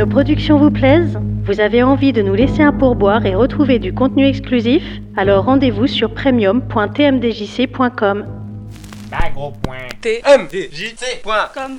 [0.01, 3.93] Nos productions vous plaisent Vous avez envie de nous laisser un pourboire et retrouver du
[3.93, 4.81] contenu exclusif
[5.15, 8.25] Alors rendez-vous sur premium.tmdjc.com.
[10.01, 11.77] TMDJC.com